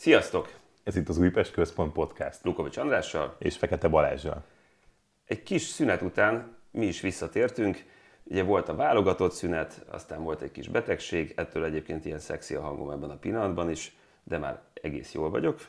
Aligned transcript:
Sziasztok! 0.00 0.52
Ez 0.84 0.96
itt 0.96 1.08
az 1.08 1.18
Újpest 1.18 1.52
Központ 1.52 1.92
Podcast. 1.92 2.44
Lukovics 2.44 2.76
Andrással. 2.76 3.36
És 3.38 3.56
Fekete 3.56 3.88
Balázsjal. 3.88 4.44
Egy 5.24 5.42
kis 5.42 5.62
szünet 5.62 6.02
után 6.02 6.56
mi 6.70 6.86
is 6.86 7.00
visszatértünk. 7.00 7.84
Ugye 8.22 8.42
volt 8.42 8.68
a 8.68 8.74
válogatott 8.74 9.32
szünet, 9.32 9.84
aztán 9.90 10.22
volt 10.22 10.40
egy 10.40 10.50
kis 10.50 10.68
betegség, 10.68 11.32
ettől 11.36 11.64
egyébként 11.64 12.04
ilyen 12.04 12.18
szexi 12.18 12.54
a 12.54 12.60
hangom 12.60 12.90
ebben 12.90 13.10
a 13.10 13.16
pillanatban 13.16 13.70
is, 13.70 13.96
de 14.24 14.38
már 14.38 14.62
egész 14.82 15.12
jól 15.12 15.30
vagyok. 15.30 15.66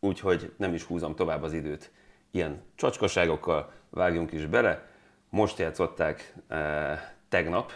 Úgyhogy 0.00 0.52
nem 0.56 0.74
is 0.74 0.82
húzom 0.82 1.14
tovább 1.14 1.42
az 1.42 1.52
időt. 1.52 1.90
Ilyen 2.30 2.62
csacskaságokkal 2.74 3.72
vágjunk 3.90 4.32
is 4.32 4.46
bele. 4.46 4.86
Most 5.30 5.58
játszották 5.58 6.34
eh, 6.46 7.00
tegnap, 7.28 7.72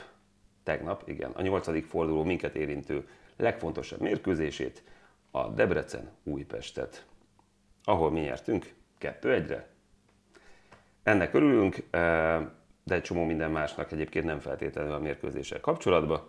tegnap, 0.63 1.03
igen, 1.09 1.31
a 1.31 1.43
nyolcadik 1.43 1.87
forduló 1.87 2.25
minket 2.25 2.55
érintő 2.55 3.09
legfontosabb 3.37 4.01
mérkőzését, 4.01 4.83
a 5.35 5.49
Debrecen 5.49 6.11
Újpestet, 6.23 7.07
ahol 7.85 8.11
mi 8.11 8.21
nyertünk 8.21 8.75
2-1-re. 9.01 9.69
Ennek 11.03 11.35
örülünk, 11.35 11.77
eh, 11.91 12.47
de 12.85 12.95
egy 12.95 13.03
csomó 13.03 13.25
minden 13.25 13.51
másnak 13.51 13.93
egyébként 13.93 14.25
nem 14.25 14.39
feltétlenül 14.39 14.93
a 14.93 14.99
mérkőzéssel 14.99 15.61
kapcsolatban. 15.61 16.29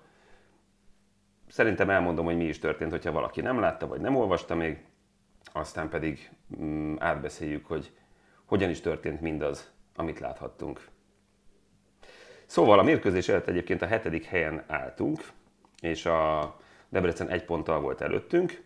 Szerintem 1.47 1.89
elmondom, 1.89 2.25
hogy 2.25 2.37
mi 2.37 2.45
is 2.45 2.59
történt, 2.59 2.91
hogyha 2.91 3.11
valaki 3.11 3.41
nem 3.41 3.59
látta, 3.59 3.87
vagy 3.87 4.01
nem 4.01 4.15
olvasta 4.15 4.55
még, 4.55 4.85
aztán 5.51 5.89
pedig 5.89 6.31
mm, 6.61 6.95
átbeszéljük, 6.99 7.65
hogy 7.65 7.91
hogyan 8.45 8.69
is 8.69 8.81
történt 8.81 9.21
mindaz, 9.21 9.71
amit 9.95 10.19
láthattunk. 10.19 10.87
Szóval 12.45 12.79
a 12.79 12.83
mérkőzés 12.83 13.29
előtt 13.29 13.47
egyébként 13.47 13.81
a 13.81 13.85
hetedik 13.85 14.25
helyen 14.25 14.63
álltunk, 14.67 15.31
és 15.81 16.05
a 16.05 16.55
Debrecen 16.89 17.29
egy 17.29 17.45
ponttal 17.45 17.79
volt 17.79 18.01
előttünk, 18.01 18.63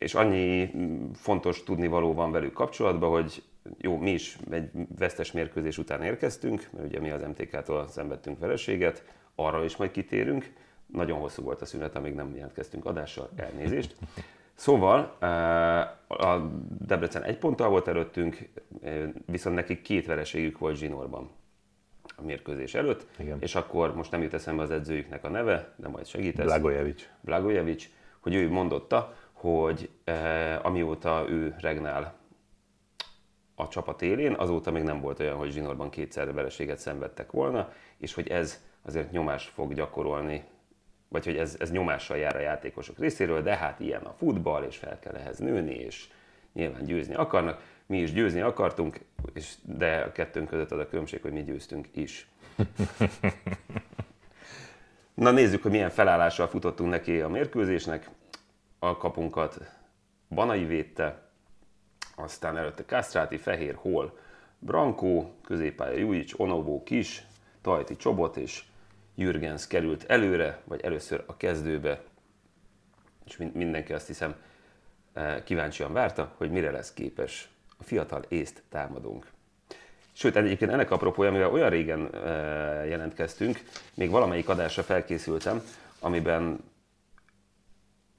és 0.00 0.14
annyi 0.14 0.70
mm, 0.76 1.10
fontos 1.12 1.62
tudnivaló 1.62 2.14
van 2.14 2.32
velük 2.32 2.52
kapcsolatban, 2.52 3.10
hogy 3.10 3.42
jó, 3.78 3.96
mi 3.96 4.10
is 4.10 4.38
egy 4.50 4.70
vesztes 4.98 5.32
mérkőzés 5.32 5.78
után 5.78 6.02
érkeztünk, 6.02 6.68
mert 6.72 6.86
ugye 6.86 7.00
mi 7.00 7.10
az 7.10 7.22
MTK-tól 7.22 7.88
szenvedtünk 7.88 8.38
vereséget, 8.38 9.04
arra 9.34 9.64
is 9.64 9.76
majd 9.76 9.90
kitérünk. 9.90 10.52
Nagyon 10.86 11.18
hosszú 11.18 11.42
volt 11.42 11.62
a 11.62 11.64
szünet, 11.64 11.96
amíg 11.96 12.14
nem 12.14 12.34
jelentkeztünk 12.34 12.84
adással, 12.84 13.30
elnézést. 13.36 13.96
Szóval 14.54 15.16
eh, 15.18 15.80
a 16.08 16.50
Debrecen 16.86 17.22
egy 17.22 17.38
ponttal 17.38 17.68
volt 17.68 17.88
előttünk, 17.88 18.48
eh, 18.82 19.08
viszont 19.26 19.54
nekik 19.54 19.82
két 19.82 20.06
vereségük 20.06 20.58
volt 20.58 20.76
zsinórban 20.76 21.30
a 22.16 22.22
mérkőzés 22.22 22.74
előtt, 22.74 23.06
Igen. 23.18 23.36
és 23.40 23.54
akkor 23.54 23.94
most 23.94 24.10
nem 24.10 24.22
jut 24.22 24.34
eszembe 24.34 24.62
az 24.62 24.70
edzőjüknek 24.70 25.24
a 25.24 25.28
neve, 25.28 25.72
de 25.76 25.88
majd 25.88 26.06
segítesz. 26.06 26.46
Blagojevic. 26.46 27.08
Blagojevic, 27.20 27.88
hogy 28.20 28.34
ő 28.34 28.50
mondotta, 28.50 29.14
hogy 29.40 29.90
eh, 30.04 30.64
amióta 30.64 31.24
ő 31.28 31.56
regnál 31.58 32.14
a 33.54 33.68
csapat 33.68 34.02
élén, 34.02 34.32
azóta 34.32 34.70
még 34.70 34.82
nem 34.82 35.00
volt 35.00 35.20
olyan, 35.20 35.36
hogy 35.36 35.50
zsinórban 35.50 35.90
kétszer 35.90 36.32
vereséget 36.32 36.78
szenvedtek 36.78 37.30
volna, 37.30 37.72
és 37.96 38.14
hogy 38.14 38.28
ez 38.28 38.62
azért 38.82 39.10
nyomást 39.10 39.48
fog 39.48 39.74
gyakorolni, 39.74 40.44
vagy 41.08 41.24
hogy 41.24 41.36
ez, 41.36 41.56
ez 41.58 41.70
nyomással 41.70 42.16
jár 42.16 42.36
a 42.36 42.40
játékosok 42.40 42.98
részéről, 42.98 43.42
de 43.42 43.56
hát 43.56 43.80
ilyen 43.80 44.02
a 44.02 44.14
futball, 44.18 44.62
és 44.62 44.76
fel 44.76 44.98
kell 44.98 45.14
ehhez 45.14 45.38
nőni, 45.38 45.74
és 45.74 46.08
nyilván 46.52 46.84
győzni 46.84 47.14
akarnak. 47.14 47.62
Mi 47.86 48.00
is 48.00 48.12
győzni 48.12 48.40
akartunk, 48.40 49.00
és 49.34 49.54
de 49.62 49.96
a 49.96 50.12
kettőnk 50.12 50.48
között 50.48 50.70
az 50.70 50.78
a 50.78 50.88
különbség, 50.88 51.22
hogy 51.22 51.32
mi 51.32 51.42
győztünk 51.42 51.88
is. 51.92 52.28
Na 55.14 55.30
nézzük, 55.30 55.62
hogy 55.62 55.70
milyen 55.70 55.90
felállással 55.90 56.46
futottunk 56.46 56.90
neki 56.90 57.20
a 57.20 57.28
mérkőzésnek. 57.28 58.10
A 58.82 58.96
kapunkat 58.96 59.60
Banai 60.28 60.64
védte, 60.64 61.22
aztán 62.16 62.56
előtte 62.56 62.84
Kastráti, 62.84 63.36
Fehér, 63.36 63.74
Hol, 63.74 64.18
Brankó, 64.58 65.34
középpálya 65.44 65.98
Jujic, 65.98 66.40
Onovó, 66.40 66.82
Kis, 66.82 67.26
Tajti, 67.60 67.96
Csobot 67.96 68.36
és 68.36 68.64
Jürgens 69.14 69.66
került 69.66 70.04
előre, 70.04 70.60
vagy 70.64 70.80
először 70.80 71.24
a 71.26 71.36
kezdőbe, 71.36 72.02
és 73.26 73.36
mindenki 73.52 73.92
azt 73.92 74.06
hiszem 74.06 74.34
eh, 75.12 75.42
kíváncsian 75.44 75.92
várta, 75.92 76.32
hogy 76.36 76.50
mire 76.50 76.70
lesz 76.70 76.92
képes 76.92 77.48
a 77.78 77.82
fiatal 77.82 78.24
észt 78.28 78.62
támadónk. 78.68 79.30
Sőt, 80.12 80.36
egyébként 80.36 80.70
ennek 80.70 80.90
apropója, 80.90 81.30
mivel 81.30 81.52
olyan 81.52 81.70
régen 81.70 82.14
eh, 82.14 82.20
jelentkeztünk, 82.88 83.62
még 83.94 84.10
valamelyik 84.10 84.48
adásra 84.48 84.82
felkészültem, 84.82 85.62
amiben 85.98 86.69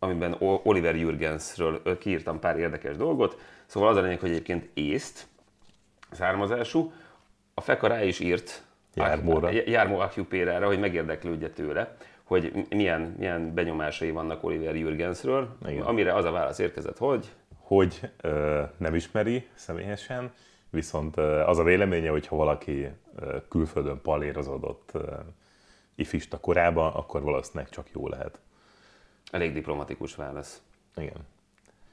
amiben 0.03 0.35
Oliver 0.39 0.95
Jürgensről 0.95 1.97
kiírtam 1.97 2.39
pár 2.39 2.57
érdekes 2.57 2.97
dolgot. 2.97 3.37
Szóval 3.65 3.89
az 3.89 3.97
a 3.97 4.01
lényeg, 4.01 4.19
hogy 4.19 4.29
egyébként 4.29 4.69
észt 4.73 5.27
származású. 6.11 6.91
A 7.53 7.61
Feka 7.61 7.87
rá 7.87 8.03
is 8.03 8.19
írt 8.19 8.63
Jármóra. 8.93 9.49
Jármó 9.49 9.99
Akjupérára, 9.99 10.65
hogy 10.65 10.79
megérdeklődje 10.79 11.49
tőle, 11.49 11.95
hogy 12.23 12.65
milyen, 12.69 13.15
milyen 13.17 13.53
benyomásai 13.53 14.11
vannak 14.11 14.43
Oliver 14.43 14.75
Jürgensről, 14.75 15.57
Igen. 15.67 15.81
amire 15.81 16.13
az 16.13 16.25
a 16.25 16.31
válasz 16.31 16.59
érkezett, 16.59 16.97
hogy 16.97 17.29
Hogy 17.57 17.99
ö, 18.21 18.61
nem 18.77 18.95
ismeri 18.95 19.47
személyesen, 19.53 20.31
viszont 20.69 21.17
ö, 21.17 21.39
az 21.39 21.57
a 21.57 21.63
véleménye, 21.63 22.09
hogy 22.09 22.27
ha 22.27 22.35
valaki 22.35 22.89
ö, 23.15 23.37
külföldön 23.49 24.01
palérozódott 24.01 24.89
ö, 24.93 25.11
ifista 25.95 26.39
korában, 26.39 26.93
akkor 26.93 27.21
valószínűleg 27.21 27.69
csak 27.69 27.87
jó 27.93 28.07
lehet. 28.07 28.39
Elég 29.31 29.53
diplomatikus 29.53 30.15
válasz. 30.15 30.61
Igen. 30.95 31.27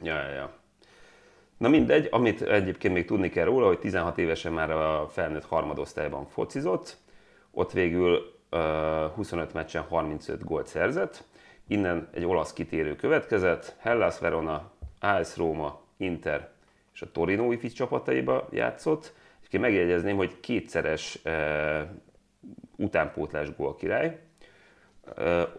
Ja, 0.02 0.14
ja, 0.14 0.30
ja. 0.30 0.52
Na 1.56 1.68
mindegy, 1.68 2.08
amit 2.10 2.42
egyébként 2.42 2.94
még 2.94 3.04
tudni 3.04 3.28
kell 3.28 3.44
róla, 3.44 3.66
hogy 3.66 3.78
16 3.78 4.18
évesen 4.18 4.52
már 4.52 4.70
a 4.70 5.08
felnőtt 5.08 5.44
harmadosztályban 5.44 6.26
focizott, 6.26 6.96
ott 7.50 7.72
végül 7.72 8.38
uh, 8.50 8.60
25 9.14 9.52
meccsen 9.52 9.82
35 9.82 10.44
gólt 10.44 10.66
szerzett, 10.66 11.24
innen 11.66 12.08
egy 12.12 12.24
olasz 12.24 12.52
kitérő 12.52 12.96
következett, 12.96 13.76
Hellas 13.78 14.18
Verona, 14.18 14.70
AS 15.00 15.36
Roma, 15.36 15.80
Inter 15.96 16.50
és 16.94 17.02
a 17.02 17.12
Torino 17.12 17.52
ifi 17.52 17.68
csapataiba 17.68 18.48
játszott. 18.50 19.14
Egyébként 19.38 19.62
megjegyezném, 19.62 20.16
hogy 20.16 20.40
kétszeres 20.40 21.18
uh, 21.24 21.80
utánpótlás 22.76 23.54
gól 23.56 23.74
király, 23.74 24.18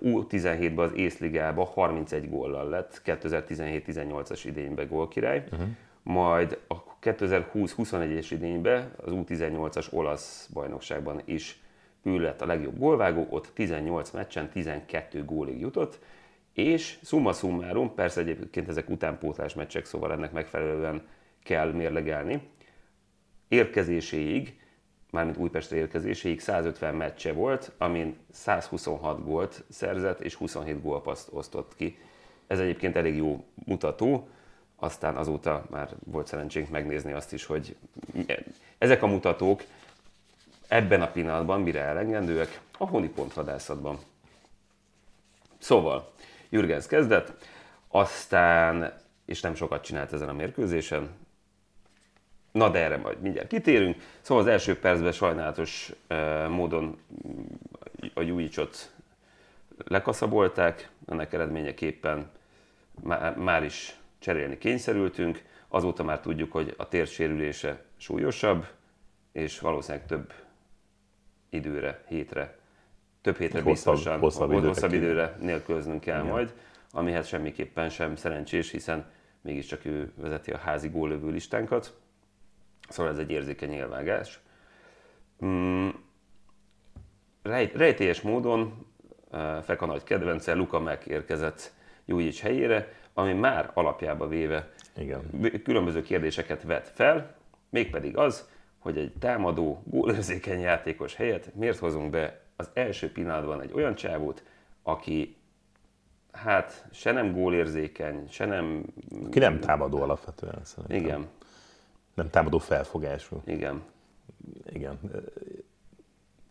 U17-ben 0.01 0.85
az 0.85 0.93
Észligában 0.95 1.65
31 1.65 2.29
góllal 2.29 2.69
lett, 2.69 3.01
2017-18-as 3.05 4.41
idényben 4.45 4.87
gólkirály, 4.87 5.43
uh-huh. 5.51 5.67
majd 6.03 6.59
a 6.67 6.97
2020-21-es 7.01 8.27
idényben 8.29 8.93
az 8.97 9.11
U18-as 9.15 9.93
olasz 9.93 10.49
bajnokságban 10.53 11.21
is 11.25 11.61
ő 12.03 12.19
lett 12.19 12.41
a 12.41 12.45
legjobb 12.45 12.77
gólvágó, 12.77 13.27
ott 13.29 13.51
18 13.53 14.11
meccsen 14.11 14.49
12 14.49 15.25
gólig 15.25 15.59
jutott, 15.59 15.99
és 16.53 16.99
summa 17.03 17.33
summarum, 17.33 17.93
persze 17.93 18.21
egyébként 18.21 18.67
ezek 18.67 18.89
utánpótlás 18.89 19.53
meccsek, 19.53 19.85
szóval 19.85 20.11
ennek 20.11 20.31
megfelelően 20.31 21.01
kell 21.43 21.71
mérlegelni, 21.71 22.41
érkezéséig 23.47 24.59
mármint 25.09 25.37
Újpestre 25.37 25.75
érkezéséig 25.75 26.39
150 26.39 26.95
meccse 26.95 27.33
volt, 27.33 27.71
amin 27.77 28.17
126 28.31 29.23
gólt 29.23 29.63
szerzett 29.69 30.19
és 30.19 30.35
27 30.35 30.81
gólpaszt 30.81 31.29
osztott 31.31 31.75
ki. 31.75 31.97
Ez 32.47 32.59
egyébként 32.59 32.95
elég 32.95 33.15
jó 33.15 33.43
mutató, 33.65 34.27
aztán 34.75 35.15
azóta 35.15 35.65
már 35.69 35.89
volt 36.05 36.27
szerencsénk 36.27 36.69
megnézni 36.69 37.11
azt 37.11 37.33
is, 37.33 37.45
hogy 37.45 37.75
ezek 38.77 39.03
a 39.03 39.07
mutatók 39.07 39.63
ebben 40.67 41.01
a 41.01 41.11
pillanatban 41.11 41.61
mire 41.61 41.81
elengedőek? 41.81 42.59
A 42.77 42.87
honi 42.87 43.09
pontvadászatban. 43.09 43.99
Szóval, 45.57 46.11
Jürgens 46.49 46.87
kezdett, 46.87 47.47
aztán, 47.87 48.93
és 49.25 49.41
nem 49.41 49.55
sokat 49.55 49.83
csinált 49.83 50.13
ezen 50.13 50.29
a 50.29 50.33
mérkőzésen, 50.33 51.09
Na 52.59 52.69
de 52.69 52.79
erre 52.79 52.97
majd 52.97 53.21
mindjárt 53.21 53.47
kitérünk. 53.47 53.97
Szóval 54.21 54.43
az 54.43 54.49
első 54.49 54.79
percben 54.79 55.11
sajnálatos 55.11 55.91
uh, 56.09 56.47
módon 56.47 56.97
a 58.13 58.21
Jújicsot 58.21 58.91
lekaszabolták, 59.87 60.89
ennek 61.07 61.33
eredményeképpen 61.33 62.29
má, 63.03 63.33
már 63.37 63.63
is 63.63 63.99
cserélni 64.19 64.57
kényszerültünk. 64.57 65.43
Azóta 65.67 66.03
már 66.03 66.19
tudjuk, 66.19 66.51
hogy 66.51 66.73
a 66.77 66.87
térsérülése 66.87 67.83
súlyosabb, 67.97 68.67
és 69.31 69.59
valószínűleg 69.59 70.07
több 70.07 70.33
időre, 71.49 72.03
hétre, 72.07 72.57
több 73.21 73.37
hétre 73.37 73.61
Hosszabb- 73.61 73.95
biztosan, 73.95 74.19
hosszabb 74.19 74.51
időre 74.51 74.67
hosszabb 74.67 74.93
időre 74.93 75.35
nélkülöznünk 75.39 76.01
kell 76.01 76.21
majd, 76.21 76.53
amihez 76.91 77.27
semmiképpen 77.27 77.89
sem 77.89 78.15
szerencsés, 78.15 78.71
hiszen 78.71 79.11
mégiscsak 79.41 79.85
ő 79.85 80.11
vezeti 80.15 80.51
a 80.51 80.57
házi 80.57 80.89
góllövő 80.89 81.29
listánkat. 81.29 81.97
Szóval 82.89 83.11
ez 83.11 83.17
egy 83.17 83.31
érzékeny 83.31 83.71
élvágás. 83.71 84.39
Mm, 85.45 85.89
rejt, 87.41 87.75
rejtélyes 87.75 88.21
módon 88.21 88.87
Feka 89.63 89.85
nagy 89.85 90.03
kedvence 90.03 90.53
Luka 90.53 90.79
megérkezett 90.79 91.73
Jújics 92.05 92.41
helyére, 92.41 92.93
ami 93.13 93.33
már 93.33 93.71
alapjába 93.73 94.27
véve 94.27 94.69
Igen. 94.97 95.21
különböző 95.63 96.01
kérdéseket 96.01 96.63
vet 96.63 96.87
fel, 96.87 97.35
mégpedig 97.69 98.17
az, 98.17 98.49
hogy 98.77 98.97
egy 98.97 99.13
támadó, 99.19 99.83
gólőrzékeny 99.85 100.59
játékos 100.59 101.15
helyett 101.15 101.55
miért 101.55 101.77
hozunk 101.77 102.09
be 102.09 102.41
az 102.55 102.69
első 102.73 103.11
pillanatban 103.11 103.61
egy 103.61 103.73
olyan 103.73 103.95
csávót, 103.95 104.43
aki 104.83 105.35
hát 106.31 106.87
se 106.91 107.11
nem 107.11 107.33
gólérzékeny, 107.33 108.27
se 108.29 108.45
nem... 108.45 108.83
Aki 109.25 109.39
nem 109.39 109.59
támadó 109.59 110.01
alapvetően 110.01 110.59
szerintem. 110.63 110.97
Igen, 110.97 111.27
Nem 112.19 112.29
támadó 112.29 112.57
felfogású. 112.57 113.41
igen. 113.45 113.81
Igen. 114.65 114.99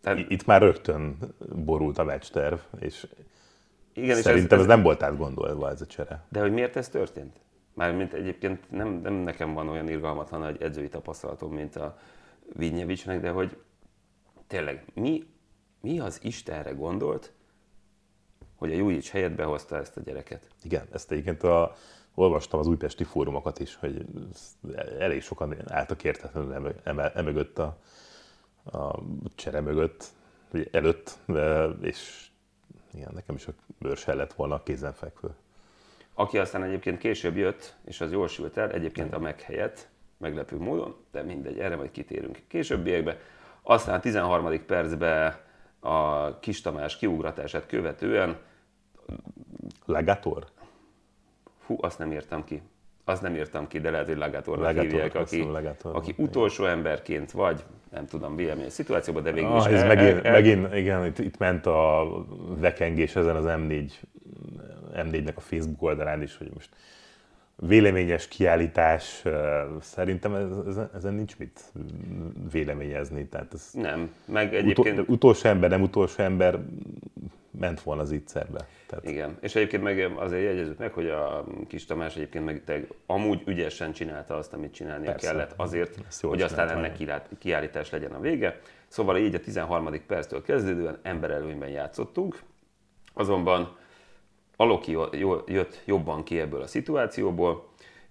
Tehát, 0.01 0.29
Itt 0.29 0.45
már 0.45 0.61
rögtön 0.61 1.17
borult 1.65 1.97
a 1.97 2.03
meccsterv, 2.03 2.57
és 2.79 3.07
igen, 3.93 4.17
és 4.17 4.23
szerintem 4.23 4.59
ez, 4.59 4.65
ez, 4.65 4.69
ez, 4.69 4.75
nem 4.75 4.81
volt 4.81 5.03
átgondolva 5.03 5.69
ez 5.69 5.81
a 5.81 5.85
csere. 5.85 6.23
De 6.29 6.39
hogy 6.39 6.51
miért 6.51 6.75
ez 6.75 6.89
történt? 6.89 7.39
Mármint 7.73 8.13
egyébként 8.13 8.71
nem, 8.71 8.87
nem 8.87 9.13
nekem 9.13 9.53
van 9.53 9.67
olyan 9.67 9.89
irgalmatlan 9.89 10.45
egy 10.45 10.61
edzői 10.61 10.89
tapasztalatom, 10.89 11.53
mint 11.53 11.75
a 11.75 11.97
Vignyevicsnek, 12.53 13.21
de 13.21 13.29
hogy 13.29 13.57
tényleg 14.47 14.85
mi, 14.93 15.23
mi 15.81 15.99
az 15.99 16.19
Istenre 16.23 16.71
gondolt, 16.71 17.33
hogy 18.55 18.71
a 18.71 18.75
Jújics 18.75 19.09
helyett 19.09 19.35
behozta 19.35 19.77
ezt 19.77 19.97
a 19.97 20.01
gyereket? 20.01 20.47
Igen, 20.63 20.87
ezt 20.91 21.11
egyébként 21.11 21.43
a, 21.43 21.75
olvastam 22.19 22.59
az 22.59 22.67
újpesti 22.67 23.03
fórumokat 23.03 23.59
is, 23.59 23.75
hogy 23.75 24.05
elég 24.99 25.21
sokan 25.21 25.55
álltak 25.67 26.03
értetlenül 26.03 26.73
emögött 27.13 27.59
a, 27.59 27.77
a 28.71 28.99
csere 29.35 29.61
mögött, 29.61 30.05
vagy 30.51 30.69
előtt, 30.71 31.19
és 31.81 32.27
igen, 32.93 33.11
nekem 33.13 33.35
is 33.35 33.47
a 33.47 33.51
bőrse 33.77 34.13
lett 34.13 34.33
volna 34.33 34.63
kézenfekvő. 34.63 35.29
Aki 36.13 36.37
aztán 36.37 36.63
egyébként 36.63 36.97
később 36.97 37.37
jött, 37.37 37.75
és 37.85 38.01
az 38.01 38.11
jól 38.11 38.27
sült 38.27 38.57
el, 38.57 38.71
egyébként 38.71 39.13
a 39.13 39.19
meg 39.19 39.41
helyett, 39.41 39.89
meglepő 40.17 40.57
módon, 40.57 40.95
de 41.11 41.21
mindegy, 41.21 41.59
erre 41.59 41.75
majd 41.75 41.91
kitérünk 41.91 42.39
későbbiekben. 42.47 43.17
Aztán 43.61 43.95
a 43.95 43.99
13. 43.99 44.65
percben 44.65 45.35
a 45.79 46.39
Kis 46.39 46.61
Tamás 46.61 46.97
kiugratását 46.97 47.65
követően, 47.65 48.37
Lagator? 49.85 50.47
Hú, 51.69 51.77
azt 51.81 51.99
nem 51.99 52.11
írtam 52.11 52.43
ki. 52.43 52.61
Azt 53.05 53.21
nem 53.21 53.35
írtam 53.35 53.67
ki, 53.67 53.79
de 53.79 53.89
lehet, 53.91 54.07
hogy 54.07 54.17
Lagatornak 54.17 54.65
Lagator, 54.65 54.89
hívják, 54.91 55.15
aki, 55.15 55.41
Lagator. 55.43 55.95
aki 55.95 56.13
utolsó 56.17 56.65
emberként 56.65 57.31
vagy, 57.31 57.63
nem 57.91 58.05
tudom, 58.05 58.35
véleményes 58.35 58.73
szituációban, 58.73 59.23
de 59.23 59.31
végül 59.31 59.55
is 59.55 59.63
Ah, 59.63 59.73
ez 59.73 59.81
el- 59.81 59.87
megint, 59.87 60.25
el- 60.25 60.31
megint, 60.31 60.73
igen, 60.75 61.05
itt, 61.05 61.19
itt 61.19 61.37
ment 61.37 61.65
a 61.65 62.07
vekengés 62.59 63.15
ezen 63.15 63.35
az 63.35 63.45
M4, 63.47 63.91
M4-nek 64.95 65.35
a 65.35 65.39
Facebook 65.41 65.81
oldalán 65.81 66.21
is, 66.21 66.37
hogy 66.37 66.49
most 66.53 66.69
véleményes 67.59 68.27
kiállítás, 68.27 69.23
szerintem 69.81 70.33
ez, 70.33 70.57
ez, 70.67 70.77
ezen 70.95 71.13
nincs 71.13 71.37
mit 71.37 71.73
véleményezni. 72.51 73.27
Tehát 73.27 73.53
ez 73.53 73.69
Nem, 73.73 74.13
meg 74.25 74.47
utol, 74.47 74.57
egyébként... 74.57 75.09
utolsó 75.09 75.49
ember, 75.49 75.69
nem 75.69 75.81
utolsó 75.81 76.23
ember 76.23 76.59
ment 77.59 77.81
volna 77.81 78.01
az 78.01 78.11
ígyszerbe. 78.11 78.67
Tehát, 78.87 79.05
Igen, 79.05 79.37
és 79.41 79.55
egyébként 79.55 79.83
meg 79.83 80.11
azért 80.17 80.43
jegyezzük 80.43 80.77
meg, 80.77 80.93
hogy 80.93 81.09
a 81.09 81.45
kis 81.67 81.85
Tamás 81.85 82.15
egyébként 82.15 82.45
meg 82.45 82.63
tényleg 82.65 82.87
amúgy 83.05 83.41
ügyesen 83.45 83.91
csinálta 83.91 84.35
azt, 84.37 84.53
amit 84.53 84.73
csinálnia 84.73 85.11
Persze. 85.11 85.27
kellett 85.27 85.53
azért, 85.55 85.99
hogy 86.21 86.41
aztán 86.41 86.69
ennek 86.69 86.97
kiállítás 87.39 87.89
legyen 87.89 88.11
a 88.11 88.19
vége. 88.19 88.59
Szóval 88.87 89.17
így 89.17 89.35
a 89.35 89.39
13. 89.39 90.05
perctől 90.07 90.41
kezdődően 90.41 90.97
emberelőnyben 91.01 91.69
játszottunk, 91.69 92.39
azonban 93.13 93.77
a 94.61 94.65
Loki 94.65 94.91
jo- 94.91 95.15
jo- 95.15 95.49
jött 95.49 95.81
jobban 95.85 96.23
ki 96.23 96.39
ebből 96.39 96.61
a 96.61 96.67
szituációból, 96.67 97.67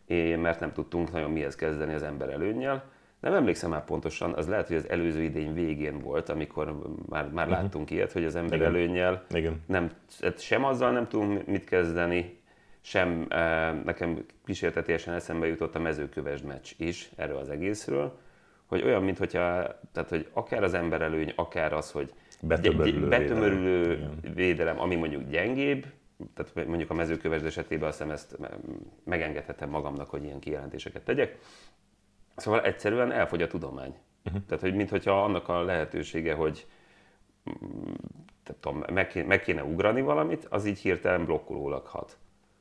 é- 0.06 0.40
mert 0.40 0.60
nem 0.60 0.72
tudtunk 0.72 1.12
nagyon 1.12 1.30
mihez 1.30 1.54
kezdeni 1.54 1.94
az 1.94 2.02
emberelőnnyel. 2.02 2.84
Nem 3.20 3.34
emlékszem 3.34 3.70
már 3.70 3.84
pontosan, 3.84 4.32
az 4.32 4.48
lehet, 4.48 4.66
hogy 4.66 4.76
az 4.76 4.88
előző 4.88 5.22
idény 5.22 5.54
végén 5.54 6.00
volt, 6.00 6.28
amikor 6.28 6.78
már, 7.08 7.28
már 7.30 7.48
láttunk 7.48 7.90
ilyet, 7.90 8.12
hogy 8.12 8.24
az 8.24 8.34
emberelőnnyel 8.36 9.24
igen. 9.30 9.62
nem, 9.66 9.90
hát 10.20 10.40
sem 10.40 10.64
azzal 10.64 10.90
nem 10.92 11.08
tudunk 11.08 11.46
mit 11.46 11.64
kezdeni, 11.64 12.40
sem 12.80 13.26
eh, 13.28 13.72
nekem 13.84 14.24
kísértetésen 14.44 15.14
eszembe 15.14 15.46
jutott 15.46 15.74
a 15.74 15.78
mezőkövesd 15.78 16.44
meccs 16.44 16.70
is 16.76 17.10
erről 17.16 17.36
az 17.36 17.48
egészről, 17.48 18.18
hogy 18.66 18.82
olyan, 18.82 19.02
mintha, 19.02 19.26
tehát 19.92 20.08
hogy 20.08 20.28
akár 20.32 20.62
az 20.62 20.74
emberelőny, 20.74 21.32
akár 21.36 21.72
az, 21.72 21.90
hogy 21.90 22.12
Betömörülő 22.42 23.00
gy- 23.00 23.08
betömörülő 23.08 23.82
védelem. 23.82 24.34
védelem, 24.34 24.80
ami 24.80 24.94
mondjuk 24.94 25.28
gyengébb, 25.30 25.86
tehát 26.34 26.66
mondjuk 26.66 26.90
a 26.90 26.94
mezőkövesd 26.94 27.44
esetében 27.44 27.88
azt 27.88 27.98
hiszem 27.98 28.12
ezt 28.12 28.38
megengedhetem 29.04 29.70
magamnak, 29.70 30.10
hogy 30.10 30.24
ilyen 30.24 30.38
kijelentéseket 30.38 31.04
tegyek. 31.04 31.38
Szóval 32.36 32.62
egyszerűen 32.62 33.12
elfogy 33.12 33.42
a 33.42 33.46
tudomány. 33.46 33.94
Uh-huh. 34.24 34.42
Tehát, 34.46 34.62
hogy 34.62 34.74
mintha 34.74 35.24
annak 35.24 35.48
a 35.48 35.62
lehetősége, 35.62 36.34
hogy 36.34 36.66
mm, 37.50 37.92
tudom, 38.60 38.84
meg, 38.92 39.06
kéne, 39.06 39.26
meg 39.26 39.42
kéne 39.42 39.64
ugrani 39.64 40.00
valamit, 40.00 40.44
az 40.44 40.64
így 40.64 40.78
hirtelen 40.78 41.24
blokkolólag 41.24 41.86
hat 41.86 42.16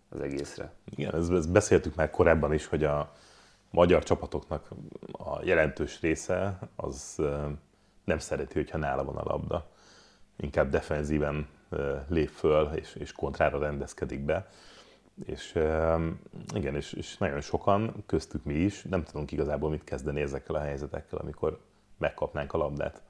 az 0.10 0.22
egészre. 0.22 0.74
Igen, 0.96 1.16
ezt, 1.16 1.32
ezt 1.32 1.52
beszéltük 1.52 1.96
már 1.96 2.10
korábban 2.10 2.54
is, 2.54 2.66
hogy 2.66 2.84
a 2.84 3.14
magyar 3.72 4.04
csapatoknak 4.04 4.70
a 5.12 5.44
jelentős 5.44 6.02
része 6.02 6.60
az 6.76 7.22
nem 8.04 8.20
szereti, 8.20 8.54
hogyha 8.54 8.78
nála 8.78 9.04
van 9.04 9.16
a 9.16 9.24
labda. 9.24 9.70
Inkább 10.38 10.70
defenzíven 10.70 11.48
lép 12.08 12.30
föl, 12.30 12.70
és, 12.76 12.96
és 12.96 13.12
kontrára 13.12 13.60
rendezkedik 13.60 14.20
be. 14.20 14.48
És 15.26 15.56
igen, 16.54 16.76
és, 16.76 16.94
és 16.94 17.18
nagyon 17.18 17.42
sokan, 17.42 18.04
köztük 18.06 18.44
mi 18.44 18.54
is, 18.54 18.84
nem 18.84 19.04
tudunk 19.04 19.32
igazából 19.32 19.70
mit 19.70 19.84
kezdeni 19.84 20.22
ezekkel 20.22 20.56
a 20.56 20.60
helyzetekkel, 20.60 21.18
amikor 21.18 21.60
megkapnánk 21.98 22.54
a 22.54 22.58
labdát. 22.58 23.02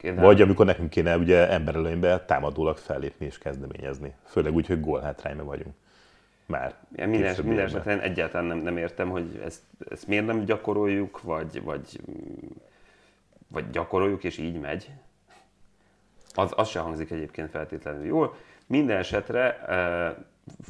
De 0.00 0.14
Vagy 0.14 0.40
amikor 0.40 0.66
nekünk 0.66 0.90
kéne 0.90 1.16
ugye 1.16 1.48
emberelőnybe 1.48 2.24
támadólag 2.24 2.76
fellépni 2.76 3.26
és 3.26 3.38
kezdeményezni. 3.38 4.14
Főleg 4.24 4.54
úgy, 4.54 4.66
hogy 4.66 4.80
gólhátrányban 4.80 5.46
vagyunk. 5.46 5.74
Már. 6.46 6.74
Ja, 6.96 7.08
minden, 7.08 7.36
minden 7.42 7.64
esetben 7.64 8.00
egyáltalán 8.00 8.46
nem, 8.46 8.58
nem 8.58 8.76
értem, 8.76 9.10
hogy 9.10 9.40
ezt, 9.44 9.62
ezt 9.90 10.06
miért 10.06 10.26
nem 10.26 10.44
gyakoroljuk, 10.44 11.22
vagy, 11.22 11.62
vagy, 11.62 12.00
vagy 13.48 13.70
gyakoroljuk, 13.70 14.24
és 14.24 14.38
így 14.38 14.60
megy. 14.60 14.90
Az, 16.34 16.52
az 16.56 16.68
se 16.68 16.80
hangzik 16.80 17.10
egyébként 17.10 17.50
feltétlenül 17.50 18.04
jól. 18.04 18.36
Minden 18.66 18.96
esetre 18.96 19.58
e, 19.58 20.16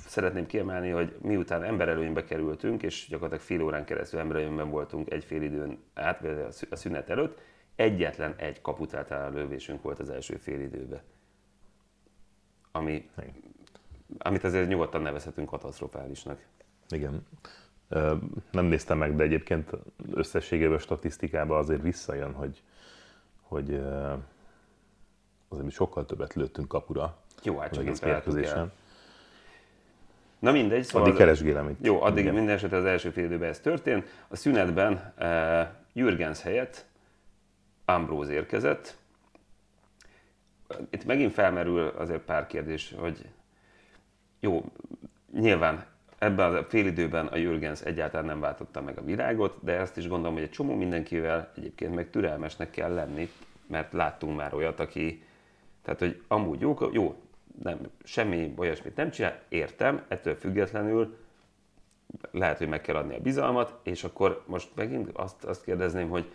szeretném 0.06 0.46
kiemelni, 0.46 0.90
hogy 0.90 1.16
miután 1.22 1.62
emberelőnybe 1.62 2.24
kerültünk, 2.24 2.82
és 2.82 3.06
gyakorlatilag 3.08 3.44
fél 3.44 3.62
órán 3.62 3.84
keresztül 3.84 4.20
emberelőnyben 4.20 4.70
voltunk 4.70 5.10
egy 5.10 5.24
fél 5.24 5.42
időn 5.42 5.78
át, 5.94 6.24
a 6.24 6.50
szü- 6.50 6.72
a 6.72 6.76
szünet 6.76 7.10
előtt, 7.10 7.40
egyetlen 7.76 8.34
egy 8.36 8.60
kaput 8.60 8.94
általán 8.94 9.32
lövésünk 9.32 9.82
volt 9.82 9.98
az 9.98 10.10
első 10.10 10.36
fél 10.36 10.60
időben. 10.60 11.00
Ami, 12.72 13.10
amit 14.18 14.44
azért 14.44 14.68
nyugodtan 14.68 15.02
nevezhetünk 15.02 15.48
katasztrofálisnak. 15.48 16.40
Igen. 16.88 17.26
Nem 18.50 18.64
néztem 18.64 18.98
meg, 18.98 19.16
de 19.16 19.22
egyébként 19.22 19.70
összességében 20.12 20.74
a 20.74 20.78
statisztikában 20.78 21.58
azért 21.58 21.82
visszajön, 21.82 22.32
hogy, 22.32 22.62
hogy 23.40 23.82
azért 25.54 25.66
mi 25.66 25.72
sokkal 25.72 26.04
többet 26.04 26.34
lőttünk 26.34 26.68
kapura 26.68 27.16
Jó, 27.42 27.58
hát 27.58 27.72
csak 27.72 28.00
mérkőzésen. 28.02 28.72
Na 30.38 30.52
mindegy, 30.52 30.84
szóval 30.84 31.02
Addig 31.02 31.16
keresgélem 31.16 31.68
itt. 31.68 31.78
Jó, 31.84 32.02
addig 32.02 32.22
Igen. 32.22 32.34
minden 32.34 32.54
esetre 32.54 32.76
az 32.76 32.84
első 32.84 33.10
fél 33.10 33.24
időben 33.24 33.48
ez 33.48 33.60
történt. 33.60 34.08
A 34.28 34.36
szünetben 34.36 35.12
uh, 35.18 35.66
Jürgens 35.92 36.42
helyett 36.42 36.84
Ambrose 37.84 38.32
érkezett. 38.32 38.96
Itt 40.90 41.04
megint 41.04 41.32
felmerül 41.32 41.86
azért 41.86 42.20
pár 42.20 42.46
kérdés, 42.46 42.94
hogy 42.98 43.28
jó, 44.40 44.64
nyilván 45.32 45.84
ebben 46.18 46.54
a 46.54 46.64
fél 46.64 46.86
időben 46.86 47.26
a 47.26 47.36
Jürgens 47.36 47.80
egyáltalán 47.80 48.26
nem 48.26 48.40
váltotta 48.40 48.82
meg 48.82 48.98
a 48.98 49.04
világot, 49.04 49.56
de 49.60 49.72
ezt 49.72 49.96
is 49.96 50.08
gondolom, 50.08 50.34
hogy 50.34 50.42
egy 50.42 50.50
csomó 50.50 50.74
mindenkivel 50.74 51.52
egyébként 51.56 51.94
meg 51.94 52.10
türelmesnek 52.10 52.70
kell 52.70 52.94
lenni, 52.94 53.30
mert 53.66 53.92
láttunk 53.92 54.36
már 54.36 54.54
olyat, 54.54 54.80
aki, 54.80 55.22
tehát 55.84 56.00
hogy 56.00 56.22
amúgy 56.28 56.60
jó, 56.60 56.76
jó 56.92 57.14
nem, 57.62 57.78
semmi 58.04 58.54
olyasmit 58.56 58.96
nem 58.96 59.10
csinál, 59.10 59.40
értem, 59.48 60.04
ettől 60.08 60.34
függetlenül 60.34 61.16
lehet, 62.30 62.58
hogy 62.58 62.68
meg 62.68 62.80
kell 62.80 62.96
adni 62.96 63.14
a 63.14 63.20
bizalmat, 63.20 63.78
és 63.82 64.04
akkor 64.04 64.42
most 64.46 64.70
megint 64.74 65.10
azt, 65.12 65.44
azt 65.44 65.64
kérdezném, 65.64 66.08
hogy 66.08 66.32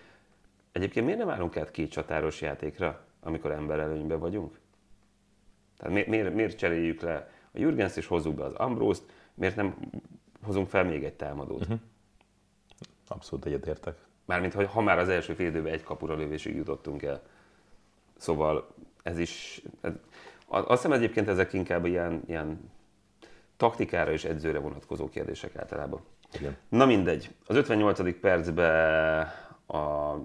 egyébként 0.71 1.05
miért 1.05 1.19
nem 1.19 1.29
állunk 1.29 1.57
át 1.57 1.71
két 1.71 1.91
csatáros 1.91 2.41
játékra, 2.41 3.05
amikor 3.21 3.51
emberelőnyben 3.51 4.19
vagyunk? 4.19 4.59
Tehát 5.77 5.93
miért, 5.93 6.07
miért, 6.07 6.33
miért 6.33 6.57
cseréljük 6.57 7.01
le 7.01 7.29
a 7.51 7.59
Jürgens 7.59 7.97
és 7.97 8.07
hozzuk 8.07 8.35
be 8.35 8.43
az 8.43 8.53
Ambrózt, 8.53 9.03
miért 9.33 9.55
nem 9.55 9.75
hozunk 10.41 10.67
fel 10.69 10.83
még 10.83 11.03
egy 11.03 11.13
támadót? 11.13 11.61
Uh-huh. 11.61 11.79
Abszolút 13.07 13.45
egyetértek. 13.45 13.97
Mármint, 14.25 14.53
hogy 14.53 14.67
ha 14.67 14.81
már 14.81 14.99
az 14.99 15.09
első 15.09 15.33
fél 15.33 15.47
időben 15.47 15.73
egy 15.73 15.83
kapura 15.83 16.15
lövésig 16.15 16.55
jutottunk 16.55 17.03
el. 17.03 17.21
Szóval 18.17 18.67
ez 19.03 19.19
is... 19.19 19.61
Ez, 19.81 19.91
azt 20.47 20.67
hiszem 20.69 20.91
egyébként 20.91 21.27
ezek 21.27 21.53
inkább 21.53 21.85
ilyen, 21.85 22.21
ilyen 22.27 22.71
taktikára 23.57 24.11
és 24.11 24.23
edzőre 24.23 24.59
vonatkozó 24.59 25.09
kérdések 25.09 25.55
általában. 25.55 26.01
Igen. 26.33 26.57
Na 26.69 26.85
mindegy. 26.85 27.35
Az 27.45 27.55
58. 27.55 28.19
percben 28.19 29.27
a 29.67 30.15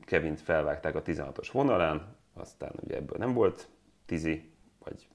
Kevint 0.00 0.40
felvágták 0.40 0.94
a 0.94 1.02
16-os 1.02 1.48
vonalán, 1.52 2.16
aztán 2.34 2.72
ugye 2.80 2.96
ebből 2.96 3.18
nem 3.18 3.32
volt 3.32 3.68
tizi, 4.06 4.52
vagy 4.84 5.08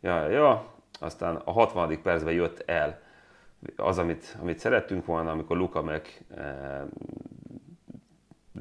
ja, 0.00 0.28
ja, 0.28 0.74
aztán 1.00 1.36
a 1.36 1.52
60. 1.52 2.02
percben 2.02 2.34
jött 2.34 2.62
el 2.66 3.00
az, 3.76 3.98
amit, 3.98 4.36
amit 4.40 4.58
szerettünk 4.58 5.04
volna, 5.04 5.30
amikor 5.30 5.56
Luka 5.56 5.82
meg 5.82 6.24
e, 6.36 6.84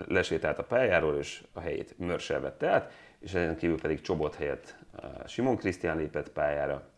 lesétált 0.08 0.60
a 0.60 0.64
pályáról, 0.64 1.18
és 1.18 1.44
a 1.54 1.60
helyét 1.60 1.98
Mörsel 1.98 2.40
vette 2.40 2.70
át, 2.70 2.92
és 3.20 3.34
ezen 3.34 3.58
kívül 3.58 3.82
pedig 3.82 4.02
Csobot 4.02 4.36
helyett 4.36 4.76
e, 5.02 5.28
Simon 5.28 5.56
Krisztián 5.56 5.98
lépett 5.98 6.30
pályára. 6.30 6.90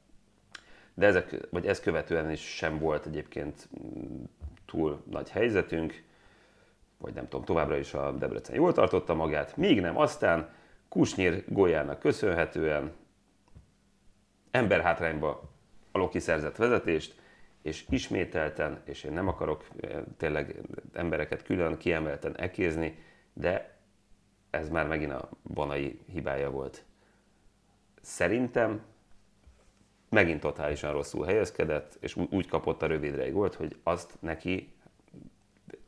De 0.94 1.06
ezek, 1.06 1.48
vagy 1.50 1.66
ezt 1.66 1.82
követően 1.82 2.32
is 2.32 2.42
sem 2.42 2.80
volt 2.80 3.06
egyébként 3.06 3.70
mm, 3.84 4.24
túl 4.66 5.04
nagy 5.10 5.30
helyzetünk, 5.30 6.04
vagy 6.98 7.14
nem 7.14 7.28
tudom, 7.28 7.46
továbbra 7.46 7.78
is 7.78 7.94
a 7.94 8.12
Debrecen 8.12 8.56
jól 8.56 8.74
tartotta 8.74 9.14
magát, 9.14 9.58
míg 9.58 9.82
nem 9.82 9.98
aztán 9.98 10.50
Kusnyír 10.90 11.44
gólyának 11.48 12.00
köszönhetően 12.00 12.92
emberhátrányba 14.52 15.50
a 15.92 15.98
Loki 15.98 16.20
szerzett 16.20 16.56
vezetést, 16.56 17.16
és 17.62 17.86
ismételten, 17.90 18.82
és 18.86 19.04
én 19.04 19.12
nem 19.12 19.28
akarok 19.28 19.66
eh, 19.80 20.00
tényleg 20.18 20.56
embereket 20.94 21.44
külön 21.44 21.78
kiemelten 21.78 22.38
ekézni, 22.38 23.04
de 23.34 23.79
ez 24.50 24.70
már 24.70 24.88
megint 24.88 25.12
a 25.12 25.30
Banai 25.54 26.00
hibája 26.12 26.50
volt. 26.50 26.84
Szerintem 28.02 28.82
megint 30.10 30.40
totálisan 30.40 30.92
rosszul 30.92 31.26
helyezkedett, 31.26 31.98
és 32.00 32.16
úgy 32.16 32.48
kapott 32.48 32.82
a 32.82 32.88
rövidre 32.88 33.24
egy 33.24 33.32
gólt, 33.32 33.56
hogy 33.56 33.76
azt 33.84 34.18
neki 34.20 34.74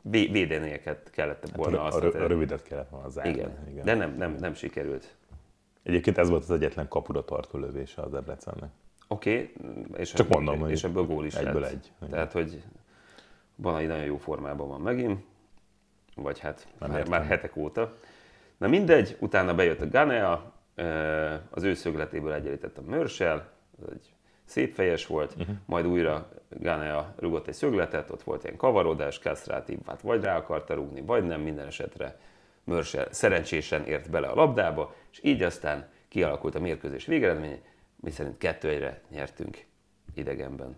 védenie 0.02 0.80
kellett 1.10 1.50
volna. 1.54 1.78
Hát 1.78 1.94
azt 1.94 2.14
a, 2.14 2.22
a, 2.22 2.26
rövidet 2.26 2.62
kellett 2.62 2.88
volna 2.88 3.08
zárni. 3.08 3.30
Igen, 3.30 3.68
igen. 3.68 3.84
de 3.84 3.94
nem, 3.94 4.16
nem, 4.16 4.34
nem 4.38 4.54
sikerült. 4.54 5.16
Egyébként 5.82 6.18
ez 6.18 6.28
volt 6.28 6.42
az 6.42 6.50
egyetlen 6.50 6.88
kapura 6.88 7.24
tartó 7.24 7.58
lövése 7.58 8.02
az 8.02 8.10
Debrecennek. 8.10 8.70
Oké, 9.08 9.52
okay, 9.58 9.84
és, 9.96 10.12
Csak 10.12 10.28
mondom, 10.28 10.68
és 10.68 10.84
ebből 10.84 11.06
gól 11.06 11.26
is 11.26 11.34
egyből 11.34 11.60
lett. 11.60 11.70
egy. 11.72 11.92
Tehát, 12.10 12.32
hogy 12.32 12.62
Banai 13.56 13.86
nagyon 13.86 14.04
jó 14.04 14.16
formában 14.16 14.68
van 14.68 14.80
megint, 14.80 15.24
vagy 16.14 16.38
hát 16.38 16.68
nem 16.78 16.90
már, 16.90 17.08
már 17.08 17.24
hetek 17.24 17.56
óta. 17.56 17.96
Na 18.62 18.68
mindegy, 18.68 19.16
utána 19.20 19.54
bejött 19.54 19.80
a 19.80 19.88
Ganea, 19.88 20.52
az 21.50 21.62
ő 21.62 21.74
szögletéből 21.74 22.32
egyenlített 22.32 22.78
a 22.78 22.82
Mörsel, 22.86 23.50
ez 23.82 23.88
egy 23.92 24.12
szép 24.44 24.74
fejes 24.74 25.06
volt, 25.06 25.34
uh-huh. 25.38 25.56
majd 25.66 25.86
újra 25.86 26.28
Ganea 26.48 27.14
rugott 27.18 27.46
egy 27.46 27.54
szögletet, 27.54 28.10
ott 28.10 28.22
volt 28.22 28.44
ilyen 28.44 28.56
kavarodás, 28.56 29.18
Kastráti 29.18 29.78
hát 29.86 30.00
vagy 30.00 30.22
rá 30.22 30.36
akarta 30.36 30.74
rúgni, 30.74 31.00
vagy 31.00 31.24
nem, 31.24 31.40
minden 31.40 31.66
esetre 31.66 32.18
Mörsel 32.64 33.06
szerencsésen 33.10 33.84
ért 33.84 34.10
bele 34.10 34.26
a 34.26 34.34
labdába, 34.34 34.94
és 35.12 35.20
így 35.22 35.42
aztán 35.42 35.88
kialakult 36.08 36.54
a 36.54 36.60
mérkőzés 36.60 37.04
végeredménye, 37.04 37.58
mi 37.96 38.10
szerint 38.10 38.38
kettő 38.38 38.68
egyre 38.68 39.00
nyertünk 39.10 39.64
idegenben, 40.14 40.76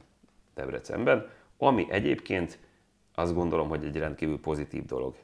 Debrecenben, 0.54 1.28
ami 1.58 1.86
egyébként 1.90 2.58
azt 3.14 3.34
gondolom, 3.34 3.68
hogy 3.68 3.84
egy 3.84 3.96
rendkívül 3.96 4.40
pozitív 4.40 4.84
dolog. 4.84 5.14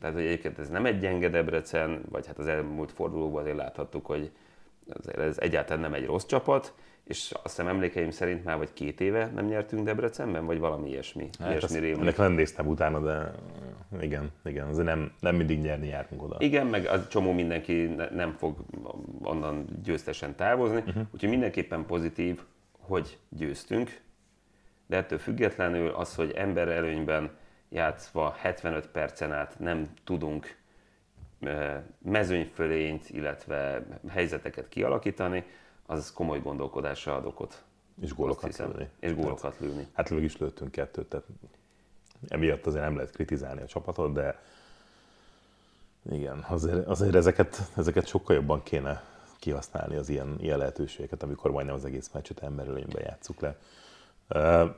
Tehát, 0.00 0.14
hogy 0.14 0.24
egyébként 0.24 0.58
ez 0.58 0.68
nem 0.68 0.86
egy 0.86 0.98
gyenge 0.98 1.28
Debrecen, 1.28 2.02
vagy 2.10 2.26
hát 2.26 2.38
az 2.38 2.46
elmúlt 2.46 2.92
fordulóban 2.92 3.40
azért 3.40 3.56
láthattuk, 3.56 4.06
hogy 4.06 4.30
ez 5.16 5.38
egyáltalán 5.38 5.82
nem 5.82 5.94
egy 5.94 6.06
rossz 6.06 6.24
csapat, 6.26 6.74
és 7.04 7.30
azt 7.30 7.42
hiszem 7.42 7.66
emlékeim 7.66 8.10
szerint 8.10 8.44
már 8.44 8.56
vagy 8.56 8.72
két 8.72 9.00
éve 9.00 9.30
nem 9.34 9.46
nyertünk 9.46 9.84
Debrecenben, 9.84 10.46
vagy 10.46 10.58
valami 10.58 10.88
ilyesmi. 10.88 11.28
Hát 11.38 11.50
ilyesmi 11.50 11.78
rémlik. 11.78 12.00
Ennek 12.00 12.16
nem 12.16 12.32
néztem 12.32 12.66
utána, 12.66 13.00
de 13.00 13.32
igen, 14.00 14.30
igen, 14.44 14.68
azért 14.68 14.86
nem, 14.86 15.12
nem 15.20 15.36
mindig 15.36 15.60
nyerni 15.60 15.86
járunk 15.86 16.22
oda. 16.22 16.36
Igen, 16.38 16.66
meg 16.66 16.86
az 16.86 17.08
csomó 17.08 17.32
mindenki 17.32 17.86
ne, 17.86 18.08
nem 18.08 18.32
fog 18.32 18.56
onnan 19.22 19.64
győztesen 19.82 20.36
távozni, 20.36 20.82
uh-huh. 20.86 21.02
úgyhogy 21.12 21.28
mindenképpen 21.28 21.86
pozitív, 21.86 22.40
hogy 22.78 23.18
győztünk, 23.28 24.00
de 24.86 24.96
ettől 24.96 25.18
függetlenül 25.18 25.88
az, 25.88 26.14
hogy 26.14 26.30
ember 26.30 26.68
előnyben 26.68 27.30
játszva 27.70 28.34
75 28.38 28.86
percen 28.86 29.32
át 29.32 29.58
nem 29.58 29.88
tudunk 30.04 30.58
mezőnyfölényt, 31.98 33.10
illetve 33.10 33.86
helyzeteket 34.08 34.68
kialakítani, 34.68 35.44
az 35.86 36.12
komoly 36.12 36.40
gondolkodásra 36.40 37.14
ad 37.14 37.24
okot. 37.24 37.62
És 38.00 38.14
gólokat 38.14 38.56
lőni. 38.56 38.88
És 39.00 39.14
gólokat 39.14 39.52
hát, 39.52 39.60
lőni. 39.60 39.86
Hát 39.92 40.08
lőg 40.08 40.22
is 40.22 40.36
lőttünk 40.36 40.70
kettőt, 40.70 41.06
tehát 41.06 41.26
emiatt 42.28 42.66
azért 42.66 42.84
nem 42.84 42.94
lehet 42.94 43.10
kritizálni 43.10 43.60
a 43.60 43.66
csapatot, 43.66 44.12
de 44.12 44.42
igen, 46.10 46.44
azért, 46.48 46.86
azért 46.86 47.14
ezeket, 47.14 47.70
ezeket 47.76 48.06
sokkal 48.06 48.36
jobban 48.36 48.62
kéne 48.62 49.02
kihasználni 49.38 49.96
az 49.96 50.08
ilyen, 50.08 50.36
ilyen 50.40 50.58
lehetőségeket, 50.58 51.22
amikor 51.22 51.50
majdnem 51.50 51.74
az 51.74 51.84
egész 51.84 52.10
meccset 52.12 52.42
emberölényben 52.42 53.02
játsszuk 53.02 53.40
le. 53.40 53.56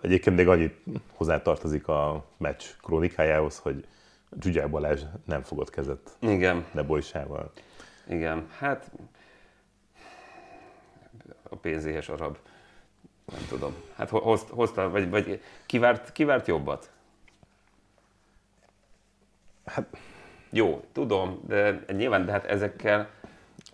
Egyébként 0.00 0.36
még 0.36 0.48
annyit 0.48 0.74
hozzátartozik 1.14 1.88
a 1.88 2.24
meccs 2.36 2.62
krónikájához, 2.82 3.58
hogy 3.58 3.86
Zsuzsák 4.40 4.70
Balázs 4.70 5.02
nem 5.24 5.42
fogott 5.42 5.70
kezet 5.70 6.16
Igen. 6.18 6.64
Nebojsával. 6.72 7.52
Igen, 8.08 8.46
hát 8.58 8.90
a 11.48 11.56
pénzéhes 11.56 12.08
arab, 12.08 12.38
nem 13.32 13.46
tudom. 13.48 13.74
Hát 13.96 14.08
hozta, 14.50 14.90
vagy, 14.90 15.10
vagy 15.10 15.42
kivárt, 15.66 16.12
kivárt 16.12 16.46
jobbat? 16.46 16.90
Hát... 19.64 19.96
Jó, 20.50 20.84
tudom, 20.92 21.40
de 21.46 21.84
nyilván, 21.86 22.24
de 22.24 22.32
hát 22.32 22.44
ezekkel... 22.44 23.08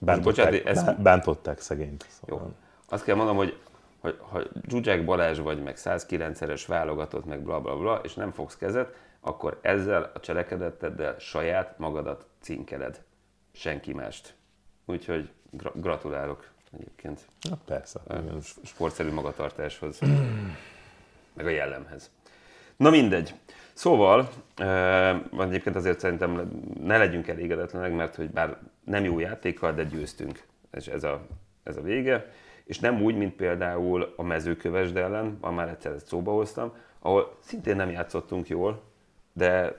Bántották, 0.01 0.51
bocsánat, 0.53 0.67
ez... 0.67 1.03
bántották 1.03 1.61
szegényt. 1.61 2.07
Szóval. 2.09 2.47
Jó. 2.47 2.53
Azt 2.89 3.05
kell 3.05 3.15
mondanom, 3.15 3.41
hogy 3.41 3.59
hogy 4.01 4.19
ha 4.31 4.43
Zsuzsák 4.69 5.05
Balázs 5.05 5.39
vagy, 5.39 5.63
meg 5.63 5.75
109-es 5.79 6.65
válogatott, 6.67 7.25
meg 7.25 7.43
bla 7.43 7.61
bla 7.61 7.77
bla, 7.77 8.01
és 8.03 8.15
nem 8.15 8.33
fogsz 8.33 8.57
kezet, 8.57 8.95
akkor 9.21 9.59
ezzel 9.63 10.11
a 10.15 10.21
cselekedeteddel 10.21 11.19
saját 11.19 11.79
magadat 11.79 12.27
cinkeled. 12.41 13.03
Senki 13.53 13.93
mást. 13.93 14.35
Úgyhogy 14.85 15.31
gra- 15.51 15.81
gratulálok 15.81 16.49
egyébként. 16.73 17.21
Na, 17.41 17.57
persze. 17.65 18.01
A 18.09 18.15
igen. 18.15 18.41
sportszerű 18.65 19.11
magatartáshoz, 19.11 19.99
meg 21.33 21.47
a 21.47 21.51
jellemhez. 21.51 22.11
Na 22.77 22.91
mindegy. 22.91 23.35
Szóval, 23.73 24.29
uh, 24.61 25.43
egyébként 25.43 25.77
azért 25.77 26.01
szerintem 26.01 26.63
ne 26.83 26.99
legyünk 26.99 27.29
elégedetlenek, 27.29 27.95
mert 27.95 28.15
hogy 28.15 28.31
bár 28.31 28.59
nem 28.85 29.05
jó 29.05 29.19
játékkal, 29.19 29.73
de 29.73 29.85
győztünk. 29.85 30.43
És 30.73 30.87
ez 30.87 31.05
a, 31.05 31.27
ez 31.63 31.77
a 31.77 31.81
vége. 31.81 32.33
És 32.69 32.79
nem 32.79 33.03
úgy, 33.03 33.17
mint 33.17 33.35
például 33.35 34.13
a 34.17 34.23
mezőkövesd 34.23 34.97
ellen, 34.97 35.39
ha 35.41 35.51
már 35.51 35.69
egyszer 35.69 35.93
ezt 35.93 36.07
szóba 36.07 36.33
hoztam, 36.33 36.73
ahol 36.99 37.37
szintén 37.41 37.77
nem 37.77 37.91
játszottunk 37.91 38.49
jól, 38.49 38.83
de 39.33 39.77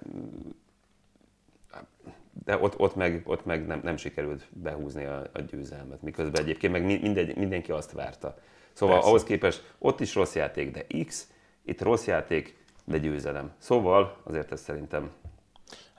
de 2.45 2.57
ott, 2.57 2.79
ott 2.79 2.95
meg, 2.95 3.21
ott 3.25 3.45
meg 3.45 3.67
nem, 3.67 3.79
nem 3.83 3.97
sikerült 3.97 4.47
behúzni 4.49 5.05
a, 5.05 5.29
a 5.33 5.41
győzelmet, 5.41 6.01
miközben 6.01 6.41
egyébként 6.41 6.73
meg 6.73 6.83
mindegy, 6.83 7.35
mindenki 7.37 7.71
azt 7.71 7.91
várta. 7.91 8.37
Szóval 8.73 8.95
Persze. 8.95 9.09
ahhoz 9.09 9.23
képest 9.23 9.73
ott 9.77 9.99
is 9.99 10.15
rossz 10.15 10.35
játék, 10.35 10.71
de 10.71 11.03
X, 11.05 11.27
itt 11.65 11.81
rossz 11.81 12.05
játék, 12.05 12.57
de 12.85 12.97
győzelem. 12.97 13.51
Szóval 13.57 14.17
azért 14.23 14.51
ez 14.51 14.61
szerintem... 14.61 15.11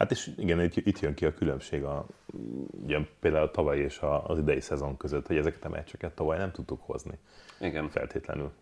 Hát 0.01 0.11
és 0.11 0.33
igen, 0.37 0.61
itt, 0.61 0.77
itt 0.77 0.99
jön 0.99 1.15
ki 1.15 1.27
a 1.27 1.35
különbség 1.35 1.85
a, 1.85 2.07
ugye, 2.71 2.99
például 3.21 3.45
a 3.45 3.51
tavaly 3.51 3.79
és 3.79 3.99
a, 3.99 4.29
az 4.29 4.39
idei 4.39 4.61
szezon 4.61 4.97
között, 4.97 5.27
hogy 5.27 5.37
ezeket 5.37 5.65
a 5.65 5.69
meccseket 5.69 6.15
tavaly 6.15 6.39
nem 6.39 6.51
tudtuk 6.51 6.81
hozni. 6.83 7.19
Igen. 7.61 7.89
Feltétlenül. 7.89 8.53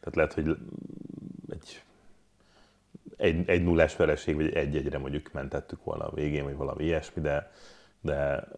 Tehát 0.00 0.14
lehet, 0.14 0.32
hogy 0.32 0.56
egy 1.50 1.82
egy, 3.16 3.48
egy 3.48 3.62
nullás 3.62 3.96
vereség, 3.96 4.34
vagy 4.34 4.54
egy 4.54 4.76
egyre 4.76 4.98
mondjuk 4.98 5.32
mentettük 5.32 5.84
volna 5.84 6.06
a 6.06 6.14
végén, 6.14 6.44
vagy 6.44 6.56
valami 6.56 6.84
ilyesmi, 6.84 7.22
de, 7.22 7.52
de 8.00 8.48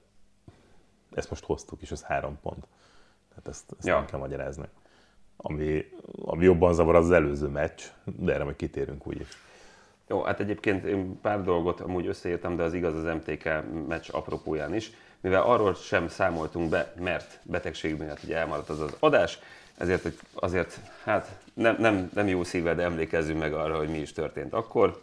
ezt 1.10 1.30
most 1.30 1.44
hoztuk, 1.44 1.82
és 1.82 1.90
ez 1.90 2.02
három 2.02 2.38
pont. 2.42 2.66
Tehát 3.28 3.48
ezt, 3.48 3.74
ezt 3.78 3.86
ja. 3.86 3.94
nem 3.94 4.06
kell 4.06 4.18
magyarázni. 4.18 4.68
Ami, 5.36 5.84
ami 6.24 6.44
jobban 6.44 6.74
zavar 6.74 6.94
az, 6.94 7.04
az 7.04 7.10
előző 7.10 7.46
meccs, 7.46 7.82
de 8.04 8.32
erre 8.32 8.44
majd 8.44 8.56
kitérünk 8.56 9.06
úgyis. 9.06 9.28
Jó, 10.10 10.22
hát 10.22 10.40
egyébként 10.40 10.84
én 10.84 11.20
pár 11.20 11.42
dolgot 11.42 11.80
amúgy 11.80 12.06
összeírtam, 12.06 12.56
de 12.56 12.62
az 12.62 12.74
igaz 12.74 12.94
az 12.94 13.14
MTK 13.14 13.48
meccs 13.88 14.08
apropóján 14.10 14.74
is, 14.74 14.90
mivel 15.20 15.42
arról 15.42 15.74
sem 15.74 16.08
számoltunk 16.08 16.70
be, 16.70 16.92
mert 17.00 17.38
betegség 17.42 17.98
miatt 17.98 18.22
ugye 18.24 18.36
elmaradt 18.36 18.68
az 18.68 18.80
az 18.80 18.96
adás, 18.98 19.38
ezért 19.78 20.08
azért 20.34 20.80
hát 21.04 21.38
nem, 21.54 21.76
nem, 21.78 22.10
nem 22.14 22.28
jó 22.28 22.44
szívvel, 22.44 22.74
de 22.74 22.82
emlékezzünk 22.82 23.38
meg 23.38 23.52
arra, 23.52 23.76
hogy 23.76 23.88
mi 23.88 23.98
is 23.98 24.12
történt 24.12 24.52
akkor. 24.52 24.98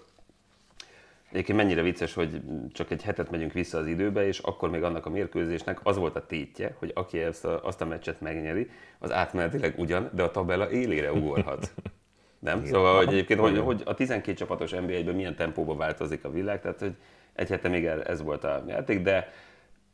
Egyébként 1.31 1.57
mennyire 1.57 1.81
vicces, 1.81 2.13
hogy 2.13 2.41
csak 2.73 2.91
egy 2.91 3.03
hetet 3.03 3.31
megyünk 3.31 3.53
vissza 3.53 3.77
az 3.77 3.87
időbe, 3.87 4.27
és 4.27 4.39
akkor 4.39 4.69
még 4.69 4.83
annak 4.83 5.05
a 5.05 5.09
mérkőzésnek 5.09 5.79
az 5.83 5.97
volt 5.97 6.15
a 6.15 6.25
tétje, 6.25 6.75
hogy 6.79 6.91
aki 6.95 7.19
ezt 7.19 7.45
a, 7.45 7.63
azt 7.63 7.81
a 7.81 7.85
meccset 7.85 8.21
megnyeri, 8.21 8.69
az 8.99 9.11
átmenetileg 9.11 9.73
ugyan, 9.77 10.09
de 10.13 10.23
a 10.23 10.31
tabella 10.31 10.71
élére 10.71 11.11
ugorhat. 11.11 11.71
Nem? 12.39 12.57
Igen. 12.57 12.71
Szóval, 12.71 12.97
hogy 12.97 13.07
egyébként, 13.07 13.39
hogy, 13.39 13.57
hogy 13.57 13.81
a 13.85 13.93
12 13.93 14.37
csapatos 14.37 14.71
NBA-ben 14.71 15.15
milyen 15.15 15.35
tempóban 15.35 15.77
változik 15.77 16.25
a 16.25 16.31
világ, 16.31 16.61
tehát 16.61 16.79
hogy 16.79 16.95
egy 17.33 17.49
hete 17.49 17.69
még 17.69 17.85
ez 17.85 18.21
volt 18.21 18.43
a 18.43 18.63
játék, 18.67 19.01
de 19.01 19.31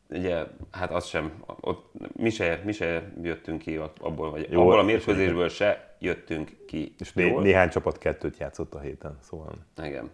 ugye, 0.10 0.44
hát 0.72 0.92
az 0.92 1.06
sem, 1.06 1.44
ott 1.60 1.92
mi 2.16 2.30
se, 2.30 2.62
mi 2.64 2.72
se 2.72 3.12
jöttünk 3.22 3.62
ki 3.62 3.80
abból, 4.00 4.32
vagy 4.32 4.48
Jó, 4.52 4.62
abból 4.62 4.80
a 4.80 4.84
mérkőzésből 4.84 5.50
se 5.50 5.96
jöttünk 6.00 6.52
ki. 6.68 6.96
És 7.00 7.14
né- 7.14 7.40
néhány 7.40 7.70
csapat 7.70 7.98
kettőt 7.98 8.38
játszott 8.38 8.74
a 8.74 8.80
héten, 8.80 9.18
szóval. 9.22 9.54
Igen. 9.84 10.10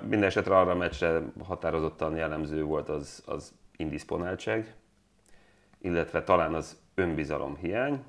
Minden 0.00 0.22
esetre 0.22 0.58
arra 0.58 0.70
a 0.70 0.74
meccsre 0.74 1.20
határozottan 1.44 2.16
jellemző 2.16 2.62
volt 2.62 2.88
az, 2.88 3.22
az 3.26 3.52
indisponáltság, 3.76 4.74
illetve 5.80 6.22
talán 6.22 6.54
az 6.54 6.80
önbizalom 6.94 7.56
hiány. 7.56 8.02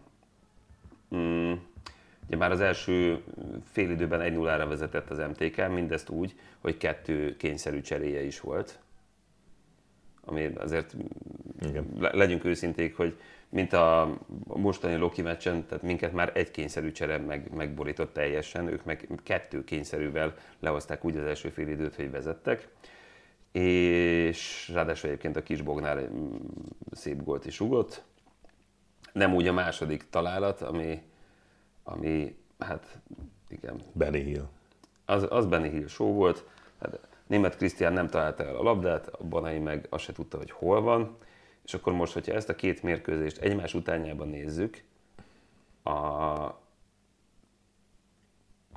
Mm, 1.15 1.53
ugye 2.27 2.37
már 2.37 2.51
az 2.51 2.61
első 2.61 3.23
fél 3.71 3.89
időben 3.89 4.33
1-0-ra 4.33 4.65
vezetett 4.67 5.09
az 5.09 5.17
MTK, 5.17 5.67
mindezt 5.67 6.09
úgy, 6.09 6.35
hogy 6.59 6.77
kettő 6.77 7.35
kényszerű 7.35 7.81
cseréje 7.81 8.21
is 8.21 8.39
volt. 8.39 8.79
Ami 10.25 10.51
azért 10.57 10.95
Igen. 11.61 11.87
legyünk 11.99 12.45
őszinték, 12.45 12.95
hogy 12.95 13.17
mint 13.49 13.73
a 13.73 14.17
mostani 14.43 14.95
Loki 14.95 15.21
meccsen, 15.21 15.65
tehát 15.65 15.83
minket 15.83 16.13
már 16.13 16.31
egy 16.33 16.51
kényszerű 16.51 16.91
csere 16.91 17.17
meg, 17.17 17.53
megborított 17.53 18.13
teljesen, 18.13 18.67
ők 18.67 18.83
meg 18.83 19.07
kettő 19.23 19.63
kényszerűvel 19.63 20.33
lehozták 20.59 21.05
úgy 21.05 21.17
az 21.17 21.25
első 21.25 21.49
fél 21.49 21.67
időt, 21.67 21.95
hogy 21.95 22.11
vezettek. 22.11 22.67
És 23.51 24.69
ráadásul 24.73 25.09
egyébként 25.09 25.35
a 25.35 25.43
kis 25.43 25.61
Bognár 25.61 26.09
szép 26.91 27.23
gólt 27.23 27.45
is 27.45 27.59
ugott. 27.59 28.03
Nem 29.13 29.33
úgy 29.33 29.47
a 29.47 29.53
második 29.53 30.09
találat, 30.09 30.61
ami, 30.61 31.01
ami 31.87 32.37
hát 32.59 32.99
igen. 33.47 33.81
Benny 33.93 34.23
Hill. 34.23 34.47
Az, 35.05 35.25
az 35.29 35.45
Benny 35.45 35.69
Hill 35.69 35.87
show 35.87 36.13
volt. 36.13 36.47
Hát, 36.79 37.07
német 37.27 37.57
Krisztián 37.57 37.93
nem 37.93 38.07
találta 38.07 38.43
el 38.43 38.55
a 38.55 38.63
labdát, 38.63 39.07
a 39.07 39.23
Banai 39.23 39.59
meg 39.59 39.87
azt 39.89 40.03
se 40.03 40.13
tudta, 40.13 40.37
hogy 40.37 40.51
hol 40.51 40.81
van 40.81 41.17
és 41.65 41.73
akkor 41.73 41.93
most, 41.93 42.13
hogyha 42.13 42.33
ezt 42.33 42.49
a 42.49 42.55
két 42.55 42.83
mérkőzést 42.83 43.37
egymás 43.37 43.73
utánjában 43.73 44.27
nézzük, 44.27 44.83
a 45.83 46.59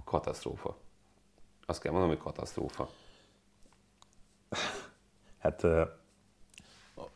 katasztrófa. 0.04 0.78
Azt 1.66 1.80
kell 1.80 1.92
mondanom, 1.92 2.16
hogy 2.16 2.24
katasztrófa. 2.24 2.90
Hát 5.38 5.64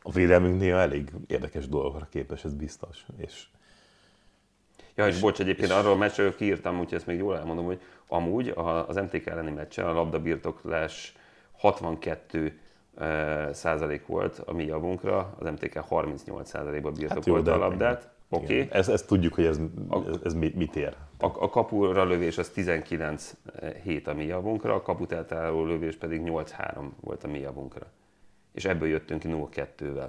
a 0.03 0.13
védelmünk 0.13 0.61
néha 0.61 0.79
elég 0.79 1.13
érdekes 1.27 1.69
dolgokra 1.69 2.07
képes, 2.07 2.45
ez 2.45 2.55
biztos. 2.55 3.07
És, 3.17 3.49
ja, 4.95 5.07
és, 5.07 5.21
bocs, 5.21 5.41
egyébként 5.41 5.71
és... 5.71 5.75
arról 5.75 5.93
a 5.93 5.97
meccsről 5.97 6.35
kiírtam, 6.35 6.79
úgyhogy 6.79 6.95
ezt 6.95 7.07
még 7.07 7.19
jól 7.19 7.39
elmondom, 7.39 7.65
hogy 7.65 7.81
amúgy 8.09 8.53
az 8.87 8.97
MTK 8.97 9.27
elleni 9.27 9.51
meccsen 9.51 9.85
a 9.85 9.93
labdabirtoklás 9.93 11.17
62 11.59 12.59
százalék 13.53 14.07
volt 14.07 14.43
a 14.47 14.53
mi 14.53 14.65
javunkra, 14.65 15.35
az 15.39 15.51
MTK 15.51 15.79
38 15.79 16.49
százalékban 16.49 16.93
birtokolta 16.93 17.51
hát 17.51 17.61
a 17.61 17.65
labdát. 17.65 18.11
Oké. 18.29 18.45
Okay. 18.45 18.79
Ezt, 18.79 18.89
ezt 18.89 19.07
tudjuk, 19.07 19.35
hogy 19.35 19.45
ez, 19.45 19.61
ez, 20.09 20.17
ez 20.25 20.35
mit 20.35 20.77
ér. 20.77 20.97
A, 21.19 21.27
a 21.27 21.49
kapura 21.49 22.05
lövés 22.05 22.39
az 22.39 22.53
19-7 22.57 24.07
a 24.07 24.13
mi 24.13 24.25
javunkra, 24.25 24.75
a 24.75 24.83
kaput 24.83 25.13
eltaláló 25.13 25.65
lövés 25.65 25.97
pedig 25.97 26.23
8-3 26.25 26.89
volt 27.01 27.25
a 27.25 27.29
mi 27.29 27.39
javunkra. 27.39 27.87
És 28.53 28.65
ebből 28.65 28.89
jöttünk 28.89 29.21
ki 29.21 29.29
0-2-vel. 29.31 30.09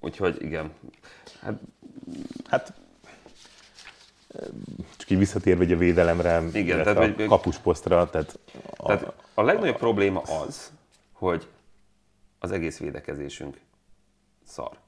Úgyhogy 0.00 0.42
igen. 0.42 0.72
Hát, 1.40 1.60
hát 2.48 2.72
csak 4.96 5.10
így 5.10 5.18
visszatérve 5.18 5.74
a 5.74 5.78
védelemre, 5.78 6.42
igen, 6.52 6.82
tehát, 6.82 7.20
a 7.20 7.24
kapusposztra, 7.24 8.10
tehát, 8.10 8.38
a, 8.76 8.86
tehát 8.86 9.14
a 9.34 9.42
legnagyobb 9.42 9.76
probléma 9.76 10.20
az, 10.20 10.72
hogy 11.12 11.48
az 12.38 12.50
egész 12.50 12.78
védekezésünk 12.78 13.60
szar. 14.44 14.78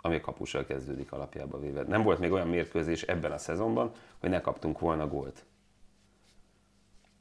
Ami 0.00 0.14
a 0.14 0.20
kapussal 0.20 0.64
kezdődik 0.64 1.12
alapjában 1.12 1.60
véve. 1.60 1.82
Nem 1.82 2.02
volt 2.02 2.18
még 2.18 2.32
olyan 2.32 2.48
mérkőzés 2.48 3.02
ebben 3.02 3.32
a 3.32 3.38
szezonban, 3.38 3.92
hogy 4.18 4.30
ne 4.30 4.40
kaptunk 4.40 4.78
volna 4.78 5.08
gólt. 5.08 5.44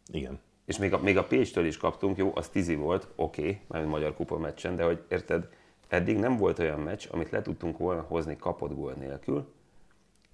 Igen. 0.08 0.40
És 0.66 0.78
még 0.78 0.94
a, 0.94 0.98
még 0.98 1.18
a 1.18 1.24
Pécstől 1.24 1.66
is 1.66 1.78
kaptunk, 1.78 2.18
jó, 2.18 2.32
az 2.36 2.50
tizi 2.50 2.76
volt, 2.76 3.08
oké, 3.16 3.42
okay, 3.42 3.62
már 3.68 3.86
magyar 3.86 4.16
kupa 4.16 4.38
meccsen, 4.38 4.76
de 4.76 4.84
hogy 4.84 5.04
érted, 5.10 5.50
eddig 5.92 6.18
nem 6.18 6.38
volt 6.38 6.60
olyan 6.60 6.80
meccs, 6.80 7.08
amit 7.12 7.30
le 7.30 7.42
tudtunk 7.42 7.78
volna 7.78 8.02
hozni 8.02 8.38
kapott 8.38 8.76
gól 8.76 8.94
nélkül, 8.94 9.54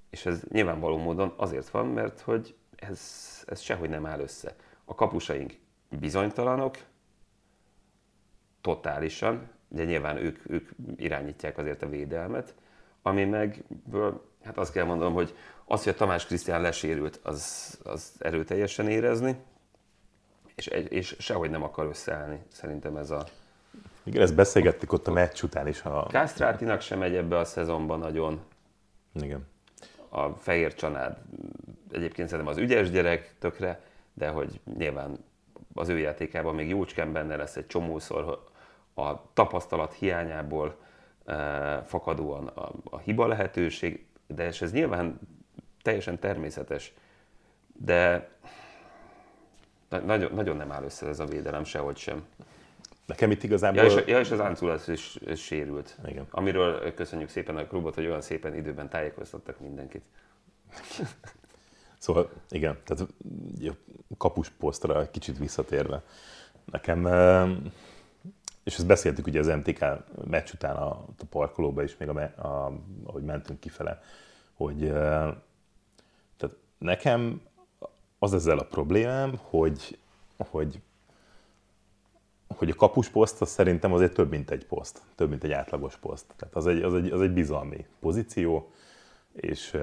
és 0.09 0.25
ez 0.25 0.41
nyilvánvaló 0.49 0.97
módon 0.97 1.33
azért 1.37 1.69
van, 1.69 1.87
mert 1.87 2.19
hogy 2.19 2.55
ez, 2.75 3.01
ez 3.45 3.59
sehogy 3.59 3.89
nem 3.89 4.05
áll 4.05 4.19
össze. 4.19 4.55
A 4.85 4.95
kapusaink 4.95 5.53
bizonytalanok, 5.89 6.77
totálisan, 8.61 9.49
de 9.67 9.83
nyilván 9.83 10.17
ők, 10.17 10.49
ők 10.49 10.69
irányítják 10.95 11.57
azért 11.57 11.81
a 11.81 11.89
védelmet, 11.89 12.55
ami 13.01 13.25
meg, 13.25 13.63
hát 14.43 14.57
azt 14.57 14.71
kell 14.71 14.85
mondanom, 14.85 15.13
hogy 15.13 15.35
az, 15.65 15.83
hogy 15.83 15.93
a 15.93 15.95
Tamás 15.95 16.25
Krisztián 16.25 16.61
lesérült, 16.61 17.19
az, 17.23 17.79
az 17.83 18.15
erőteljesen 18.19 18.89
érezni, 18.89 19.35
és, 20.55 20.67
és 20.67 21.15
sehogy 21.19 21.49
nem 21.49 21.63
akar 21.63 21.85
összeállni 21.85 22.41
szerintem 22.51 22.97
ez 22.97 23.09
a... 23.09 23.25
Igen, 24.07 24.21
ezt 24.21 24.35
beszélgettük 24.35 24.93
ott 24.93 25.07
a 25.07 25.11
meccs 25.11 25.43
után 25.43 25.67
is. 25.67 25.81
A... 25.81 26.05
Kásztrátinak 26.05 26.81
sem 26.81 26.99
megy 26.99 27.15
ebbe 27.15 27.37
a 27.37 27.45
szezonban 27.45 27.99
nagyon. 27.99 28.39
Igen. 29.13 29.47
A 30.09 30.29
Fehér 30.29 30.73
Csanád 30.73 31.17
egyébként 31.91 32.29
szerintem 32.29 32.53
az 32.53 32.59
ügyes 32.59 32.89
gyerek 32.89 33.35
tökre, 33.39 33.81
de 34.13 34.29
hogy 34.29 34.59
nyilván 34.77 35.17
az 35.73 35.89
ő 35.89 35.97
játékában 35.97 36.55
még 36.55 36.69
jócskán 36.69 37.11
benne 37.11 37.35
lesz 37.35 37.55
egy 37.55 37.67
csomószor 37.67 38.43
a 38.93 39.33
tapasztalat 39.33 39.93
hiányából 39.93 40.75
e, 41.25 41.35
fakadóan 41.85 42.47
a, 42.47 42.71
a 42.83 42.97
hiba 42.97 43.27
lehetőség, 43.27 44.05
de 44.27 44.47
és 44.47 44.61
ez 44.61 44.71
nyilván 44.71 45.19
teljesen 45.81 46.19
természetes, 46.19 46.93
de 47.73 48.29
nagyon, 50.05 50.33
nagyon 50.33 50.57
nem 50.57 50.71
áll 50.71 50.83
össze 50.83 51.07
ez 51.07 51.19
a 51.19 51.25
védelem 51.25 51.63
sehogy 51.63 51.97
sem. 51.97 52.25
Nekem 53.07 53.31
itt 53.31 53.43
igazából... 53.43 53.83
Ja, 53.83 53.99
és, 53.99 54.07
ja, 54.07 54.19
és 54.19 54.31
az 54.31 54.39
Anculas 54.39 54.87
is, 54.87 55.17
is 55.25 55.43
sérült. 55.43 55.97
Igen. 56.05 56.27
Amiről 56.29 56.93
köszönjük 56.93 57.29
szépen 57.29 57.57
a 57.57 57.67
klubot, 57.67 57.95
hogy 57.95 58.05
olyan 58.05 58.21
szépen 58.21 58.55
időben 58.55 58.89
tájékoztattak 58.89 59.59
mindenkit. 59.59 60.03
Szóval 61.99 62.29
igen, 62.49 62.77
tehát 62.85 63.07
kapus 64.17 64.49
posztra 64.49 65.11
kicsit 65.11 65.37
visszatérve. 65.37 66.03
Nekem, 66.65 67.05
és 68.63 68.75
ezt 68.75 68.85
beszéltük 68.85 69.27
ugye 69.27 69.39
az 69.39 69.47
MTK 69.47 69.85
meccs 70.27 70.51
után 70.53 70.75
a, 70.75 70.89
a 70.89 71.25
parkolóba 71.29 71.83
is, 71.83 71.97
még 71.97 72.09
a, 72.09 72.21
a, 72.21 72.71
ahogy 73.03 73.23
mentünk 73.23 73.59
kifele, 73.59 74.01
hogy 74.53 74.77
tehát 76.37 76.55
nekem 76.77 77.41
az 78.19 78.33
ezzel 78.33 78.57
a 78.57 78.65
problémám, 78.65 79.39
hogy, 79.41 79.97
hogy 80.37 80.81
hogy 82.47 82.69
a 82.69 82.75
kapusposzt 82.75 83.41
az 83.41 83.49
szerintem 83.49 83.93
azért 83.93 84.13
több, 84.13 84.29
mint 84.29 84.51
egy 84.51 84.65
poszt, 84.65 85.01
több, 85.15 85.29
mint 85.29 85.43
egy 85.43 85.51
átlagos 85.51 85.97
poszt. 85.97 86.25
Tehát 86.35 86.55
az 86.55 86.67
egy, 86.67 86.81
az 86.81 86.93
egy, 86.93 87.11
az 87.11 87.21
egy 87.21 87.33
bizalmi 87.33 87.85
pozíció, 87.99 88.71
és, 89.33 89.77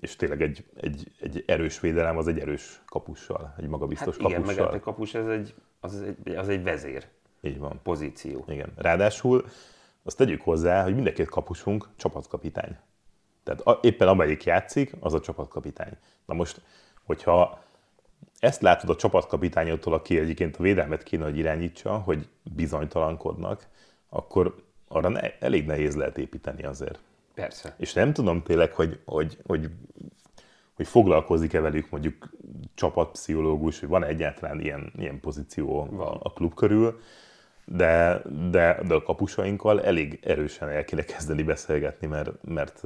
és 0.00 0.16
tényleg 0.16 0.42
egy, 0.42 0.64
egy, 0.80 1.12
egy 1.20 1.44
erős 1.46 1.80
védelem 1.80 2.16
az 2.16 2.28
egy 2.28 2.38
erős 2.38 2.82
kapussal, 2.86 3.54
egy 3.58 3.66
magabiztos 3.66 4.16
hát 4.16 4.28
igen, 4.28 4.40
kapussal. 4.40 4.64
meg 4.64 4.74
a 4.74 4.80
kapus 4.80 5.14
ez 5.14 5.26
egy, 5.26 5.54
az, 5.80 6.00
egy, 6.00 6.34
az 6.34 6.48
egy 6.48 6.62
vezér 6.62 7.06
Így 7.40 7.58
van. 7.58 7.80
pozíció. 7.82 8.44
Igen. 8.48 8.72
Ráadásul 8.76 9.44
azt 10.02 10.16
tegyük 10.16 10.40
hozzá, 10.40 10.82
hogy 10.82 10.94
mind 10.94 11.24
kapusunk 11.24 11.88
csapatkapitány. 11.96 12.76
Tehát 13.42 13.60
a, 13.60 13.78
éppen 13.82 14.08
amelyik 14.08 14.44
játszik, 14.44 14.92
az 15.00 15.14
a 15.14 15.20
csapatkapitány. 15.20 15.96
Na 16.24 16.34
most, 16.34 16.60
hogyha 17.02 17.62
ezt 18.40 18.62
látod 18.62 18.90
a 18.90 18.96
csapatkapitányotól, 18.96 19.92
aki 19.92 20.18
egyébként 20.18 20.56
a 20.56 20.62
védelmet 20.62 21.02
kéne, 21.02 21.24
hogy 21.24 21.38
irányítsa, 21.38 21.98
hogy 21.98 22.28
bizonytalankodnak, 22.42 23.66
akkor 24.08 24.54
arra 24.88 25.08
ne, 25.08 25.38
elég 25.38 25.66
nehéz 25.66 25.96
lehet 25.96 26.18
építeni 26.18 26.64
azért. 26.64 26.98
Persze. 27.34 27.74
És 27.78 27.92
nem 27.92 28.12
tudom 28.12 28.42
tényleg, 28.42 28.72
hogy, 28.72 29.00
hogy, 29.04 29.38
hogy, 29.46 29.70
hogy 30.74 30.86
foglalkozik-e 30.86 31.60
velük 31.60 31.90
mondjuk 31.90 32.30
csapatpszichológus, 32.74 33.80
hogy 33.80 33.88
van 33.88 34.04
egyáltalán 34.04 34.60
ilyen, 34.60 34.92
ilyen 34.98 35.20
pozíció 35.20 35.86
van. 35.90 36.18
a 36.22 36.32
klub 36.32 36.54
körül, 36.54 37.00
de, 37.64 38.22
de, 38.50 38.80
de 38.86 38.94
a 38.94 39.02
kapusainkkal 39.02 39.82
elég 39.82 40.18
erősen 40.22 40.68
el 40.68 40.84
kéne 40.84 41.02
kezdeni 41.02 41.42
beszélgetni, 41.42 42.06
mert, 42.06 42.30
mert, 42.44 42.82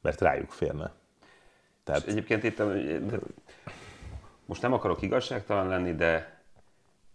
mert 0.00 0.20
rájuk 0.20 0.50
férne. 0.50 0.92
Tehát... 1.84 2.06
És 2.06 2.12
egyébként 2.12 2.44
itt 2.44 2.62
most 4.48 4.62
nem 4.62 4.72
akarok 4.72 5.02
igazságtalan 5.02 5.68
lenni, 5.68 5.94
de 5.94 6.40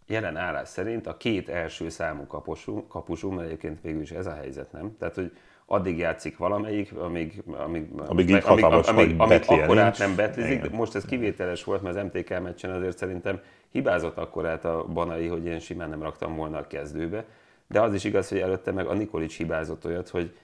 jelen 0.08 0.38
állás 0.38 0.68
szerint 0.68 1.08
a 1.08 1.18
két 1.18 1.50
első 1.50 1.90
számú 1.90 2.28
kapusunk, 2.28 2.88
kapusunk 2.88 3.36
mert 3.36 3.48
egyébként 3.48 3.82
végül 3.82 4.02
is 4.02 4.12
ez 4.12 4.26
a 4.26 4.34
helyzet, 4.34 4.72
nem? 4.72 4.96
Tehát, 5.00 5.16
hogy 5.16 5.32
addig 5.66 5.98
játszik 5.98 6.38
valamelyik, 6.38 6.96
amíg, 6.96 7.44
amíg, 7.52 7.88
amíg, 8.06 8.30
így 8.30 8.42
amíg, 8.46 8.64
amíg, 8.64 8.86
amíg, 8.88 9.20
amíg 9.20 9.44
akkorát 9.48 9.98
nem 9.98 10.16
betlizik. 10.16 10.62
De 10.62 10.70
most 10.72 10.96
ez 10.96 11.06
kivételes 11.06 11.64
volt, 11.64 11.82
mert 11.82 11.96
az 11.96 12.04
MTK 12.04 12.42
meccsen 12.42 12.72
azért 12.72 12.98
szerintem 12.98 13.40
hibázott 13.72 14.18
akkorát 14.18 14.66
a 14.66 14.86
Banai, 14.86 15.28
hogy 15.28 15.46
én 15.46 15.60
simán 15.60 15.90
nem 15.90 16.04
raktam 16.04 16.36
volna 16.36 16.58
a 16.58 16.68
kezdőbe. 16.68 17.26
De 17.68 17.82
az 17.82 17.94
is 17.94 18.04
igaz, 18.04 18.30
hogy 18.30 18.40
előtte 18.40 18.72
meg 18.72 18.88
a 18.88 18.94
Nikolic 18.94 19.36
hibázott 19.36 19.86
olyat, 19.86 20.10
hogy 20.10 20.38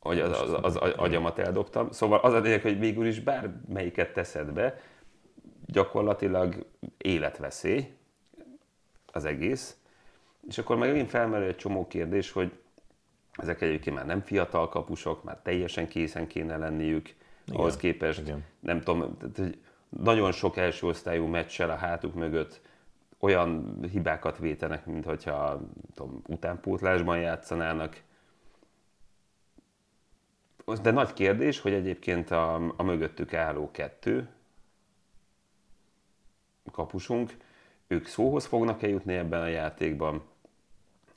hogy 0.00 0.20
az, 0.20 0.40
az, 0.40 0.52
az, 0.62 0.76
az 0.80 0.92
agyamat 0.96 1.38
eldobtam. 1.38 1.90
Szóval 1.90 2.18
az 2.18 2.32
a 2.32 2.38
lényeg, 2.38 2.62
hogy 2.62 2.78
végül 2.78 3.06
is 3.06 3.20
bármelyiket 3.20 4.12
teszed 4.12 4.52
be, 4.52 4.80
gyakorlatilag 5.74 6.66
életveszély 6.96 7.94
az 9.12 9.24
egész. 9.24 9.76
És 10.48 10.58
akkor 10.58 10.76
megint 10.76 11.10
felmerül 11.10 11.46
egy 11.46 11.56
csomó 11.56 11.86
kérdés, 11.86 12.30
hogy 12.32 12.52
ezek 13.32 13.60
egyébként 13.60 13.96
már 13.96 14.06
nem 14.06 14.20
fiatal 14.20 14.68
kapusok, 14.68 15.24
már 15.24 15.38
teljesen 15.42 15.88
készen 15.88 16.26
kéne 16.26 16.56
lenniük, 16.56 17.08
igen, 17.08 17.60
ahhoz 17.60 17.76
képest, 17.76 18.20
igen. 18.20 18.44
nem 18.60 18.80
tudom, 18.80 19.16
tehát, 19.18 19.36
hogy 19.36 19.58
nagyon 20.02 20.32
sok 20.32 20.56
első 20.56 20.86
osztályú 20.86 21.26
meccsel 21.26 21.70
a 21.70 21.76
hátuk 21.76 22.14
mögött 22.14 22.60
olyan 23.18 23.78
hibákat 23.90 24.38
vétenek, 24.38 24.86
mint 24.86 25.04
hogyha 25.04 25.60
tudom, 25.94 26.22
utánpótlásban 26.26 27.18
játszanának. 27.18 28.02
De 30.82 30.90
nagy 30.90 31.12
kérdés, 31.12 31.60
hogy 31.60 31.72
egyébként 31.72 32.30
a, 32.30 32.54
a 32.76 32.82
mögöttük 32.82 33.34
álló 33.34 33.70
kettő 33.70 34.28
kapusunk, 36.74 37.36
ők 37.86 38.06
szóhoz 38.06 38.46
fognak-e 38.46 38.88
jutni 38.88 39.14
ebben 39.14 39.40
a 39.40 39.46
játékban, 39.46 40.22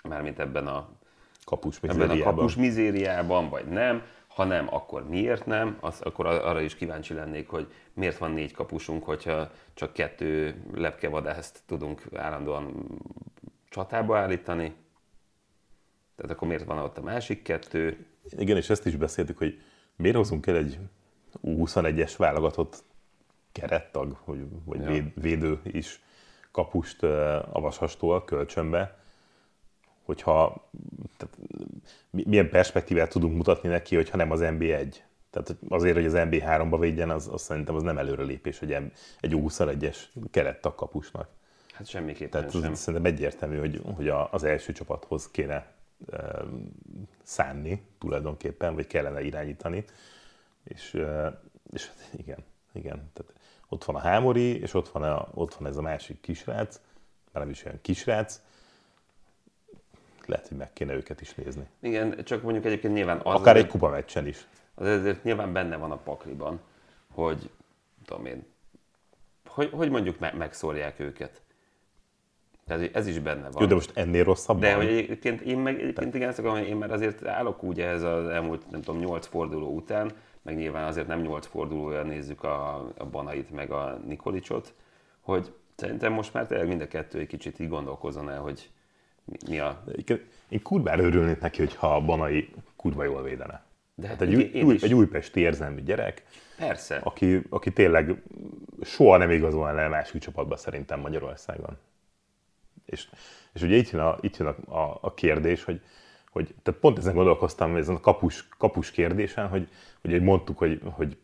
mármint 0.04 0.40
ebben 0.40 0.68
a 0.68 0.90
kapus 1.46 1.80
ebben 1.82 2.10
a 2.10 2.24
kapus 2.24 2.56
mizériában, 2.56 3.50
vagy 3.50 3.66
nem. 3.66 4.04
Ha 4.28 4.44
nem, 4.44 4.74
akkor 4.74 5.08
miért 5.08 5.46
nem? 5.46 5.78
Az, 5.80 6.02
akkor 6.02 6.26
arra 6.26 6.62
is 6.62 6.76
kíváncsi 6.76 7.14
lennék, 7.14 7.50
hogy 7.50 7.72
miért 7.94 8.18
van 8.18 8.32
négy 8.32 8.52
kapusunk, 8.52 9.04
hogyha 9.04 9.52
csak 9.74 9.94
kettő 9.94 10.64
lepkevadászt 10.74 11.62
tudunk 11.66 12.04
állandóan 12.16 12.88
csatába 13.70 14.18
állítani. 14.18 14.76
Tehát 16.16 16.32
akkor 16.32 16.48
miért 16.48 16.64
van 16.66 16.78
ott 16.78 16.98
a 16.98 17.02
másik 17.02 17.42
kettő? 17.42 18.06
Igen, 18.30 18.58
és 18.58 18.70
ezt 18.70 18.86
is 18.86 18.96
beszéltük, 18.96 19.38
hogy 19.38 19.62
miért 19.96 20.16
hozunk 20.16 20.48
el 20.48 20.56
egy 20.56 20.80
21-es 21.44 22.14
válogatott 22.18 22.84
kerettag, 23.60 24.18
vagy, 24.26 24.40
vagy 24.66 24.96
ja. 24.96 25.04
védő 25.16 25.60
is 25.64 26.02
kapust 26.52 27.04
a 27.52 27.60
Vasastól 27.60 28.24
kölcsönbe, 28.24 28.98
hogyha 30.04 30.70
tehát, 31.18 31.38
milyen 32.10 32.50
perspektívát 32.50 33.10
tudunk 33.10 33.36
mutatni 33.36 33.70
neki, 33.70 33.96
hogyha 33.96 34.18
nem 34.18 34.32
az 34.32 34.40
NB1. 34.44 34.96
Tehát 35.30 35.56
azért, 35.70 35.96
hogy 35.96 36.06
az 36.06 36.14
NB3-ba 36.16 36.78
védjen, 36.80 37.10
az, 37.10 37.30
az 37.32 37.42
szerintem 37.42 37.76
az 37.76 37.84
nem 37.84 37.98
előrelépés, 37.98 38.60
hogy 38.60 38.72
egy 39.20 39.34
U21-es 39.36 39.98
kerettag 40.32 40.76
kapusnak. 40.76 41.28
Hát 41.74 41.88
semmiképpen 41.88 42.30
Tehát 42.30 42.52
sem. 42.52 42.74
szerintem 42.74 43.14
egyértelmű, 43.14 43.58
hogy, 43.58 43.82
hogy 43.96 44.08
az 44.32 44.44
első 44.44 44.74
csapathoz 44.74 45.32
kéne 45.32 45.72
e, 46.12 46.44
szánni 47.24 47.82
tulajdonképpen, 47.98 48.76
vagy 48.76 48.88
kellene 48.88 49.22
irányítani. 49.22 49.84
És, 50.64 50.94
e, 50.94 51.42
és 51.74 51.88
hát 51.88 52.10
igen, 52.18 52.44
igen. 52.74 53.10
Tehát 53.14 53.34
ott 53.70 53.84
van 53.84 53.96
a 53.96 54.00
Hámori, 54.00 54.60
és 54.60 54.74
ott 54.74 54.90
van, 54.90 55.04
a, 55.04 55.28
ott 55.34 55.54
van 55.54 55.68
ez 55.68 55.78
a 55.78 55.82
másik 55.82 56.20
kisrác, 56.22 56.82
már 57.32 57.44
nem 57.44 57.50
is 57.50 57.66
olyan 57.66 57.80
kisrác, 57.82 58.42
lehet, 60.26 60.48
hogy 60.48 60.58
meg 60.58 60.74
kéne 60.74 60.94
őket 60.94 61.22
is 61.22 61.34
nézni. 61.34 61.68
Igen, 61.80 62.24
csak 62.24 62.42
mondjuk 62.42 62.66
egyébként 62.66 62.94
nyilván 62.94 63.20
az... 63.24 63.40
Akár 63.40 63.56
egy 63.56 63.68
kupa 63.68 63.90
meccsen 63.90 64.28
is. 64.28 64.48
Az 64.76 64.88
ezért 64.88 65.24
nyilván 65.24 65.54
benne 65.54 65.76
van 65.78 65.92
a 65.92 65.98
pakliban, 65.98 66.60
hogy 67.14 67.50
tudom 68.06 68.26
én, 68.26 68.46
hogy, 69.48 69.70
hogy 69.70 69.90
mondjuk 69.90 70.20
me- 70.20 70.38
megszórják 70.38 71.00
őket. 71.00 71.42
Tehát 72.66 72.96
ez 72.96 73.08
is 73.08 73.20
benne 73.20 73.50
van. 73.50 73.62
Jó, 73.62 73.68
de 73.68 73.74
most 73.74 73.92
ennél 73.94 74.24
rosszabb 74.24 74.60
De 74.60 74.74
hogy 74.74 74.88
egyébként 74.88 75.42
én 75.42 75.58
meg 75.58 75.80
egyébként 75.80 76.16
igen, 76.16 76.30
ezt 76.30 76.40
akarom, 76.40 76.58
én 76.58 76.76
már 76.76 76.92
azért 76.92 77.26
állok 77.26 77.64
úgy 77.64 77.82
ehhez 77.82 78.04
az 78.04 78.28
elmúlt, 78.28 78.70
nem 78.70 78.82
tudom, 78.82 79.00
nyolc 79.00 79.28
forduló 79.28 79.76
után, 79.76 80.12
meg 80.48 80.56
nyilván 80.56 80.88
azért 80.88 81.08
nem 81.08 81.22
nyolc 81.22 81.46
fordulója 81.46 82.04
nézzük 82.04 82.44
a, 82.44 82.76
a 82.98 83.06
Banait 83.06 83.52
meg 83.52 83.72
a 83.72 84.00
Nikolicsot, 84.06 84.74
hogy 85.20 85.54
szerintem 85.76 86.14
most 86.14 86.34
már 86.34 86.48
tényleg 86.48 86.68
mind 86.68 86.82
a 86.82 86.88
kettő 86.88 87.20
egy 87.20 87.28
kicsit 87.28 87.60
így 87.60 87.70
gondolkozzon 87.70 88.30
el, 88.30 88.40
hogy 88.40 88.70
mi 89.48 89.60
a... 89.60 89.84
Én 90.50 90.62
kurvára 90.62 91.04
örülnék 91.04 91.40
neki, 91.40 91.60
hogyha 91.60 91.96
a 91.96 92.02
Banai 92.02 92.54
kurva 92.76 93.04
jól 93.04 93.24
védene. 93.24 93.66
De 93.96 94.08
hát 94.08 94.22
egy, 94.22 94.36
új, 94.64 94.78
egy 94.82 94.94
újpesti 94.94 95.40
érzelmű 95.40 95.82
gyerek, 95.82 96.24
Persze. 96.58 96.96
Aki, 97.04 97.42
aki 97.50 97.74
tényleg 97.74 98.22
soha 98.82 99.18
nem 99.18 99.32
igazolna 99.32 99.74
le 99.74 99.88
másik 99.88 100.22
csapatba 100.22 100.58
szerintem 100.58 101.00
Magyarországon. 101.00 101.78
És, 102.86 103.08
és 103.54 103.62
ugye 103.62 103.76
itt 103.76 103.90
jön 103.90 104.02
a, 104.02 104.18
itt 104.22 104.38
jön 104.38 104.48
a, 104.48 104.78
a, 104.78 104.98
a 105.02 105.14
kérdés, 105.14 105.64
hogy, 105.64 105.82
hogy 106.38 106.56
tehát 106.64 106.80
pont 106.80 106.98
ezen 106.98 107.14
gondolkoztam, 107.14 107.76
ezen 107.76 107.96
a 107.96 108.00
kapus, 108.00 108.48
kapus 108.58 108.92
kérdésen, 108.92 109.48
hogy, 109.48 109.68
hogy 110.02 110.22
mondtuk, 110.22 110.58
hogy, 110.58 110.82
hogy 110.84 111.18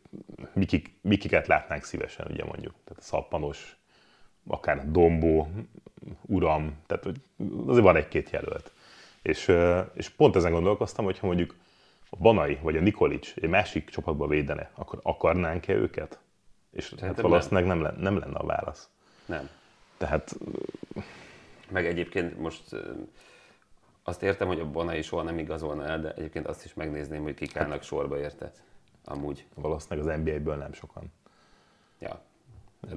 mikik, 0.54 0.94
mikiket 1.02 1.48
látnánk 1.48 1.84
szívesen, 1.84 2.28
ugye 2.30 2.44
mondjuk. 2.44 2.74
Tehát 2.84 3.00
a 3.00 3.06
szappanos, 3.06 3.78
akár 4.48 4.92
Dombó, 4.92 5.48
Uram, 6.22 6.76
tehát 6.86 7.04
hogy 7.04 7.16
azért 7.66 7.84
van 7.84 7.96
egy-két 7.96 8.30
jelölt. 8.30 8.72
És, 9.22 9.52
és 9.94 10.10
pont 10.10 10.36
ezen 10.36 10.52
gondolkoztam, 10.52 11.06
hogyha 11.06 11.28
mondjuk 11.28 11.56
a 12.10 12.16
Banai 12.16 12.60
vagy 12.62 12.78
a 12.78 12.82
Nikolic 12.82 13.34
egy 13.36 13.50
másik 13.50 13.90
csapatba 13.90 14.28
védene, 14.28 14.72
akkor 14.76 15.00
akarnánk-e 15.04 15.74
őket? 15.74 16.20
És 16.72 16.94
hát 17.02 17.22
valószínűleg 17.22 17.66
nem. 17.66 17.80
Nem, 17.80 17.96
nem 18.00 18.18
lenne 18.18 18.38
a 18.38 18.46
válasz. 18.46 18.90
Nem. 19.26 19.50
Tehát... 19.98 20.38
Meg 21.70 21.86
egyébként 21.86 22.40
most 22.40 22.76
azt 24.04 24.24
értem, 24.24 24.48
hogy 24.48 24.60
a 24.60 24.70
Banai 24.70 25.02
soha 25.02 25.24
nem 25.24 25.38
igazolna 25.38 25.86
el, 25.86 26.02
de 26.02 26.14
egyébként 26.14 26.48
azt 26.48 26.66
is 26.66 26.74
megnézném, 26.74 27.24
hogy 27.24 27.34
kik 27.34 27.56
állnak 27.56 27.74
hát, 27.74 27.84
sorba 27.84 28.20
érte. 28.20 28.52
Amúgy. 29.06 29.46
Valószínűleg 29.56 30.08
az 30.08 30.20
NBA-ből 30.24 30.56
nem 30.56 30.74
sokan. 30.74 31.12
Ja. 32.00 32.22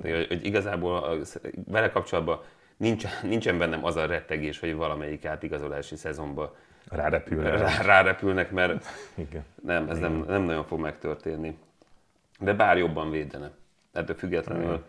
hogy, 0.02 0.26
hogy 0.28 0.44
igazából 0.44 1.18
vele 1.66 1.90
kapcsolatban 1.90 2.40
nincs, 2.76 3.22
nincsen 3.22 3.58
bennem 3.58 3.84
az 3.84 3.96
a 3.96 4.06
rettegés, 4.06 4.58
hogy 4.58 4.74
valamelyik 4.74 5.24
átigazolási 5.24 5.96
szezonban 5.96 6.50
rárepülnek, 6.88 7.58
rá, 7.58 7.82
rárepülnek 7.82 8.50
mert 8.50 8.86
Igen. 9.14 9.44
nem, 9.62 9.88
ez 9.88 9.96
Igen. 9.96 10.12
Nem, 10.12 10.24
nem 10.26 10.42
nagyon 10.42 10.64
fog 10.64 10.80
megtörténni. 10.80 11.58
De 12.38 12.54
bár 12.54 12.78
jobban 12.78 13.10
védene. 13.10 13.50
Ettől 13.92 14.16
függetlenül 14.16 14.84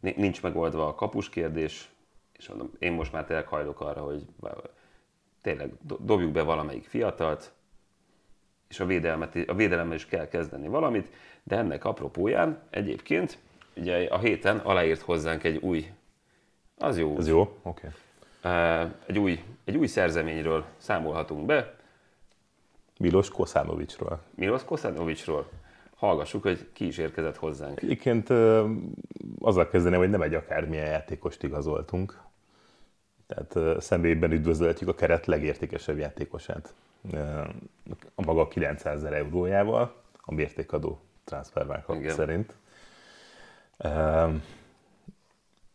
Igen. 0.00 0.14
nincs 0.16 0.42
megoldva 0.42 0.86
a 0.86 0.94
kapus 0.94 1.28
kérdés, 1.28 1.90
és 2.32 2.48
mondom, 2.48 2.70
én 2.78 2.92
most 2.92 3.12
már 3.12 3.24
tényleg 3.24 3.46
hajlok 3.46 3.80
arra, 3.80 4.00
hogy 4.00 4.22
tényleg 5.42 5.72
dobjuk 5.98 6.32
be 6.32 6.42
valamelyik 6.42 6.84
fiatalt, 6.84 7.52
és 8.68 8.80
a, 8.80 8.86
védelmet, 8.86 9.36
a 9.46 9.54
védelemmel 9.54 9.94
is 9.94 10.06
kell 10.06 10.28
kezdeni 10.28 10.68
valamit, 10.68 11.08
de 11.42 11.56
ennek 11.56 11.84
apropóján 11.84 12.62
egyébként 12.70 13.38
ugye 13.76 14.08
a 14.10 14.18
héten 14.18 14.58
aláírt 14.58 15.00
hozzánk 15.00 15.44
egy 15.44 15.56
új 15.56 15.90
az 16.78 16.98
jó. 16.98 17.16
Ez 17.18 17.28
jó, 17.28 17.40
oké. 17.62 17.88
Okay. 18.42 18.90
Egy, 19.06 19.18
új, 19.18 19.44
egy 19.64 19.76
új 19.76 19.86
szerzeményről 19.86 20.64
számolhatunk 20.76 21.46
be. 21.46 21.74
Milos 22.98 23.28
Koszánovicsról. 23.28 24.20
Milos 24.34 24.64
Koszánovicsról. 24.64 25.48
Hallgassuk, 25.96 26.42
hogy 26.42 26.68
ki 26.72 26.86
is 26.86 26.98
érkezett 26.98 27.36
hozzánk. 27.36 27.82
Egyébként 27.82 28.30
azzal 29.38 29.68
kezdeném, 29.70 29.98
hogy 29.98 30.10
nem 30.10 30.22
egy 30.22 30.34
akármilyen 30.34 30.86
játékost 30.86 31.42
igazoltunk. 31.42 32.20
Tehát 33.34 33.80
személyben 33.82 34.32
üdvözölhetjük 34.32 34.88
a 34.88 34.94
keret 34.94 35.26
legértékesebb 35.26 35.98
játékosát. 35.98 36.74
A 38.14 38.22
maga 38.24 38.48
900 38.48 38.96
ezer 38.96 39.12
eurójával, 39.12 39.94
a 40.20 40.34
mértékadó 40.34 41.00
transferválkat 41.24 42.10
szerint. 42.10 42.54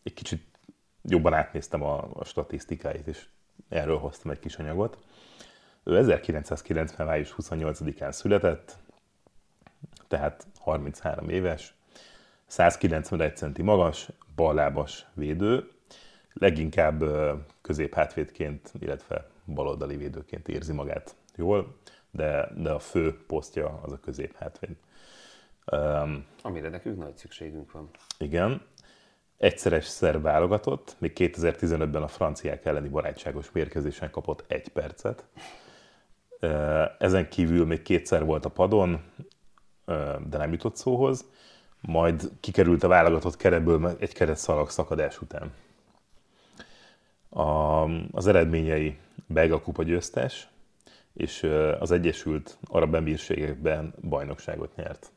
Egy 0.04 0.14
kicsit 0.14 0.44
jobban 1.02 1.34
átnéztem 1.34 1.84
a, 1.84 2.10
a 2.14 2.24
statisztikáit, 2.26 3.08
és 3.08 3.26
erről 3.70 3.98
hoztam 3.98 4.32
egy 4.32 4.40
kis 4.40 4.56
anyagot. 4.56 4.98
Ő 5.84 5.98
1990. 5.98 7.08
május 7.08 7.36
28-án 7.38 8.12
született, 8.12 8.76
tehát 10.08 10.48
33 10.60 11.30
éves, 11.30 11.74
191 12.46 13.38
centi 13.38 13.62
magas, 13.62 14.10
ballábas 14.36 15.06
védő, 15.14 15.72
leginkább 16.40 17.04
középhátvédként, 17.62 18.72
illetve 18.80 19.30
baloldali 19.46 19.98
védőként 19.98 20.48
érzi 20.48 20.74
magát 20.74 21.16
jól, 21.36 21.78
de, 22.12 22.52
de 22.56 22.72
a 22.72 22.80
fő 22.80 23.18
posztja 23.28 23.80
az 23.84 23.92
a 23.92 24.00
középhátvéd. 24.00 24.76
Amire 26.42 26.70
nekünk 26.70 26.98
nagy 26.98 27.18
szükségünk 27.18 27.72
van. 27.72 27.90
Igen, 28.18 28.62
egyszeres 29.38 29.86
szerb 29.86 30.22
válogatott, 30.22 30.96
még 31.00 31.12
2015-ben 31.16 32.04
a 32.04 32.08
franciák 32.08 32.66
elleni 32.66 32.90
barátságos 32.90 33.52
mérkőzésen 33.52 34.10
kapott 34.10 34.44
egy 34.48 34.68
percet. 34.68 35.26
Ezen 37.00 37.30
kívül 37.30 37.66
még 37.66 37.82
kétszer 37.82 38.26
volt 38.26 38.46
a 38.46 38.50
padon, 38.50 39.02
de 40.30 40.38
nem 40.38 40.52
jutott 40.52 40.76
szóhoz, 40.76 41.26
majd 41.82 42.32
kikerült 42.40 42.84
a 42.84 42.88
válogatott 42.88 43.38
keretből 43.38 43.96
egy 44.00 44.14
keretszalag 44.14 44.70
szakadás 44.70 45.22
után. 45.22 45.52
A, 47.30 47.84
az 48.12 48.28
eredményei 48.28 48.98
belga 49.28 49.62
kupa 49.62 49.84
győztes, 49.84 50.48
és 51.14 51.44
az 51.80 51.92
Egyesült 51.92 52.58
Arab 52.64 52.96
Emírségekben 52.96 53.94
bajnokságot 54.02 54.76
nyert. 54.76 55.12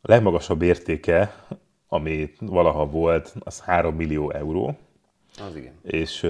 A 0.00 0.10
legmagasabb 0.10 0.62
értéke, 0.62 1.44
ami 1.88 2.32
valaha 2.40 2.86
volt, 2.86 3.34
az 3.38 3.60
3 3.60 3.94
millió 3.94 4.30
euró. 4.30 4.76
Az 5.38 5.56
igen. 5.56 5.78
És 5.82 6.22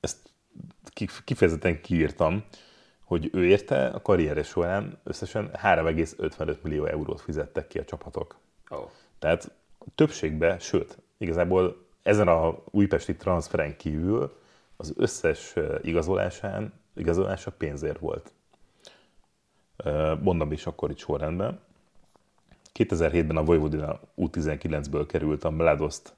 ezt 0.00 0.30
kifejezetten 1.24 1.80
kiírtam, 1.80 2.44
hogy 3.04 3.30
ő 3.32 3.46
érte 3.46 3.86
a 3.86 4.02
karrieres 4.02 4.46
során 4.46 5.00
összesen 5.04 5.50
3,55 5.52 6.60
millió 6.62 6.84
eurót 6.84 7.20
fizettek 7.20 7.66
ki 7.66 7.78
a 7.78 7.84
csapatok. 7.84 8.38
Oh. 8.68 8.90
Tehát 9.18 9.50
többségben, 9.94 10.58
sőt, 10.58 10.98
igazából 11.18 11.81
ezen 12.02 12.28
a 12.28 12.56
újpesti 12.70 13.16
transferen 13.16 13.76
kívül 13.76 14.40
az 14.76 14.92
összes 14.96 15.54
igazolásán, 15.82 16.72
igazolása 16.94 17.50
pénzért 17.50 17.98
volt. 17.98 18.32
Mondom 20.20 20.52
is 20.52 20.66
akkor 20.66 20.90
itt 20.90 20.98
sorrendben. 20.98 21.60
2007-ben 22.74 23.36
a 23.36 23.44
Vojvodina 23.44 24.00
U19-ből 24.16 25.04
került 25.08 25.44
a 25.44 25.50
Mladost 25.50 26.14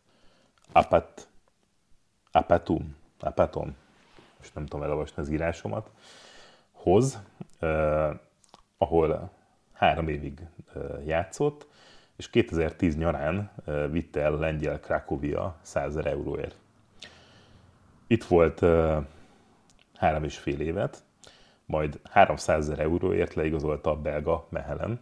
Apat, 0.73 1.29
Apatum, 2.33 2.97
Apatom, 3.21 3.77
most 4.39 4.55
nem 4.55 4.67
tudom 4.67 4.85
elolvasni 4.85 5.23
az 5.23 5.29
írásomat, 5.29 5.91
hoz, 6.73 7.19
eh, 7.59 8.11
ahol 8.79 9.31
három 9.73 10.09
évig 10.09 10.47
eh, 10.75 11.07
játszott, 11.07 11.67
és 12.17 12.31
2010 12.31 12.97
nyarán 12.97 13.51
vitte 13.91 14.21
el 14.21 14.39
lengyel 14.39 14.81
Krakóvia 14.81 15.57
100 15.63 15.97
euróért. 15.97 16.57
Itt 18.07 18.25
volt 18.25 18.61
három 19.95 20.25
és 20.25 20.39
fél 20.39 20.61
évet, 20.61 21.03
majd 21.67 22.01
300 22.11 22.69
ezer 22.69 22.79
euróért 22.85 23.35
leigazolta 23.35 23.91
a 23.91 23.97
belga 24.01 24.47
Mehelen, 24.51 25.01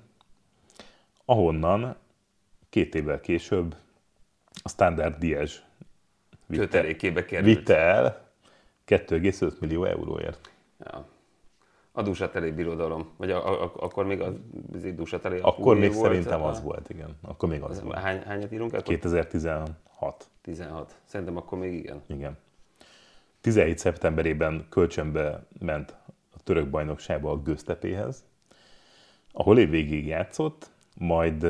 ahonnan 1.25 1.97
két 2.69 2.95
évvel 2.95 3.21
később 3.21 3.77
a 4.63 4.69
Standard 4.69 5.19
Diez 5.19 5.63
vitte, 6.47 6.83
vitte 7.43 7.77
el 7.79 8.31
2,5 8.87 9.59
millió 9.61 9.85
euróért. 9.85 10.51
Ja. 10.79 11.07
A 11.93 12.03
Dusateli 12.03 12.51
birodalom, 12.51 13.09
vagy 13.17 13.31
a, 13.31 13.63
a, 13.63 13.73
akkor 13.77 14.07
még 14.07 14.21
az, 14.21 14.33
Dusateli 14.95 15.39
Akkor 15.43 15.77
még 15.77 15.93
volt, 15.93 16.07
szerintem 16.07 16.43
az 16.43 16.63
volt, 16.63 16.91
igen. 16.91 17.17
Akkor 17.23 17.49
még 17.49 17.63
az, 17.63 17.71
az 17.71 17.83
volt. 17.83 17.99
Hány, 17.99 18.23
hányat 18.23 18.53
írunk? 18.53 18.73
Akkor? 18.73 18.83
2016. 18.83 20.29
16. 20.43 20.95
Szerintem 21.05 21.37
akkor 21.37 21.59
még 21.59 21.75
igen. 21.75 22.03
Igen. 22.07 22.39
17 23.41 23.79
szeptemberében 23.79 24.67
kölcsönbe 24.69 25.47
ment 25.59 25.97
a 26.35 26.43
török 26.45 26.71
bajnokságba 26.71 27.31
a 27.31 27.43
Göztepéhez, 27.43 28.25
ahol 29.33 29.59
évvégig 29.59 30.07
játszott, 30.07 30.71
majd 30.95 31.47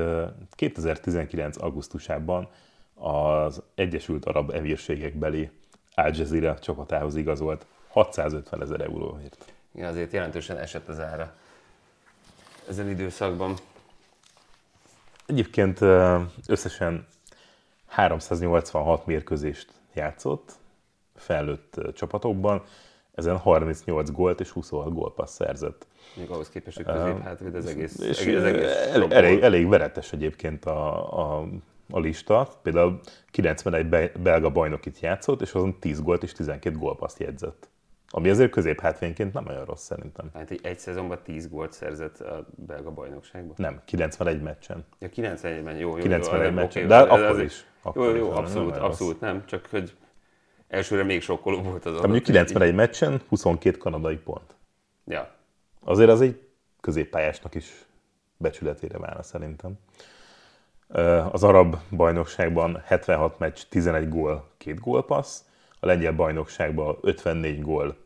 2019. 0.50 1.62
augusztusában 1.62 2.48
az 2.94 3.62
Egyesült 3.74 4.24
Arab 4.24 4.50
Emírségek 4.50 5.14
beli 5.14 5.50
Al 5.94 6.11
Jazeera 6.14 6.59
csapatához 6.59 7.16
igazolt 7.16 7.66
650 7.88 8.62
ezer 8.62 8.81
euróért. 8.81 9.52
Igen, 9.74 9.88
azért 9.88 10.12
jelentősen 10.12 10.58
esett 10.58 10.88
az 10.88 11.00
ára 11.00 11.35
ezen 12.68 12.88
időszakban. 12.88 13.54
Egyébként 15.26 15.80
összesen 16.46 17.06
386 17.87 19.06
mérkőzést 19.06 19.72
játszott 19.94 20.52
felnőtt 21.16 21.80
csapatokban, 21.94 22.62
ezen 23.14 23.37
38 23.37 24.11
gólt 24.11 24.40
és 24.40 24.50
26 24.50 24.92
gólpassz 24.92 25.35
szerzett. 25.35 25.87
Még 26.16 26.30
ahhoz 26.30 26.48
képest, 26.48 26.76
hogy 26.76 26.87
közép 26.87 27.22
hátvéd, 27.22 27.54
ez 27.54 27.64
egész, 27.64 27.98
és 27.98 28.20
egész, 28.20 28.42
egész 28.42 28.70
elég, 28.92 29.11
elég, 29.11 29.42
elég 29.42 29.68
veretes 29.68 30.12
egyébként 30.12 30.64
a, 30.64 31.12
a, 31.18 31.48
a 31.90 31.98
lista. 31.98 32.48
Például 32.62 33.00
91 33.30 34.11
belga 34.22 34.50
bajnokit 34.50 35.00
játszott, 35.00 35.40
és 35.40 35.52
azon 35.52 35.78
10 35.78 36.00
gólt 36.00 36.22
és 36.22 36.32
12 36.32 36.76
gólpaszt 36.76 37.18
jegyzett. 37.18 37.68
Ami 38.14 38.29
azért 38.29 38.51
középhátvényként 38.51 39.33
nem 39.33 39.46
olyan 39.46 39.64
rossz 39.64 39.85
szerintem. 39.85 40.31
Hát 40.35 40.51
egy, 40.51 40.61
egy 40.62 40.79
szezonban 40.79 41.18
10 41.22 41.48
gólt 41.48 41.72
szerzett 41.72 42.20
a 42.20 42.46
belga 42.55 42.90
bajnokságban? 42.90 43.55
Nem, 43.57 43.81
91 43.85 44.42
meccsen. 44.42 44.85
Ja, 44.98 45.09
91-ben, 45.14 45.77
jó, 45.77 45.96
jó. 45.96 46.03
91 46.03 46.48
jó, 46.48 46.55
meccsen, 46.55 46.88
de 46.88 46.98
akkor 46.98 47.20
az, 47.20 47.38
is. 47.38 47.64
Akkor 47.83 48.05
jó, 48.05 48.14
jó, 48.14 48.31
is, 48.31 48.37
abszolút, 48.37 48.75
nem 48.75 48.85
abszolút 48.85 49.20
nem, 49.20 49.46
csak 49.46 49.66
hogy 49.70 49.96
elsőre 50.68 51.03
még 51.03 51.22
sokkoló 51.22 51.62
volt 51.62 51.85
az. 51.85 52.01
mondjuk 52.01 52.22
91 52.22 52.75
meccsen 52.75 53.20
22 53.29 53.77
kanadai 53.77 54.16
pont. 54.16 54.55
Ja. 55.05 55.31
Azért 55.85 56.11
az 56.11 56.20
egy 56.20 56.48
középpályásnak 56.81 57.55
is 57.55 57.87
becsületére 58.37 58.98
válna 58.98 59.22
szerintem. 59.22 59.72
Az 61.33 61.44
arab 61.44 61.77
bajnokságban 61.90 62.83
76 62.85 63.38
meccs, 63.38 63.61
11 63.68 64.09
gól, 64.09 64.48
2 64.57 64.79
gólpassz, 64.81 65.44
a 65.84 65.86
lengyel 65.86 66.12
bajnokságban 66.12 66.98
54 67.00 67.62
gól, 67.62 67.96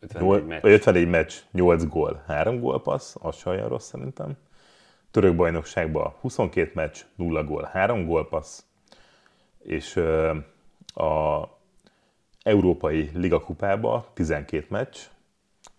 54 0.00 0.46
meccs. 0.46 0.64
54 0.64 1.08
meccs, 1.08 1.34
8 1.50 1.86
gól, 1.86 2.22
3 2.26 2.60
gólpassz, 2.60 3.14
az 3.20 3.36
se 3.36 3.50
olyan 3.50 3.68
rossz 3.68 3.86
szerintem. 3.86 4.36
Török 5.10 5.36
bajnokságban 5.36 6.14
22 6.20 6.70
meccs, 6.74 7.00
0 7.14 7.44
gól, 7.44 7.68
3 7.72 8.06
gólpassz, 8.06 8.64
és 9.62 9.96
a 10.94 11.48
Európai 12.42 13.10
Liga 13.14 13.40
kupába 13.40 14.10
12 14.12 14.66
meccs, 14.68 14.98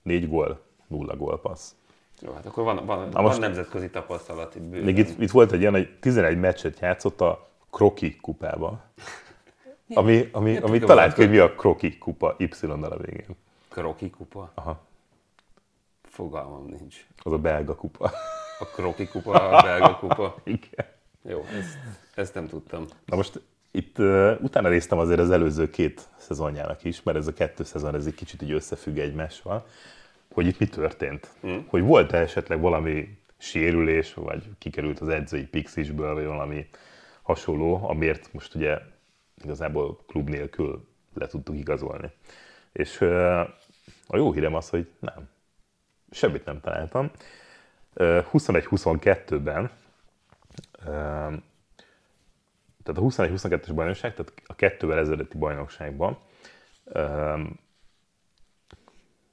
4 0.02 0.30
gól, 0.30 0.62
0 0.88 1.16
gólpassz. 1.16 1.76
Jó, 2.22 2.32
hát 2.32 2.46
akkor 2.46 2.64
van, 2.64 2.86
van, 2.86 3.10
Na 3.10 3.22
most 3.22 3.38
van 3.38 3.48
nemzetközi 3.48 3.90
tapasztalat 3.90 4.56
itt 4.56 4.62
bőven. 4.62 4.86
Még 4.86 4.98
itt, 4.98 5.20
itt 5.22 5.32
volt 5.32 5.52
egy 5.52 5.60
ilyen, 5.60 5.74
hogy 5.74 5.98
11 6.00 6.40
meccset 6.40 6.80
játszott 6.80 7.22
a 7.22 7.48
Kroki 7.72 8.16
kupába. 8.16 8.84
Ami, 9.94 10.30
ami, 10.32 10.58
ami 10.58 10.80
talált 10.80 11.14
ki, 11.14 11.22
hogy 11.22 11.30
mi 11.30 11.38
a 11.38 11.56
Kroki 11.56 11.98
kupa 11.98 12.36
Y-nal 12.38 12.92
a 12.92 12.98
végén. 12.98 13.36
Kroki 13.70 14.10
kupa? 14.10 14.52
Aha. 14.54 14.86
Fogalmam 16.04 16.66
nincs. 16.66 17.06
Az 17.18 17.32
a 17.32 17.38
belga 17.38 17.76
kupa. 17.76 18.12
A 18.60 18.66
Kroki 18.66 19.08
kupa, 19.08 19.50
a 19.50 19.62
belga 19.62 19.96
kupa? 19.96 20.36
Igen. 20.44 20.86
Jó, 21.22 21.46
ezt, 21.60 21.78
ezt 22.16 22.34
nem 22.34 22.48
tudtam. 22.48 22.86
Na 23.06 23.16
most 23.16 23.42
itt 23.72 24.00
uh, 24.00 24.38
utána 24.42 24.70
néztem 24.70 24.98
azért 24.98 25.20
az 25.20 25.32
előző 25.32 25.70
két 25.70 26.10
szezonjának 26.18 26.84
is, 26.84 27.04
mert 27.04 27.18
ez 27.18 27.28
a 27.28 27.34
kettő 27.34 27.64
szezon 27.64 27.96
ez 27.96 28.06
egy 28.06 28.16
kicsit 28.16 28.42
így 28.42 28.52
összefügg 28.52 28.98
egymással, 28.98 29.66
hogy 30.34 30.48
itt 30.48 30.60
mi 30.60 30.68
történt. 30.68 31.30
Mm. 31.48 31.58
Hogy 31.68 31.82
volt-e 31.82 32.18
esetleg 32.18 32.60
valami 32.60 33.18
sérülés, 33.38 34.14
vagy 34.14 34.44
kikerült 34.58 35.00
az 35.00 35.08
edzői 35.08 35.46
pixisből, 35.46 36.14
vagy 36.14 36.26
valami 36.26 36.68
hasonló, 37.22 37.88
amiért 37.90 38.34
most 38.34 38.56
ugye 38.56 38.78
igazából 39.44 40.00
klub 40.08 40.30
nélkül 40.30 40.88
le 41.14 41.28
tudtuk 41.28 41.56
igazolni. 41.56 42.12
És 42.72 43.02
a 44.08 44.18
jó 44.18 44.32
hírem 44.32 44.56
az, 44.56 44.70
hogy 44.70 44.92
nem. 45.00 45.30
Semmit 46.12 46.46
nem 46.46 46.60
találtam. 46.60 47.12
21-22-ben, 47.96 49.72
tehát 52.84 53.02
a 53.02 53.02
21-22-es 53.02 53.72
bajnokság, 53.74 54.14
tehát 54.14 54.34
a 54.46 54.56
kettővel 54.56 54.98
ezelőtti 55.00 55.38
bajnokságban, 55.38 56.18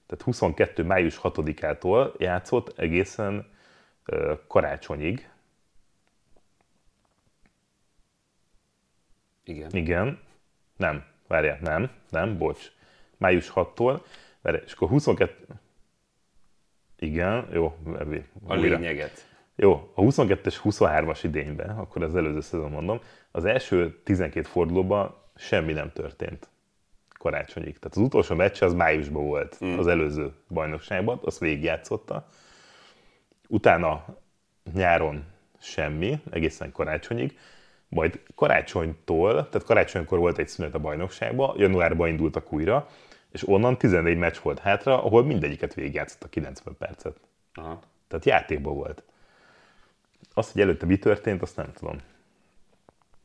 tehát 0.06 0.24
22. 0.24 0.82
május 0.82 1.20
6-ától 1.22 2.18
játszott 2.18 2.78
egészen 2.78 3.50
karácsonyig, 4.46 5.30
Igen. 9.52 9.70
Igen. 9.72 10.18
Nem. 10.76 11.04
Várjál, 11.28 11.58
nem, 11.60 11.90
nem, 12.10 12.38
bocs. 12.38 12.72
Május 13.16 13.52
6-tól, 13.54 14.00
várjál, 14.40 14.62
és 14.64 14.72
akkor 14.72 14.88
22... 14.88 15.46
Igen, 16.98 17.48
jó. 17.52 17.76
A 18.44 18.56
újra. 18.56 18.76
lényeget. 18.76 19.26
Jó, 19.56 19.92
a 19.94 20.00
22-es, 20.00 20.56
23-as 20.64 21.20
idényben, 21.22 21.78
akkor 21.78 22.02
az 22.02 22.16
előző 22.16 22.40
szezon 22.40 22.70
mondom, 22.70 23.00
az 23.30 23.44
első 23.44 24.00
12 24.04 24.46
fordulóban 24.46 25.14
semmi 25.36 25.72
nem 25.72 25.92
történt 25.92 26.48
karácsonyig. 27.18 27.78
Tehát 27.78 27.96
az 27.96 28.02
utolsó 28.02 28.34
meccs 28.34 28.62
az 28.62 28.72
májusban 28.74 29.24
volt 29.24 29.58
mm. 29.64 29.78
az 29.78 29.86
előző 29.86 30.32
bajnokságban, 30.48 31.20
azt 31.24 31.38
végigjátszotta. 31.38 32.26
Utána 33.48 34.04
nyáron 34.72 35.24
semmi, 35.60 36.20
egészen 36.30 36.72
karácsonyig 36.72 37.38
Majd 37.92 38.20
karácsonytól, 38.34 39.32
tehát 39.32 39.66
karácsonykor 39.66 40.18
volt 40.18 40.38
egy 40.38 40.48
szünet 40.48 40.74
a 40.74 40.78
bajnokságban, 40.78 41.54
januárban 41.58 42.08
indultak 42.08 42.52
újra, 42.52 42.88
és 43.32 43.48
onnan 43.48 43.78
14 43.78 44.16
meccs 44.16 44.36
volt 44.42 44.58
hátra, 44.58 45.04
ahol 45.04 45.24
mindegyiket 45.24 45.74
végigjátszott 45.74 46.22
a 46.22 46.28
90 46.28 46.76
percet. 46.78 47.16
Aha. 47.54 47.80
Tehát 48.08 48.24
játékban 48.24 48.74
volt. 48.74 49.02
Azt, 50.34 50.52
hogy 50.52 50.60
előtte 50.60 50.86
mi 50.86 50.98
történt, 50.98 51.42
azt 51.42 51.56
nem 51.56 51.72
tudom. 51.72 51.96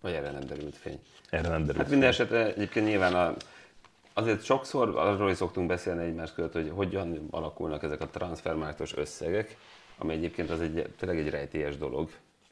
Vagy 0.01 0.13
erre 0.13 0.31
nem 0.31 0.43
derült 0.47 0.75
fény. 0.75 0.99
Erre 1.29 1.49
nem 1.49 1.59
derült. 1.59 1.77
Hát 1.77 1.89
minden 1.89 2.09
esetre 2.09 2.45
egyébként 2.45 2.85
nyilván 2.85 3.13
a, 3.13 3.35
azért 4.13 4.43
sokszor 4.43 4.97
arról 4.97 5.29
is 5.29 5.37
szoktunk 5.37 5.67
beszélni 5.67 6.03
egymás 6.03 6.33
között, 6.33 6.53
hogy 6.53 6.71
hogyan 6.75 7.27
alakulnak 7.31 7.83
ezek 7.83 8.01
a 8.01 8.07
transfermárktos 8.07 8.95
összegek, 8.95 9.57
ami 9.97 10.13
egyébként 10.13 10.49
az 10.49 10.61
egy, 10.61 10.93
tényleg 10.97 11.19
egy 11.19 11.29
rejtélyes 11.29 11.77
dolog 11.77 12.09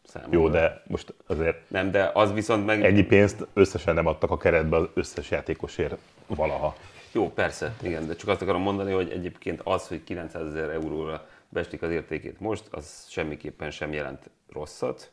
számomra. 0.08 0.38
Jó, 0.38 0.50
de 0.50 0.84
most 0.88 1.14
azért 1.28 1.70
Nem, 1.70 1.92
de 1.92 2.12
az 2.14 2.34
viszont 2.34 2.66
meg... 2.66 2.84
ennyi 2.84 3.04
pénzt 3.04 3.48
összesen 3.54 3.94
nem 3.94 4.06
adtak 4.06 4.32
a 4.32 4.38
keretbe 4.38 4.78
az 4.78 4.88
összes 4.94 5.32
játékosért 5.32 5.98
valaha. 6.28 6.76
Jó, 7.12 7.32
persze, 7.32 7.74
igen, 7.82 8.08
de 8.08 8.16
csak 8.16 8.30
azt 8.30 8.42
akarom 8.42 8.62
mondani, 8.62 8.92
hogy 8.92 9.10
egyébként 9.10 9.62
az, 9.64 9.88
hogy 9.88 10.04
900 10.04 10.46
ezer 10.48 10.70
euróra 10.70 11.28
bestik 11.50 11.82
az 11.82 11.92
értékét 11.92 12.40
most, 12.40 12.64
az 12.72 13.06
semmiképpen 13.10 13.72
sem 13.72 13.94
jelent 13.94 14.30
rosszat, 14.54 15.12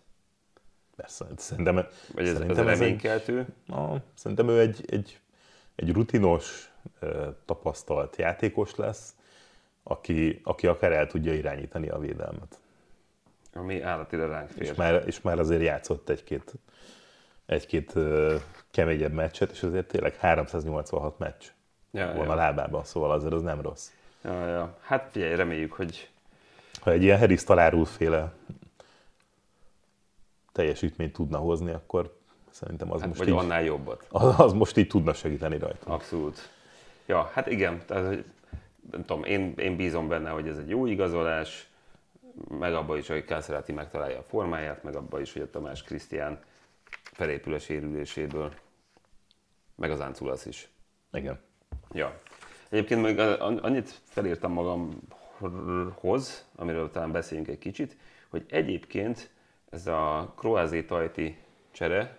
Persze, 0.97 1.27
szerintem, 1.37 1.75
vagy 2.15 2.27
ez, 2.27 2.33
szerintem 2.33 2.69
ez 2.69 2.79
reménykeltő. 2.79 3.47
na, 3.67 4.03
szerintem 4.15 4.49
ő 4.49 4.61
egy, 4.61 4.85
egy, 4.87 5.21
egy 5.75 5.93
rutinos, 5.93 6.73
tapasztalt 7.45 8.17
játékos 8.17 8.77
lesz, 8.77 9.15
aki, 9.83 10.41
aki 10.45 10.67
akár 10.67 10.93
el 10.93 11.07
tudja 11.07 11.35
irányítani 11.35 11.89
a 11.89 11.99
védelmet. 11.99 12.61
Ami 13.55 13.83
állatira 13.83 14.29
ránk 14.29 14.51
fér. 14.51 14.63
És 14.63 14.75
már, 14.75 15.03
és 15.07 15.21
már 15.21 15.39
azért 15.39 15.63
játszott 15.63 16.09
egy-két, 16.09 16.53
egy-két 17.47 17.95
keményebb 18.71 19.13
meccset, 19.13 19.51
és 19.51 19.63
azért 19.63 19.87
tényleg 19.87 20.17
386 20.17 21.19
meccs 21.19 21.45
ja, 21.91 22.07
van 22.07 22.27
a 22.27 22.31
ja. 22.31 22.35
lábában, 22.35 22.85
szóval 22.85 23.11
azért 23.11 23.33
az 23.33 23.43
nem 23.43 23.61
rossz. 23.61 23.91
Ja, 24.25 24.47
ja. 24.47 24.77
Hát 24.81 25.09
figyelj, 25.11 25.35
reméljük, 25.35 25.73
hogy 25.73 26.11
Ha 26.83 26.91
egy 26.91 27.03
ilyen 27.03 27.19
Harris 27.19 27.45
talárul 27.45 27.85
féle 27.85 28.33
teljesítményt 30.53 31.13
tudna 31.13 31.39
hozni, 31.39 31.71
akkor 31.71 32.19
szerintem 32.51 32.93
az 32.93 33.01
hát, 33.01 33.09
most 33.09 33.21
vagy 33.21 33.29
így, 33.29 33.35
annál 33.35 33.63
jobbat. 33.63 34.07
az, 34.11 34.41
az 34.41 34.53
most 34.53 34.77
így 34.77 34.89
tudna 34.89 35.13
segíteni 35.13 35.59
rajta. 35.59 35.93
Abszolút. 35.93 36.49
Ja, 37.07 37.31
hát 37.33 37.47
igen, 37.47 37.83
tehát, 37.87 38.07
hogy 38.07 38.25
nem 38.91 39.05
tudom, 39.05 39.25
én, 39.25 39.55
én 39.57 39.77
bízom 39.77 40.09
benne, 40.09 40.31
hogy 40.31 40.49
ez 40.49 40.59
egy 40.59 40.69
jó 40.69 40.87
igazolás, 40.87 41.71
meg 42.49 42.75
abban 42.75 42.99
is, 42.99 43.09
hogy 43.09 43.25
Kászeráti 43.25 43.73
megtalálja 43.73 44.19
a 44.19 44.23
formáját, 44.23 44.83
meg 44.83 44.97
abban 44.97 45.21
is, 45.21 45.33
hogy 45.33 45.43
a 45.43 45.51
Tamás 45.51 45.83
Krisztián 45.83 46.41
felépül 47.03 47.55
a 47.55 47.59
sérüléséből, 47.59 48.53
meg 49.75 49.91
az 49.91 50.01
Ánculasz 50.01 50.47
is. 50.47 50.69
Igen. 51.13 51.41
Ja. 51.93 52.21
Egyébként 52.69 53.03
még 53.03 53.19
a- 53.19 53.41
annyit 53.65 54.01
felírtam 54.05 54.53
magamhoz, 54.53 56.49
amiről 56.57 56.91
talán 56.91 57.13
beszéljünk 57.13 57.49
egy 57.49 57.59
kicsit, 57.59 57.97
hogy 58.29 58.45
egyébként 58.49 59.31
ez 59.71 59.87
a 59.87 60.33
Kroázé 60.37 60.85
Tajti 60.85 61.39
csere, 61.71 62.19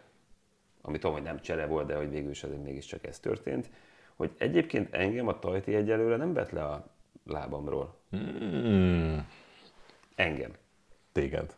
ami 0.82 0.98
tudom, 0.98 1.16
hogy 1.16 1.24
nem 1.26 1.40
csere 1.40 1.66
volt, 1.66 1.88
de 1.88 1.96
hogy 1.96 2.10
végül 2.10 2.30
is 2.30 2.44
azért 2.44 2.64
mégiscsak 2.64 3.06
ez 3.06 3.20
történt, 3.20 3.70
hogy 4.16 4.32
egyébként 4.38 4.94
engem 4.94 5.28
a 5.28 5.40
Tajti 5.40 5.76
egyelőre 5.76 6.16
nem 6.16 6.34
vett 6.34 6.50
le 6.50 6.64
a 6.66 6.88
lábamról. 7.26 7.96
Hmm, 8.10 9.28
Engem. 10.16 10.52
téged. 11.12 11.56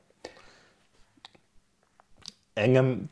Engem, 2.53 3.07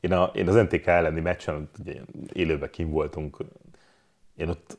én, 0.00 0.12
a, 0.12 0.24
én 0.24 0.48
az 0.48 0.54
NTK 0.54 0.86
elleni 0.86 1.20
meccsen, 1.20 1.70
ugye 1.80 2.00
élőben 2.32 2.70
kim 2.70 2.90
voltunk, 2.90 3.36
én 4.36 4.48
ott, 4.48 4.76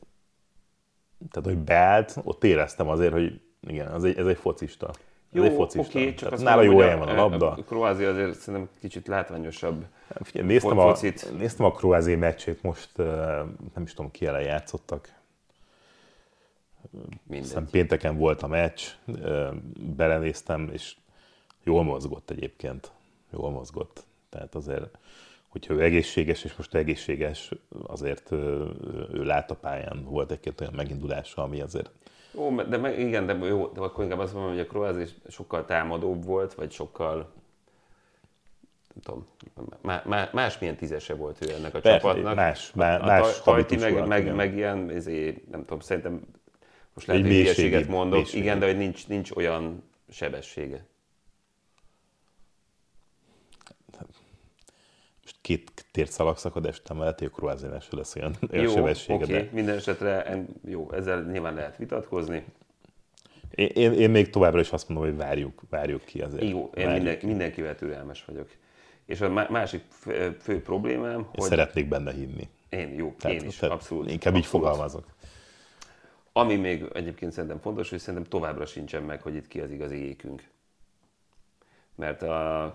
tehát 1.30 1.48
hogy 1.48 1.58
beállt, 1.58 2.16
ott 2.22 2.44
éreztem 2.44 2.88
azért, 2.88 3.12
hogy 3.12 3.40
igen, 3.60 3.86
az 3.86 4.04
egy, 4.04 4.18
ez 4.18 4.26
egy 4.26 4.36
focista. 4.36 4.90
Ez 5.32 5.42
egy 5.42 5.54
focista. 5.54 5.98
oké, 5.98 6.14
csak 6.14 6.28
Tehát 6.28 6.44
nála 6.44 6.62
jó 6.62 6.78
helyen 6.78 6.98
van 6.98 7.08
a 7.08 7.14
labda. 7.14 7.50
A 7.50 7.62
Kroázi 7.62 8.04
azért 8.04 8.38
szerintem 8.38 8.68
kicsit 8.80 9.06
látványosabb. 9.06 9.86
Figyelj, 10.22 10.46
néztem, 10.46 10.70
Fo- 10.70 10.80
a, 10.80 10.94
focit. 10.94 11.38
néztem 11.38 11.66
a 11.66 11.72
Kroázé 11.72 12.14
meccsét, 12.14 12.62
most 12.62 12.96
nem 13.74 13.82
is 13.84 13.94
tudom 13.94 14.10
ki 14.10 14.26
ellen 14.26 14.42
játszottak. 14.42 15.14
Mindegy. 17.26 17.70
Pénteken 17.70 18.16
volt 18.16 18.42
a 18.42 18.46
meccs, 18.46 18.82
belenéztem, 19.96 20.68
és 20.72 20.96
jól 21.64 21.82
mozgott 21.82 22.30
egyébként. 22.30 22.90
Jól 23.30 23.50
mozgott. 23.50 24.04
Tehát 24.28 24.54
azért, 24.54 24.98
hogyha 25.48 25.74
ő 25.74 25.82
egészséges, 25.82 26.44
és 26.44 26.56
most 26.56 26.74
egészséges, 26.74 27.50
azért 27.86 28.30
ö, 28.30 28.68
ő 29.12 29.24
lát 29.24 29.50
a 29.50 29.54
pályán. 29.54 30.04
Volt 30.04 30.30
egy-két 30.30 30.60
olyan 30.60 30.72
megindulása, 30.76 31.42
ami 31.42 31.60
azért 31.60 31.90
Jó, 32.34 32.62
de 32.62 32.76
meg, 32.76 32.98
igen, 32.98 33.26
de 33.26 33.32
jó, 33.32 33.66
de 33.66 33.80
akkor 33.80 34.04
inkább 34.04 34.18
azt 34.18 34.32
mondom, 34.34 34.50
hogy 34.50 34.60
a 34.60 34.66
Kroázi 34.66 35.04
sokkal 35.28 35.64
támadóbb 35.64 36.24
volt, 36.24 36.54
vagy 36.54 36.70
sokkal 36.72 37.16
nem 38.94 39.02
tudom, 39.02 39.26
má, 39.82 40.02
má, 40.04 40.28
másmilyen 40.32 40.76
tízese 40.76 41.14
volt 41.14 41.44
ő 41.44 41.50
ennek 41.54 41.74
a 41.74 41.80
Persze, 41.80 41.98
csapatnak. 41.98 42.34
más- 42.34 42.72
má- 42.74 43.04
más 43.04 43.40
a 43.40 43.42
habitus 43.50 43.80
meg, 43.82 44.06
meg, 44.06 44.34
meg, 44.34 44.56
ilyen, 44.56 44.90
ezé, 44.90 45.44
nem 45.50 45.60
tudom, 45.60 45.80
szerintem 45.80 46.20
most 46.96 47.06
lehet, 47.08 47.22
Egy 47.22 47.28
hogy 47.28 47.36
hülyeséget 47.40 47.88
mondok, 47.88 48.18
mélységi. 48.18 48.42
igen, 48.42 48.58
de 48.58 48.66
hogy 48.66 48.76
nincs, 48.76 49.08
nincs 49.08 49.30
olyan 49.30 49.82
sebessége. 50.10 50.86
most 55.22 55.36
két 55.40 55.84
tért 55.92 56.10
szalagszakadás 56.10 56.78
után 56.78 56.96
mellett, 56.96 57.18
hogy 57.18 57.28
a 57.32 57.36
Kroázénál 57.36 57.80
se 57.80 57.96
lesz 57.96 58.14
olyan, 58.16 58.36
olyan 58.52 58.64
Jó, 58.64 58.72
sebessége. 58.72 59.14
oké, 59.24 59.32
de 59.32 59.48
minden 59.52 59.76
esetre 59.76 60.44
jó, 60.68 60.92
ezzel 60.92 61.22
nyilván 61.22 61.54
lehet 61.54 61.76
vitatkozni. 61.76 62.44
Én, 63.50 63.66
én, 63.74 63.92
én, 63.92 64.10
még 64.10 64.30
továbbra 64.30 64.60
is 64.60 64.70
azt 64.70 64.88
mondom, 64.88 65.08
hogy 65.08 65.16
várjuk, 65.16 65.62
várjuk 65.70 66.04
ki 66.04 66.20
azért. 66.22 66.48
Jó, 66.48 66.70
én 66.74 66.88
minden, 66.90 67.18
mindenkivel 67.22 67.74
türelmes 67.74 68.24
vagyok. 68.24 68.48
És 69.06 69.20
a 69.20 69.28
má- 69.30 69.48
másik 69.48 69.82
fő, 70.40 70.62
problémám, 70.62 71.18
Én 71.18 71.26
hogy 71.34 71.48
szeretnék 71.48 71.88
benne 71.88 72.12
hinni. 72.12 72.48
én, 72.68 72.94
jó, 72.94 73.14
Tehát- 73.18 73.42
én 73.42 73.48
is, 73.48 73.56
tehát 73.56 73.74
abszolút. 73.74 74.10
Inkább 74.10 74.34
így 74.34 74.40
abszolút. 74.42 74.66
fogalmazok. 74.66 75.06
Ami 76.36 76.56
még 76.56 76.84
egyébként 76.92 77.32
szerintem 77.32 77.58
fontos, 77.58 77.90
hogy 77.90 77.98
szerintem 77.98 78.30
továbbra 78.30 78.66
sincsen 78.66 79.02
meg, 79.02 79.22
hogy 79.22 79.34
itt 79.34 79.48
ki 79.48 79.60
az 79.60 79.70
igazi 79.70 79.96
ékünk. 79.96 80.48
Mert 81.94 82.22
a, 82.22 82.64
a 82.64 82.74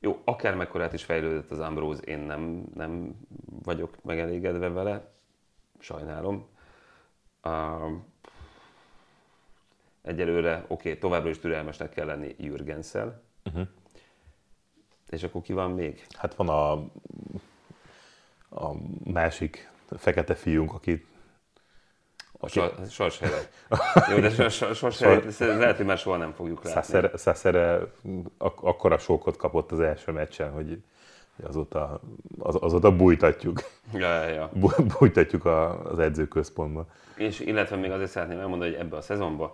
jó, 0.00 0.22
akár 0.24 0.54
mekkorát 0.54 0.92
is 0.92 1.04
fejlődött 1.04 1.50
az 1.50 1.58
Ambrose, 1.58 2.02
én 2.02 2.18
nem, 2.18 2.64
nem 2.74 3.14
vagyok 3.62 4.02
megelégedve 4.02 4.68
vele, 4.68 5.12
sajnálom. 5.78 6.48
A, 7.40 7.86
egyelőre, 10.02 10.64
oké, 10.68 10.96
továbbra 10.96 11.28
is 11.28 11.38
türelmesnek 11.38 11.90
kell 11.90 12.06
lenni 12.06 12.34
Jürgenszel. 12.38 13.22
Uh-huh. 13.44 13.68
És 15.10 15.22
akkor 15.22 15.42
ki 15.42 15.52
van 15.52 15.70
még? 15.70 16.06
Hát 16.16 16.34
van 16.34 16.48
a, 16.48 16.72
a 18.62 18.76
másik 19.04 19.70
fekete 19.96 20.34
fiunk, 20.34 20.72
aki 20.72 21.10
A 22.44 22.58
okay. 22.58 22.88
Sorshely. 22.88 23.30
Jó, 24.10 24.18
de 24.20 24.30
Sors- 24.30 24.56
Sors- 24.56 24.76
Sorshely, 24.78 25.56
lehet, 25.56 25.76
hogy 25.76 25.86
már 25.86 25.98
soha 25.98 26.16
nem 26.16 26.32
fogjuk 26.32 26.64
látni. 26.64 26.70
Szászere, 26.82 27.16
Szászere 27.16 27.80
ak- 28.38 28.62
akkora 28.62 28.98
sókot 28.98 29.36
kapott 29.36 29.72
az 29.72 29.80
első 29.80 30.12
meccsen, 30.12 30.52
hogy 30.52 30.82
azóta, 31.42 32.00
az, 32.38 32.56
azóta 32.60 32.96
bújtatjuk, 32.96 33.60
Ja, 33.92 34.22
ja, 34.22 34.28
ja. 34.28 34.50
Bú- 34.54 34.98
bújtatjuk 34.98 35.44
a, 35.44 35.84
az 35.90 35.98
edzőközpontba. 35.98 36.86
És 37.16 37.40
illetve 37.40 37.76
még 37.76 37.90
azért 37.90 38.10
szeretném 38.10 38.38
elmondani, 38.38 38.70
hogy 38.70 38.80
ebbe 38.80 38.96
a 38.96 39.00
szezonban, 39.00 39.52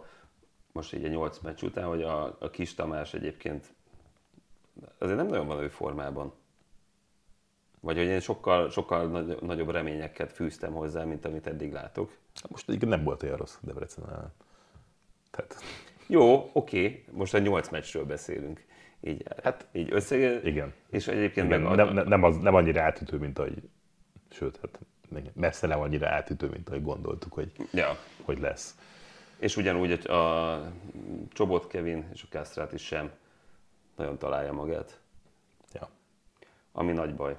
most 0.72 0.94
így 0.94 1.04
a 1.04 1.08
nyolc 1.08 1.38
meccs 1.38 1.62
után, 1.62 1.84
hogy 1.84 2.02
a, 2.02 2.36
a 2.40 2.50
kis 2.50 2.74
Tamás 2.74 3.14
egyébként 3.14 3.66
azért 4.98 5.16
nem 5.16 5.26
nagyon 5.26 5.46
van 5.46 5.62
ő 5.62 5.68
formában. 5.68 6.32
Vagy 7.80 7.96
hogy 7.96 8.06
én 8.06 8.20
sokkal, 8.20 8.70
sokkal 8.70 9.06
nagy, 9.06 9.42
nagyobb 9.42 9.70
reményeket 9.70 10.32
fűztem 10.32 10.72
hozzá, 10.72 11.04
mint 11.04 11.24
amit 11.24 11.46
eddig 11.46 11.72
látok. 11.72 12.16
Most 12.48 12.68
egyébként 12.68 12.92
nem 12.92 13.04
volt 13.04 13.22
olyan 13.22 13.36
rossz 13.36 13.56
Debrecen. 13.60 14.04
Tehát, 15.30 15.56
Jó, 16.06 16.50
oké, 16.52 17.04
most 17.10 17.34
a 17.34 17.38
nyolc 17.38 17.68
meccsről 17.68 18.04
beszélünk. 18.04 18.64
Így, 19.00 19.24
hát 19.42 19.66
így 19.72 19.92
összege... 19.92 20.40
igen. 20.42 20.74
És 20.90 21.08
egyébként 21.08 21.46
igen 21.46 21.60
meg 21.60 21.76
nem, 21.76 22.08
nem, 22.08 22.22
az, 22.22 22.36
nem 22.36 22.54
annyira 22.54 22.82
átütő, 22.82 23.18
mint 23.18 23.38
ahogy, 23.38 23.68
sőt, 24.30 24.58
hát 24.60 24.78
messze 25.34 25.66
nem 25.66 25.80
annyira 25.80 26.08
átütő, 26.08 26.48
mint 26.48 26.68
ahogy 26.68 26.82
gondoltuk, 26.82 27.32
hogy, 27.32 27.52
Ja. 27.72 27.96
hogy 28.24 28.38
lesz. 28.38 28.76
És 29.38 29.56
ugyanúgy 29.56 29.92
a, 29.92 30.12
a 30.52 30.72
Csobot 31.28 31.66
Kevin 31.66 32.08
és 32.12 32.22
a 32.22 32.26
Kastrát 32.30 32.72
is 32.72 32.82
sem 32.82 33.10
nagyon 33.96 34.18
találja 34.18 34.52
magát. 34.52 35.00
Ja. 35.72 35.88
ami 36.72 36.92
nagy 36.92 37.14
baj. 37.14 37.36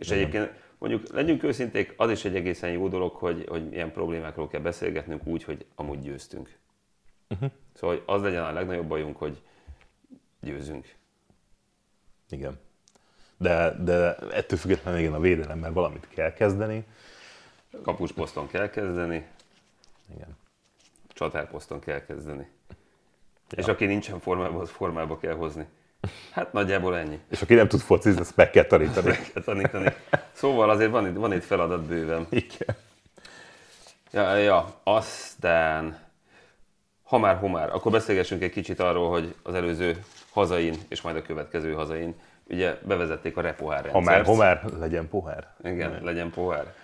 És 0.00 0.10
egyébként 0.10 0.52
mondjuk 0.78 1.12
legyünk 1.12 1.42
őszinték, 1.42 1.94
az 1.96 2.10
is 2.10 2.24
egy 2.24 2.36
egészen 2.36 2.70
jó 2.70 2.88
dolog, 2.88 3.14
hogy, 3.14 3.46
hogy 3.48 3.72
ilyen 3.72 3.92
problémákról 3.92 4.48
kell 4.48 4.60
beszélgetnünk 4.60 5.26
úgy, 5.26 5.44
hogy 5.44 5.66
amúgy 5.74 6.00
győztünk. 6.00 6.58
Uh-huh. 7.28 7.50
Szóval 7.74 7.96
hogy 7.96 8.04
az 8.06 8.22
legyen 8.22 8.44
a 8.44 8.52
legnagyobb 8.52 8.86
bajunk, 8.86 9.16
hogy 9.16 9.42
győzünk. 10.40 10.94
Igen. 12.30 12.58
De, 13.36 13.76
de 13.82 14.14
ettől 14.16 14.58
függetlenül 14.58 15.00
igen, 15.00 15.14
a 15.14 15.20
védelemmel 15.20 15.72
valamit 15.72 16.08
kell 16.08 16.32
kezdeni. 16.32 16.84
Kapusposzton 17.82 18.46
kell 18.46 18.70
kezdeni, 18.70 19.26
Igen. 20.14 20.36
csatárposzton 21.08 21.80
kell 21.80 22.04
kezdeni. 22.04 22.48
És 23.50 23.66
aki 23.66 23.84
nincsen 23.84 24.20
formában, 24.20 24.60
az 24.60 24.70
formába 24.70 25.18
kell 25.18 25.34
hozni. 25.34 25.66
Hát 26.30 26.52
nagyjából 26.52 26.96
ennyi. 26.96 27.18
És 27.30 27.42
aki 27.42 27.54
nem 27.54 27.68
tud 27.68 27.80
focizni, 27.80 28.20
azt 28.20 28.36
meg 28.36 28.50
kell 28.50 28.64
tanítani. 28.64 29.08
Meg 29.08 29.30
kell 29.32 29.42
tanítani. 29.42 29.92
Szóval 30.32 30.70
azért 30.70 30.90
van 30.90 31.06
itt, 31.06 31.16
van 31.16 31.32
itt 31.32 31.44
feladat 31.44 31.82
bőven. 31.82 32.26
Igen. 32.30 32.76
Ja, 34.12 34.36
ja, 34.36 34.80
aztán, 34.82 35.98
ha 37.02 37.18
már, 37.18 37.36
ha 37.36 37.48
már, 37.48 37.70
akkor 37.74 37.92
beszélgessünk 37.92 38.42
egy 38.42 38.50
kicsit 38.50 38.80
arról, 38.80 39.10
hogy 39.10 39.34
az 39.42 39.54
előző 39.54 40.04
hazain, 40.30 40.74
és 40.88 41.00
majd 41.00 41.16
a 41.16 41.22
következő 41.22 41.72
hazain, 41.72 42.14
ugye 42.44 42.78
bevezették 42.82 43.36
a 43.36 43.40
repohár 43.40 43.84
rendszert. 43.84 44.06
már, 44.06 44.24
ha 44.24 44.34
már 44.34 44.64
legyen 44.78 45.08
pohár. 45.08 45.54
Igen, 45.64 46.00
legyen 46.02 46.30
pohár. 46.30 46.74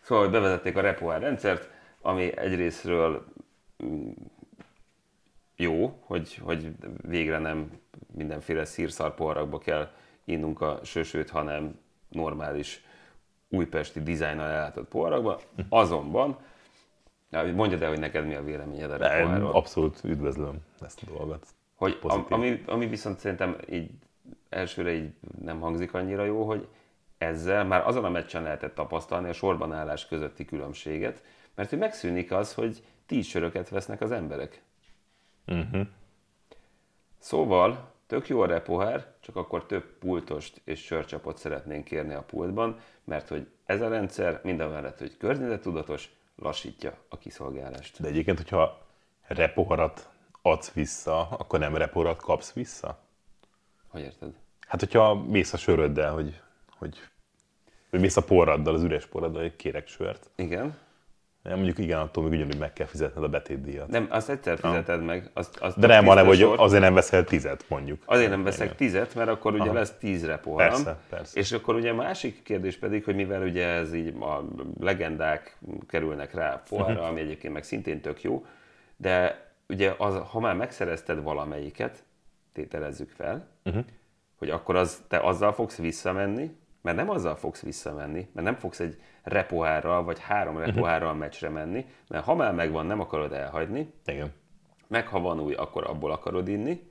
Szóval, 0.00 0.24
hogy 0.24 0.32
bevezették 0.32 0.76
a 0.76 0.80
repohár 0.80 1.20
rendszert, 1.20 1.68
ami 2.02 2.38
egyrésztről 2.38 3.24
jó, 5.60 5.98
hogy, 6.00 6.34
hogy 6.34 6.72
végre 7.02 7.38
nem 7.38 7.70
mindenféle 8.14 8.64
szírszar 8.64 9.14
poharakba 9.14 9.58
kell 9.58 9.88
innunk 10.24 10.60
a 10.60 10.80
sösőt, 10.82 11.30
hanem 11.30 11.78
normális 12.08 12.84
újpesti 13.48 14.02
dizájnnal 14.02 14.48
ellátott 14.48 14.88
poharakba. 14.88 15.40
Azonban, 15.68 16.38
ja, 17.30 17.54
mondjad 17.54 17.82
el, 17.82 17.88
hogy 17.88 17.98
neked 17.98 18.26
mi 18.26 18.34
a 18.34 18.42
véleményed 18.42 18.90
a 18.90 18.94
én 18.94 19.00
repohárról. 19.00 19.52
abszolút 19.52 20.00
üdvözlöm 20.04 20.58
ezt 20.80 21.02
a 21.06 21.12
dolgot. 21.12 21.46
Hogy 21.74 21.98
Pozitív. 21.98 22.32
ami, 22.32 22.62
ami 22.66 22.86
viszont 22.86 23.18
szerintem 23.18 23.56
így 23.70 23.90
elsőre 24.48 24.92
így 24.92 25.12
nem 25.42 25.60
hangzik 25.60 25.94
annyira 25.94 26.24
jó, 26.24 26.46
hogy 26.46 26.68
ezzel 27.18 27.64
már 27.64 27.86
azon 27.86 28.04
a 28.04 28.10
meccsen 28.10 28.42
lehetett 28.42 28.74
tapasztalni 28.74 29.28
a 29.28 29.32
sorban 29.32 29.72
állás 29.72 30.06
közötti 30.06 30.44
különbséget, 30.44 31.22
mert 31.54 31.70
hogy 31.70 31.78
megszűnik 31.78 32.32
az, 32.32 32.54
hogy 32.54 32.82
tíz 33.06 33.26
söröket 33.26 33.68
vesznek 33.68 34.00
az 34.00 34.10
emberek. 34.10 34.62
Uh-huh. 35.50 35.86
Szóval 37.18 37.92
tök 38.06 38.28
jó 38.28 38.40
a 38.40 38.46
repohár, 38.46 39.06
csak 39.20 39.36
akkor 39.36 39.66
több 39.66 39.84
pultost 39.98 40.60
és 40.64 40.80
sörcsapot 40.80 41.38
szeretnénk 41.38 41.84
kérni 41.84 42.14
a 42.14 42.22
pultban, 42.22 42.78
mert 43.04 43.28
hogy 43.28 43.46
ez 43.64 43.80
a 43.80 43.88
rendszer 43.88 44.40
minden 44.42 44.70
mellett, 44.70 44.98
hogy 44.98 45.16
környezettudatos, 45.16 46.10
lassítja 46.36 46.96
a 47.08 47.18
kiszolgálást. 47.18 48.00
De 48.00 48.08
egyébként, 48.08 48.36
hogyha 48.36 48.86
repoharat 49.26 50.10
adsz 50.42 50.72
vissza, 50.72 51.28
akkor 51.28 51.58
nem 51.58 51.76
repoharat 51.76 52.22
kapsz 52.22 52.52
vissza? 52.52 52.98
Hogy 53.88 54.00
érted? 54.00 54.34
Hát, 54.68 54.80
hogyha 54.80 55.14
mész 55.14 55.52
a 55.52 55.56
söröddel, 55.56 56.12
hogy, 56.12 56.40
hogy, 56.78 56.98
hogy 57.90 58.00
mész 58.00 58.16
a 58.16 58.24
porraddal, 58.24 58.74
az 58.74 58.82
üres 58.82 59.06
porraddal, 59.06 59.42
hogy 59.42 59.56
kérek 59.56 59.86
sört. 59.86 60.30
Igen. 60.34 60.78
Nem, 61.42 61.54
mondjuk 61.54 61.78
igen, 61.78 61.98
attól 61.98 62.24
még 62.24 62.32
ugyanúgy 62.32 62.58
meg 62.58 62.72
kell 62.72 62.86
fizetned 62.86 63.24
a 63.24 63.28
betétdíjat. 63.28 63.88
Nem, 63.88 64.06
azt 64.10 64.28
egyszer 64.28 64.58
fizeted 64.58 65.02
meg. 65.04 65.30
Azt, 65.32 65.56
azt 65.56 65.78
De 65.78 65.86
nem, 65.86 66.04
hanem, 66.06 66.26
hogy 66.26 66.42
azért 66.42 66.82
nem 66.82 66.94
veszel 66.94 67.24
tizet, 67.24 67.64
mondjuk. 67.68 68.02
Azért 68.04 68.30
nem 68.30 68.42
veszek 68.42 68.74
tizet, 68.76 69.14
mert 69.14 69.28
akkor 69.28 69.52
ugye 69.54 69.62
Aha. 69.62 69.72
lesz 69.72 69.92
tízre 69.98 70.38
poharam. 70.38 70.70
Persze, 70.70 70.98
persze. 71.08 71.38
És 71.38 71.52
akkor 71.52 71.74
ugye 71.74 71.92
másik 71.92 72.42
kérdés 72.42 72.76
pedig, 72.78 73.04
hogy 73.04 73.14
mivel 73.14 73.42
ugye 73.42 73.66
ez 73.66 73.94
így 73.94 74.14
a 74.20 74.44
legendák 74.80 75.56
kerülnek 75.88 76.34
rá 76.34 76.62
pohára, 76.68 77.02
ami 77.02 77.20
egyébként 77.20 77.52
meg 77.52 77.62
szintén 77.62 78.00
tök 78.00 78.22
jó, 78.22 78.44
de 78.96 79.44
ugye 79.68 79.94
az, 79.98 80.14
ha 80.30 80.40
már 80.40 80.56
megszerezted 80.56 81.22
valamelyiket, 81.22 82.02
tételezzük 82.52 83.10
fel, 83.10 83.46
Mhm. 83.64 83.78
hogy 84.38 84.50
akkor 84.50 84.76
az, 84.76 85.02
te 85.08 85.18
azzal 85.18 85.52
fogsz 85.52 85.76
visszamenni, 85.76 86.56
mert 86.82 86.96
nem 86.96 87.10
azzal 87.10 87.36
fogsz 87.36 87.62
visszamenni, 87.62 88.28
mert 88.32 88.46
nem 88.46 88.56
fogsz 88.56 88.80
egy 88.80 89.00
repohárral 89.22 90.04
vagy 90.04 90.18
három 90.20 90.54
Mhm. 90.54 90.64
repohárral 90.64 91.14
meccsre 91.14 91.48
menni, 91.48 91.84
mert 92.08 92.24
ha 92.24 92.34
már 92.34 92.54
megvan, 92.54 92.86
nem 92.86 93.00
akarod 93.00 93.32
elhagyni, 93.32 93.92
Igen. 94.06 94.32
meg 94.86 95.06
ha 95.06 95.20
van 95.20 95.40
új, 95.40 95.54
akkor 95.54 95.84
abból 95.86 96.10
akarod 96.12 96.48
inni, 96.48 96.90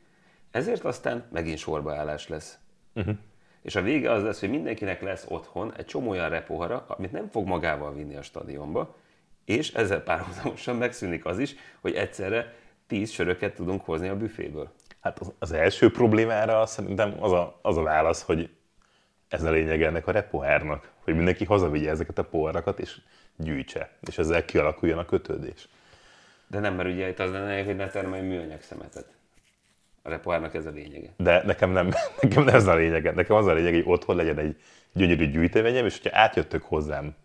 ezért 0.51 0.83
aztán 0.83 1.23
megint 1.31 1.57
sorbaállás 1.57 2.27
lesz. 2.27 2.57
Uh-huh. 2.95 3.15
És 3.61 3.75
a 3.75 3.81
vége 3.81 4.11
az 4.11 4.23
lesz, 4.23 4.39
hogy 4.39 4.49
mindenkinek 4.49 5.01
lesz 5.01 5.25
otthon 5.29 5.73
egy 5.77 5.85
csomó 5.85 6.09
olyan 6.09 6.29
repohara, 6.29 6.85
amit 6.87 7.11
nem 7.11 7.27
fog 7.29 7.47
magával 7.47 7.93
vinni 7.93 8.15
a 8.15 8.21
stadionba, 8.21 8.95
és 9.45 9.73
ezzel 9.73 10.01
párhuzamosan 10.03 10.75
megszűnik 10.75 11.25
az 11.25 11.39
is, 11.39 11.55
hogy 11.81 11.93
egyszerre 11.93 12.53
tíz 12.87 13.09
söröket 13.09 13.53
tudunk 13.55 13.85
hozni 13.85 14.07
a 14.07 14.17
büféből. 14.17 14.71
Hát 14.99 15.19
az, 15.19 15.31
az 15.39 15.51
első 15.51 15.91
problémára 15.91 16.65
szerintem 16.65 17.15
az 17.19 17.31
a, 17.31 17.59
az 17.61 17.77
a 17.77 17.81
válasz, 17.81 18.21
hogy 18.21 18.49
ez 19.29 19.43
a 19.43 19.51
lényeg 19.51 19.81
ennek 19.81 20.07
a 20.07 20.11
repohárnak, 20.11 20.91
hogy 21.03 21.15
mindenki 21.15 21.45
hazavigye 21.45 21.89
ezeket 21.89 22.17
a 22.17 22.23
poharakat 22.23 22.79
és 22.79 22.97
gyűjtse, 23.35 23.89
és 24.07 24.17
ezzel 24.17 24.45
kialakuljon 24.45 24.97
a 24.97 25.05
kötődés. 25.05 25.67
De 26.47 26.59
nem, 26.59 26.75
mert 26.75 26.89
ugye 26.89 27.09
itt 27.09 27.19
az 27.19 27.31
lenne, 27.31 27.63
hogy 27.63 27.75
ne 27.75 27.87
termelj 27.87 28.21
műanyag 28.21 28.61
szemetet. 28.61 29.05
A 30.01 30.09
repohárnak 30.09 30.53
ez 30.53 30.65
a 30.65 30.69
lényege. 30.69 31.09
De 31.17 31.43
nekem 31.45 31.71
nem, 31.71 31.93
nekem 32.21 32.43
nem 32.43 32.55
ez 32.55 32.67
a 32.67 32.75
lényeg. 32.75 33.15
Nekem 33.15 33.35
az 33.35 33.45
a 33.45 33.53
lényeg, 33.53 33.73
hogy 33.73 33.83
otthon 33.85 34.15
legyen 34.15 34.37
egy 34.37 34.61
gyönyörű 34.93 35.29
gyűjteményem, 35.29 35.85
és 35.85 35.99
hogyha 36.01 36.19
átjöttök 36.19 36.63
hozzám 36.63 37.15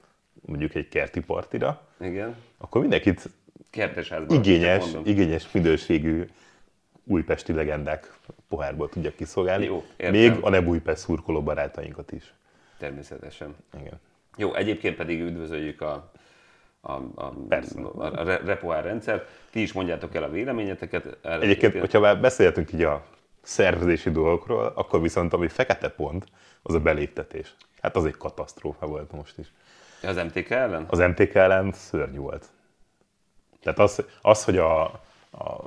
mondjuk 0.47 0.75
egy 0.75 0.89
kerti 0.89 1.21
partira, 1.21 1.89
Igen. 2.01 2.37
akkor 2.59 2.81
mindenkit 2.81 3.31
Kertesházban. 3.71 4.37
igényes, 4.37 4.85
igényes 5.05 5.51
minőségű 5.53 6.25
újpesti 7.05 7.53
legendák 7.53 8.19
pohárból 8.49 8.89
tudjak 8.89 9.15
kiszolgálni. 9.15 9.65
Jó, 9.65 9.85
értem. 9.97 10.21
még 10.21 10.39
a 10.41 10.49
nem 10.49 10.67
újpest 10.67 11.01
szurkoló 11.01 11.43
barátainkat 11.43 12.13
is. 12.13 12.35
Természetesen. 12.79 13.57
Igen. 13.81 14.01
Jó, 14.37 14.55
egyébként 14.55 14.97
pedig 14.97 15.21
üdvözöljük 15.21 15.81
a, 15.81 16.11
a, 16.81 16.93
a, 17.15 17.33
Persze. 17.49 17.81
a, 17.81 18.21
a 18.21 18.23
re- 18.25 18.41
repohár 18.45 18.85
rendszert. 18.85 19.29
Ti 19.51 19.61
is 19.61 19.73
mondjátok 19.73 20.15
el 20.15 20.23
a 20.23 20.31
véleményeteket. 20.31 21.19
Erre 21.23 21.41
Egyébként, 21.43 21.79
hogyha 21.79 22.01
már 22.01 22.21
beszéltünk 22.21 22.73
így 22.73 22.83
a 22.83 23.05
szervezési 23.43 24.11
dolgokról, 24.11 24.73
akkor 24.75 25.01
viszont 25.01 25.33
ami 25.33 25.49
fekete 25.49 25.89
pont, 25.89 26.25
az 26.63 26.75
a 26.75 26.81
beléptetés. 26.81 27.55
Hát 27.81 27.97
az 27.97 28.05
egy 28.05 28.17
katasztrófa 28.17 28.87
volt 28.87 29.13
most 29.13 29.39
is. 29.39 29.53
Az 30.03 30.17
MTK 30.17 30.51
ellen? 30.51 30.87
Az 30.89 30.99
MTK 30.99 31.35
ellen 31.35 31.73
szörnyű 31.73 32.19
volt. 32.19 32.47
Tehát 33.63 33.79
az, 33.79 34.03
az 34.23 34.45
hogy 34.45 34.57
a, 34.59 35.01
a 35.39 35.65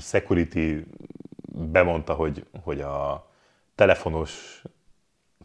security 0.00 0.84
bemondta, 1.52 2.14
hogy, 2.14 2.46
hogy 2.62 2.80
a 2.80 3.26
telefonos, 3.74 4.62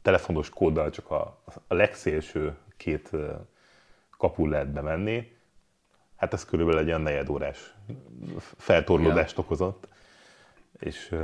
telefonos 0.01 0.49
kóddal 0.49 0.89
csak 0.89 1.12
a, 1.12 1.41
a 1.68 1.74
legszélső 1.74 2.57
két 2.78 3.09
ö, 3.12 3.34
kapun 4.18 4.49
lehet 4.49 4.72
bemenni, 4.72 5.32
hát 6.16 6.34
ez 6.34 6.45
körülbelül 6.45 6.82
egy 6.82 6.88
olyan 6.88 7.01
negyed 7.01 7.30
órás 7.30 7.76
feltorlódást 8.57 9.38
okozott. 9.38 9.88
És 10.80 11.16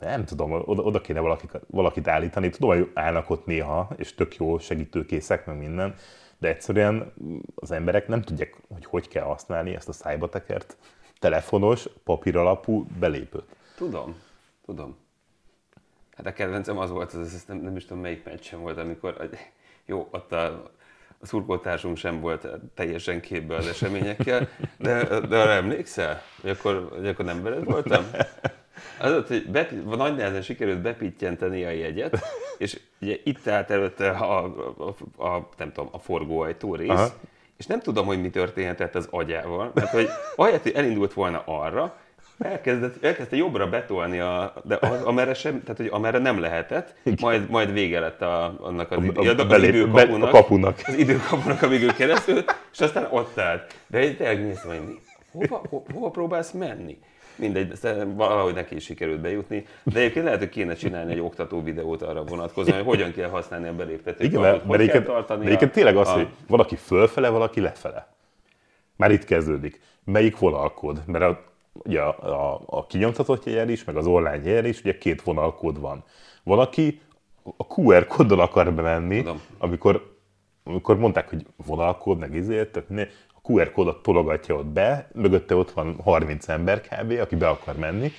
nem 0.00 0.24
tudom, 0.24 0.52
oda, 0.52 0.82
oda 0.82 1.00
kéne 1.00 1.20
valakit, 1.20 1.60
valakit 1.66 2.08
állítani. 2.08 2.50
Tudom, 2.50 2.70
hogy 2.70 2.90
állnak 2.94 3.30
ott 3.30 3.46
néha, 3.46 3.88
és 3.96 4.14
tök 4.14 4.36
jó 4.36 4.58
segítőkészek, 4.58 5.46
meg 5.46 5.58
minden, 5.58 5.94
de 6.38 6.48
egyszerűen 6.48 7.12
az 7.54 7.70
emberek 7.70 8.08
nem 8.08 8.22
tudják, 8.22 8.56
hogy 8.68 8.84
hogy 8.84 9.08
kell 9.08 9.24
használni 9.24 9.74
ezt 9.74 9.88
a 9.88 9.92
szájbatekert 9.92 10.76
telefonos, 11.18 11.88
papíralapú 12.04 12.86
belépőt. 12.98 13.44
Tudom, 13.76 14.16
tudom. 14.64 14.96
Hát 16.16 16.26
a 16.26 16.32
kedvencem 16.32 16.78
az 16.78 16.90
volt, 16.90 17.12
az, 17.12 17.34
az 17.34 17.44
nem, 17.46 17.56
nem 17.56 17.76
is 17.76 17.84
tudom 17.84 18.02
melyik 18.02 18.24
meccsen 18.24 18.60
volt, 18.60 18.78
amikor 18.78 19.28
jó, 19.86 20.08
ott 20.10 20.32
a, 20.32 20.44
a 21.18 21.26
szurkoltársunk 21.26 21.96
sem 21.96 22.20
volt 22.20 22.48
teljesen 22.74 23.20
képbe 23.20 23.56
az 23.56 23.66
eseményekkel, 23.66 24.48
de, 24.78 25.20
de 25.20 25.38
arra 25.40 25.50
emlékszel? 25.50 26.22
Hogy 26.40 26.50
akkor, 26.50 26.88
hogy 26.94 27.06
akkor 27.06 27.24
nem 27.24 27.42
veled 27.42 27.64
voltam? 27.64 28.04
Az 29.00 29.12
ott, 29.12 29.28
hogy 29.28 29.48
bepi, 29.50 29.74
nagy 29.74 30.16
nehezen 30.16 30.42
sikerült 30.42 30.80
bepittyenteni 30.80 31.64
a 31.64 31.70
jegyet, 31.70 32.18
és 32.58 32.80
ugye 33.00 33.16
itt 33.24 33.46
állt 33.46 33.70
előtte 33.70 34.10
a, 34.10 34.44
a, 34.44 34.94
a, 35.16 35.26
a 35.26 35.48
nem 35.56 35.72
tudom, 35.72 35.88
a 35.92 35.98
forgóajtó 35.98 36.74
rész, 36.74 36.88
Aha. 36.88 37.14
És 37.56 37.66
nem 37.66 37.80
tudom, 37.80 38.06
hogy 38.06 38.20
mi 38.20 38.30
történhetett 38.30 38.94
az 38.94 39.08
agyával, 39.10 39.70
mert 39.74 39.90
hogy 39.90 40.08
ahelyett, 40.36 40.62
hogy 40.62 40.72
elindult 40.74 41.12
volna 41.12 41.42
arra, 41.44 41.96
elkezdett, 42.38 43.04
elkezdte 43.04 43.36
jobbra 43.36 43.68
betolni, 43.68 44.18
a, 44.18 44.54
de 44.64 44.78
az, 44.80 45.02
amerre, 45.02 45.34
sem, 45.34 45.60
tehát, 45.62 45.76
hogy 45.76 45.88
amerre 45.92 46.18
nem 46.18 46.40
lehetett, 46.40 46.94
majd, 47.20 47.50
majd 47.50 47.72
vége 47.72 48.00
lett 48.00 48.22
a, 48.22 48.56
annak 48.60 48.90
az, 48.90 49.04
idő, 49.04 49.30
a 49.30 49.34
az 49.42 49.46
belép- 49.48 49.74
időkapunak, 49.74 50.20
be- 50.20 50.38
a 50.38 50.40
kapunak. 50.40 50.80
az 50.86 50.94
időkapunak, 50.94 51.62
amíg 51.62 51.82
ő 51.82 51.86
keresztül, 51.96 52.44
és 52.72 52.80
aztán 52.80 53.08
ott 53.10 53.38
állt. 53.38 53.74
De 53.86 53.98
egy 53.98 54.16
tényleg 54.16 54.42
néztem, 54.46 54.70
hogy 54.70 54.86
mi, 54.86 55.00
hova, 55.32 55.62
ho, 55.70 55.82
hova 55.94 56.10
próbálsz 56.10 56.50
menni? 56.50 56.98
Mindegy, 57.36 57.78
valahogy 58.14 58.54
neki 58.54 58.74
is 58.74 58.84
sikerült 58.84 59.20
bejutni. 59.20 59.66
De 59.82 59.98
egyébként 59.98 60.24
lehet, 60.24 60.40
hogy 60.40 60.48
kéne 60.48 60.74
csinálni 60.74 61.12
egy 61.12 61.20
oktató 61.20 61.62
videót 61.62 62.02
arra 62.02 62.24
vonatkozóan, 62.24 62.76
hogy 62.76 62.86
hogyan 62.86 63.12
kell 63.12 63.28
használni 63.28 63.68
a 63.68 63.74
beléptető 63.74 64.24
Igen, 64.24 64.40
mert, 64.40 64.62
hogy 64.64 64.78
mert 64.78 65.04
tartani 65.04 65.38
mert 65.38 65.46
egyébként 65.46 65.72
tényleg 65.72 65.96
az, 65.96 66.08
a, 66.08 66.12
hogy 66.12 66.28
valaki 66.46 66.76
fölfele, 66.76 67.28
valaki 67.28 67.60
lefele. 67.60 68.14
Már 68.96 69.10
itt 69.10 69.24
kezdődik. 69.24 69.80
Melyik 70.04 70.38
vonalkód? 70.38 71.02
Mert 71.06 71.24
a, 71.24 71.44
ugye 71.72 72.00
a, 72.00 72.52
a, 72.54 72.60
a 72.66 72.86
kinyomtatott 72.86 73.44
jegyen 73.44 73.68
is, 73.68 73.84
meg 73.84 73.96
az 73.96 74.06
online 74.06 74.40
jegyen 74.44 74.64
is, 74.64 74.80
ugye 74.80 74.98
két 74.98 75.22
vonalkód 75.22 75.80
van. 75.80 76.04
Valaki 76.42 77.00
a 77.56 77.80
QR 77.80 78.06
kóddal 78.06 78.40
akar 78.40 78.72
bemenni, 78.72 79.18
Tudom. 79.18 79.40
amikor, 79.58 80.16
amikor 80.64 80.98
mondták, 80.98 81.28
hogy 81.28 81.46
vonalkód, 81.66 82.18
meg 82.18 82.34
izért, 82.34 82.72
tehát 82.72 83.08
a 83.25 83.25
QR 83.46 83.72
kódot 83.72 84.02
tologatja 84.02 84.54
ott 84.54 84.66
be, 84.66 85.08
mögötte 85.14 85.54
ott 85.54 85.70
van 85.70 85.96
30 86.02 86.48
ember 86.48 86.80
kb., 86.80 87.10
aki 87.20 87.36
be 87.36 87.48
akar 87.48 87.76
menni, 87.76 88.12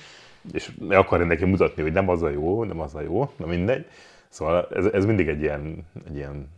és 0.52 0.70
meg 0.80 0.98
akarja 0.98 1.26
neki 1.26 1.44
mutatni, 1.44 1.82
hogy 1.82 1.92
nem 1.92 2.08
az 2.08 2.22
a 2.22 2.28
jó, 2.28 2.64
nem 2.64 2.80
az 2.80 2.94
a 2.94 3.00
jó, 3.00 3.30
na 3.36 3.46
mindegy. 3.46 3.86
Szóval 4.28 4.68
ez, 4.74 4.84
ez 4.84 5.04
mindig 5.04 5.28
egy 5.28 5.40
ilyen, 5.40 5.86
egy 6.06 6.16
ilyen 6.16 6.50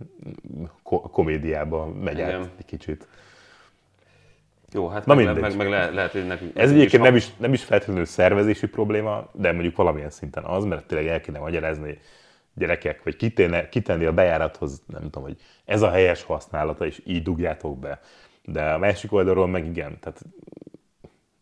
ko- 0.83 1.11
komédiába 1.11 1.87
megy 1.87 2.21
át 2.21 2.51
egy 2.59 2.65
kicsit. 2.65 3.07
Jó, 4.73 4.89
hát 4.89 5.07
Na 5.07 5.15
meg, 5.15 5.25
mindegy. 5.25 5.43
meg, 5.43 5.57
meg 5.57 5.69
le, 5.69 5.91
lehet, 5.91 6.13
hogy 6.13 6.27
nekünk... 6.27 6.59
Ez 6.59 6.71
egyébként 6.71 7.03
nem 7.03 7.17
is, 7.17 7.37
nem 7.37 7.53
is 7.53 7.65
feltétlenül 7.65 8.05
szervezési 8.05 8.67
probléma, 8.67 9.29
de 9.33 9.53
mondjuk 9.53 9.77
valamilyen 9.77 10.11
szinten 10.11 10.45
az, 10.45 10.65
mert 10.65 10.87
tényleg 10.87 11.07
el 11.07 11.21
kéne 11.21 11.39
magyarázni 11.39 11.99
gyerekek, 12.55 13.03
vagy 13.03 13.17
kitenni, 13.17 13.69
kitenni 13.71 14.05
a 14.05 14.13
bejárathoz, 14.13 14.83
nem 14.87 15.03
tudom, 15.03 15.23
hogy 15.23 15.37
ez 15.65 15.83
a 15.83 15.91
helyes 15.91 16.23
használata, 16.23 16.87
és 16.87 17.03
így 17.05 17.23
dugjátok 17.23 17.79
be. 17.79 18.01
De 18.53 18.73
a 18.73 18.79
másik 18.79 19.13
oldalról 19.13 19.47
meg 19.47 19.67
igen, 19.67 19.99
tehát 20.01 20.21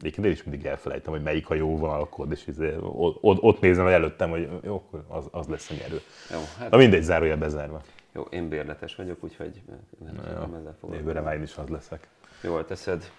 egyébként 0.01 0.27
én 0.27 0.33
is 0.33 0.43
mindig 0.45 0.67
elfelejtem, 0.67 1.13
hogy 1.13 1.23
melyik 1.23 1.51
a 1.51 1.55
jó 1.55 1.77
vonalkód, 1.77 2.31
és 2.33 2.47
izé, 2.47 2.75
ott, 2.81 3.43
ott, 3.43 3.61
nézem 3.61 3.87
el 3.87 3.93
előttem, 3.93 4.31
hogy 4.31 4.49
jó, 4.63 4.75
akkor 4.75 5.05
az, 5.09 5.29
az 5.31 5.47
lesz 5.47 5.71
a 5.71 5.75
nyerő. 5.75 6.01
Jó, 6.33 6.39
hát 6.59 6.71
Na 6.71 6.77
mindegy, 6.77 7.03
zárójel 7.03 7.37
bezárva. 7.37 7.83
jó, 8.13 8.23
én 8.23 8.49
bérletes 8.49 8.95
vagyok, 8.95 9.25
úgyhogy 9.25 9.63
nem, 9.69 10.15
nem 10.15 10.15
ezzel 10.25 10.47
Jövőre 10.53 10.75
foglalkozom. 10.81 11.25
már 11.25 11.35
én 11.35 11.43
is 11.43 11.57
az 11.57 11.69
leszek. 11.69 12.09
Jól 12.43 12.65
teszed. 12.65 13.11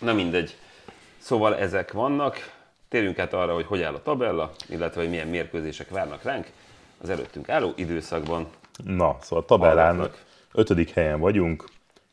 Na 0.00 0.12
mindegy. 0.12 0.56
Szóval 1.18 1.56
ezek 1.56 1.92
vannak. 1.92 2.36
Térjünk 2.88 3.18
át 3.18 3.32
arra, 3.32 3.54
hogy 3.54 3.64
hogy 3.64 3.82
áll 3.82 3.94
a 3.94 4.02
tabella, 4.02 4.52
illetve 4.68 5.00
hogy 5.00 5.10
milyen 5.10 5.28
mérkőzések 5.28 5.88
várnak 5.90 6.22
ránk 6.22 6.50
az 7.00 7.08
előttünk 7.08 7.48
álló 7.48 7.72
időszakban. 7.76 8.46
Na, 8.84 9.16
szóval 9.20 9.42
a 9.44 9.46
tabellán 9.46 10.10
ötödik 10.52 10.90
helyen 10.90 11.20
vagyunk, 11.20 11.64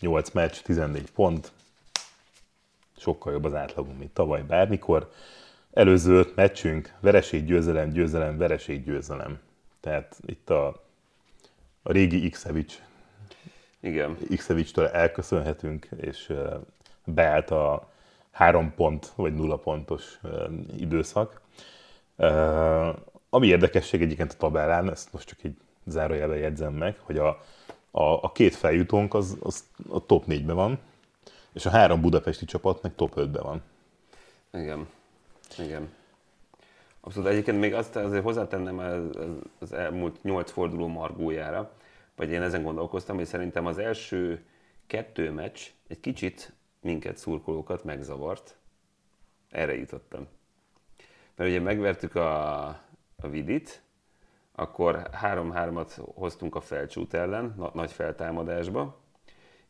8 0.04 0.32
meccs, 0.32 0.58
14 0.64 1.12
pont. 1.12 1.52
Sokkal 2.98 3.34
jobb 3.34 3.44
az 3.44 3.54
átlagunk, 3.54 3.98
mint 3.98 4.14
tavaly 4.14 4.42
bármikor. 4.42 5.12
Előző 5.74 6.14
öt 6.14 6.36
meccsünk, 6.36 6.94
vereség, 7.00 7.46
győzelem, 7.46 7.90
győzelem, 7.90 8.38
vereség, 8.38 8.84
győzelem. 8.84 9.40
Tehát 9.80 10.20
itt 10.26 10.50
a, 10.50 10.68
a 11.82 11.92
régi 11.92 12.30
Xevics, 12.30 12.80
Igen. 13.80 14.18
Xevics-től 14.36 14.88
elköszönhetünk, 14.88 15.88
és 15.96 16.34
beállt 17.04 17.52
a 17.52 17.92
három 18.32 18.74
pont 18.76 19.12
vagy 19.16 19.34
nulla 19.34 19.58
pontos 19.58 20.20
időszak. 20.78 21.42
Ami 23.30 23.48
érdekesség 23.48 24.02
egyébként 24.02 24.32
a 24.32 24.38
tabellán, 24.38 24.92
ezt 24.92 25.14
most 25.14 25.28
csak 25.28 25.44
így 25.44 25.58
zárójelben 25.86 26.38
jegyzem 26.38 26.74
meg, 26.74 26.98
hogy 27.00 27.18
a, 27.18 27.44
a, 27.96 28.04
a 28.04 28.32
két 28.32 28.56
feljutónk 28.56 29.14
az, 29.14 29.38
az 29.40 29.64
a 29.90 30.06
top 30.06 30.24
4-ben 30.28 30.56
van, 30.56 30.80
és 31.54 31.66
a 31.66 31.70
három 31.70 32.02
budapesti 32.02 32.46
csapat 32.46 32.82
meg 32.82 32.96
top 32.96 33.14
5-ben 33.16 33.44
van. 33.44 33.62
Igen. 34.54 34.88
Igen. 35.60 35.90
Abszolút 37.00 37.30
egyébként 37.30 37.60
még 37.60 37.74
azt 37.74 37.96
azért 37.96 38.24
hozzátennem 38.24 38.78
az- 38.80 39.16
az- 39.16 39.42
az 39.60 39.74
elmúlt 39.74 40.24
nyolc 40.24 40.52
forduló 40.52 40.88
margójára, 40.88 41.72
vagy 42.16 42.30
én 42.30 42.42
ezen 42.42 42.64
gondolkoztam, 42.64 43.16
hogy 43.16 43.26
szerintem 43.26 43.66
az 43.66 43.78
első 43.78 44.46
kettő 44.88 45.32
meccs 45.32 45.60
egy 45.88 46.00
kicsit 46.00 46.54
minket 46.82 47.18
szurkolókat 47.18 47.84
megzavart. 47.84 48.56
Erre 49.50 49.76
jutottam. 49.76 50.28
Mert 51.36 51.50
ugye 51.50 51.60
megvertük 51.60 52.16
a, 52.16 52.68
a 53.16 53.28
Vidit, 53.30 53.82
akkor 54.56 55.10
3-3-at 55.24 55.92
hoztunk 56.16 56.56
a 56.56 56.62
felcsút 56.62 57.14
ellen, 57.14 57.54
na, 57.58 57.72
nagy 57.74 57.92
feltámadásba, 57.92 59.02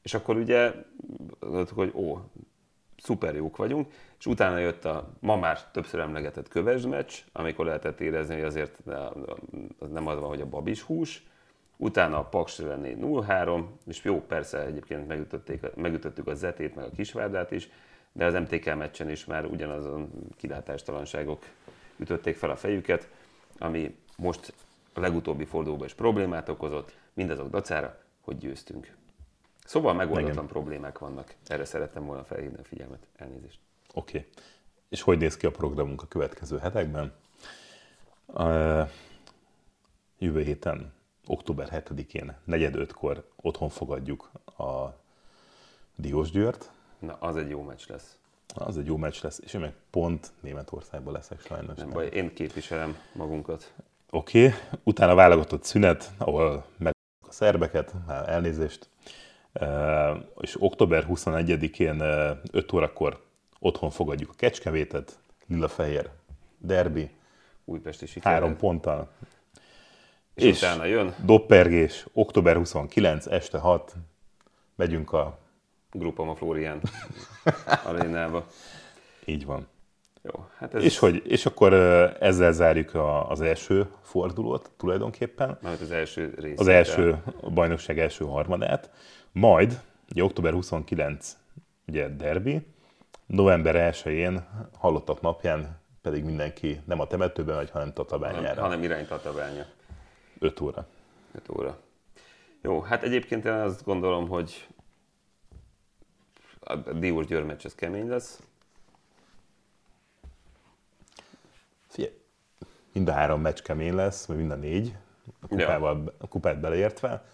és 0.02 0.14
akkor 0.14 0.36
ugye 0.36 0.74
gondoltuk, 1.40 1.78
hogy 1.78 1.92
ó, 1.96 2.20
szuper 2.98 3.36
jók 3.36 3.58
vagyunk, 3.58 3.94
és 4.20 4.26
utána 4.26 4.58
jött 4.58 4.86
a 4.86 5.10
ma 5.20 5.36
már 5.36 5.72
többször 5.72 6.00
emlegetett 6.00 6.48
kövesd 6.48 6.88
meccs, 6.88 7.14
amikor 7.32 7.66
lehetett 7.66 8.00
érezni, 8.00 8.34
hogy 8.34 8.44
azért 8.44 8.80
az 9.80 9.92
nem 9.92 10.08
az 10.08 10.20
van, 10.20 10.30
hogy 10.30 10.42
a 10.42 10.50
babis 10.50 10.82
hús, 10.82 11.24
utána 11.78 12.18
a 12.18 12.24
Paks 12.24 12.60
elleni 12.60 12.98
0-3, 13.02 13.64
és 13.88 14.04
jó, 14.04 14.22
persze 14.22 14.66
egyébként 14.66 15.08
megütötték, 15.08 15.76
megütöttük 15.76 16.28
a 16.28 16.34
Zetét, 16.34 16.76
meg 16.76 16.86
a 16.86 16.92
Kisvárdát 16.96 17.52
is, 17.52 17.70
de 18.12 18.26
az 18.26 18.34
MTK 18.34 18.76
meccsen 18.76 19.10
is 19.10 19.26
már 19.26 19.46
ugyanazon 19.46 20.10
kilátástalanságok 20.38 21.44
ütötték 21.98 22.36
fel 22.36 22.50
a 22.50 22.56
fejüket, 22.56 23.10
ami 23.58 23.96
most 24.18 24.54
a 24.94 25.00
legutóbbi 25.00 25.46
fordulóban 25.46 25.86
is 25.86 25.94
problémát 25.94 26.50
okozott, 26.50 26.98
mindazok 27.14 27.50
dacára, 27.50 27.98
hogy 28.22 28.38
győztünk. 28.38 28.96
Szóval 29.66 29.94
megoldatlan 29.94 30.34
Igen. 30.34 30.48
problémák 30.48 31.00
vannak. 31.00 31.36
Erre 31.48 31.66
szerettem 31.66 32.06
volna 32.06 32.24
felhívni 32.24 32.58
a 32.58 32.64
figyelmet. 32.64 33.08
Elnézést. 33.16 33.60
Oké. 33.94 34.18
Okay. 34.18 34.30
És 34.90 35.02
hogy 35.02 35.18
néz 35.18 35.38
ki 35.38 35.46
a 35.46 35.52
programunk 35.52 36.02
a 36.02 36.08
következő 36.08 36.58
hetekben? 36.58 37.14
Uh, 38.26 38.90
jövő 40.18 40.42
héten, 40.42 40.94
október 41.28 41.68
7-én, 41.72 42.36
4-5-kor 42.48 43.30
otthon 43.36 43.70
fogadjuk 43.70 44.32
a 44.58 45.02
Diós 45.96 46.32
Győrt. 46.32 46.72
Na, 47.00 47.14
az 47.14 47.38
egy 47.38 47.50
jó 47.50 47.62
meccs 47.62 47.88
lesz. 47.88 48.18
Az 48.56 48.78
egy 48.78 48.86
jó 48.86 48.98
meccs 48.98 49.24
lesz, 49.24 49.40
és 49.44 49.54
én 49.54 49.62
meg 49.62 49.74
pont 49.90 50.32
Németországban 50.40 51.14
leszek 51.14 51.42
sajnos. 51.42 51.78
Nem 51.78 51.90
baj, 51.90 52.08
én 52.08 52.34
képviselem 52.34 52.98
magunkat. 53.14 53.74
Oké, 54.16 54.46
okay. 54.46 54.60
utána 54.84 55.16
válogatott 55.16 55.64
szünet, 55.64 56.12
ahol 56.18 56.66
meg 56.78 56.96
a 57.28 57.32
szerbeket, 57.32 57.94
már 58.08 58.30
elnézést. 58.30 58.90
És 60.40 60.56
október 60.60 61.06
21-én 61.10 62.02
uh, 62.02 62.38
5 62.52 62.74
órakor 62.74 63.24
otthon 63.60 63.90
fogadjuk 63.90 64.30
a 64.30 64.34
Kecskevétet, 64.38 65.20
Lilafehér 65.48 66.10
derbi, 66.58 67.10
Újpesti 67.66 68.06
siker. 68.06 68.32
három 68.32 68.58
ponttal. 68.58 69.10
és, 70.34 70.44
és- 70.44 70.58
utána 70.62 70.86
jön 70.86 71.16
Doppergés, 71.26 72.06
október 72.14 72.56
29, 72.56 73.26
este 73.26 73.58
6, 73.58 73.94
megyünk 74.76 75.14
a... 75.14 75.38
Grupama 75.92 76.36
Florian 76.36 76.82
arénába. 77.88 78.48
Így 79.26 79.46
van. 79.46 79.68
Jó, 80.24 80.46
hát 80.58 80.74
ez 80.74 80.84
És, 80.84 80.98
hogy, 81.00 81.22
és 81.26 81.46
akkor 81.46 81.74
ezzel 82.20 82.52
zárjuk 82.52 82.94
a, 82.94 83.30
az 83.30 83.42
első 83.42 83.88
fordulót 84.02 84.72
tulajdonképpen. 84.78 85.58
Majd 85.62 85.82
az 85.82 85.92
első 85.92 86.34
rész. 86.38 86.60
az 86.60 86.68
első 86.68 87.22
a 87.42 87.50
bajnokság 87.50 88.00
első 88.00 88.26
harmadát, 88.26 88.92
majd 89.32 89.82
ugye, 90.12 90.24
október 90.24 90.54
29 90.54 91.38
ugye 91.88 92.10
derbi, 92.10 92.68
november 93.26 93.94
1-én 93.94 94.46
hallottak 94.78 95.22
napján 95.22 95.82
pedig 96.02 96.24
mindenki 96.24 96.82
nem 96.86 97.00
a 97.00 97.08
temetőben 97.08 97.56
megy, 97.56 97.70
hanem 97.70 97.88
hanem, 97.88 98.08
tatabányára. 98.08 98.62
hanem 98.62 98.84
irányt 98.84 99.12
a 99.12 99.20
tabánya. 99.20 99.66
5 100.40 100.60
óra. 100.60 100.88
5 101.36 101.50
óra. 101.50 101.78
Jó, 102.62 102.82
hát 102.82 103.04
egyébként 103.04 103.46
én 103.46 103.52
azt 103.52 103.84
gondolom, 103.84 104.28
hogy 104.28 104.68
a 106.60 106.76
Diós 106.76 107.26
Győr 107.26 107.44
meccs 107.44 107.66
ez 107.66 107.76
kemény 107.76 108.08
lesz. 108.08 108.42
Figyelj, 111.94 112.14
mind 112.94 113.08
a 113.08 113.12
három 113.12 113.42
meccs 113.42 113.62
kemény 113.62 113.94
lesz, 113.96 114.26
vagy 114.26 114.38
mind 114.38 114.52
a 114.52 114.56
négy, 114.56 114.96
a, 115.40 115.48
kupával, 115.48 116.14
a 116.18 116.28
kupát 116.28 116.60
beleértve. 116.60 117.26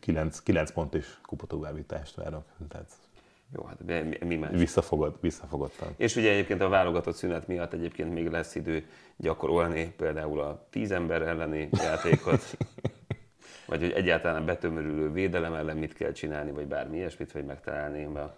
9, 0.00 0.40
9 0.42 0.70
pont 0.70 0.94
és 0.94 1.14
kupatovábbítást 1.22 2.14
várok. 2.14 2.44
Tehát 2.68 2.92
Jó, 3.54 3.64
hát 3.64 3.80
mi, 3.84 4.00
mi- 4.00 4.26
mi 4.26 4.36
más? 4.36 4.50
visszafogod, 4.50 5.16
visszafogodtan. 5.20 5.88
És 5.96 6.16
ugye 6.16 6.30
egyébként 6.30 6.60
a 6.60 6.68
válogatott 6.68 7.14
szünet 7.14 7.46
miatt 7.46 7.72
egyébként 7.72 8.12
még 8.12 8.28
lesz 8.28 8.54
idő 8.54 8.86
gyakorolni 9.16 9.94
például 9.96 10.40
a 10.40 10.66
tíz 10.70 10.90
ember 10.90 11.22
elleni 11.22 11.68
játékot, 11.72 12.56
vagy 13.68 13.80
hogy 13.80 13.92
egyáltalán 13.92 14.44
betömörülő 14.44 15.12
védelem 15.12 15.54
ellen 15.54 15.76
mit 15.76 15.94
kell 15.94 16.12
csinálni, 16.12 16.50
vagy 16.50 16.66
bármi 16.66 16.96
ilyesmit, 16.96 17.32
vagy 17.32 17.44
megtalálni 17.44 18.04
a, 18.04 18.36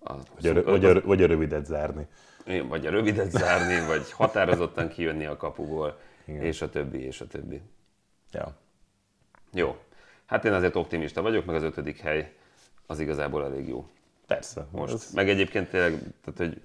a, 0.00 0.14
Vagy 0.40 0.46
a, 0.56 0.62
vagy, 0.62 0.84
a, 0.84 1.00
vagy 1.00 1.22
a 1.22 1.26
rövidet 1.26 1.64
zárni. 1.66 2.06
vagy 2.68 2.86
a 2.86 2.90
rövidet 2.90 3.30
zárni, 3.30 3.86
vagy 3.86 4.12
határozottan 4.12 4.88
kijönni 4.88 5.26
a 5.26 5.36
kapuból, 5.36 5.98
Igen. 6.24 6.42
és 6.42 6.62
a 6.62 6.68
többi, 6.70 6.98
és 7.04 7.20
a 7.20 7.26
többi. 7.26 7.60
Ja. 8.32 8.56
Jó. 9.52 9.76
Hát 10.26 10.44
én 10.44 10.52
azért 10.52 10.76
optimista 10.76 11.22
vagyok, 11.22 11.44
meg 11.44 11.54
az 11.54 11.62
ötödik 11.62 11.98
hely 12.00 12.32
az 12.86 13.00
igazából 13.00 13.44
elég 13.44 13.68
jó. 13.68 13.86
Persze. 14.26 14.66
most. 14.70 14.92
Ez- 14.92 15.10
Meg 15.14 15.28
egyébként 15.28 15.68
tényleg, 15.70 15.90
tehát, 16.24 16.38
hogy 16.38 16.62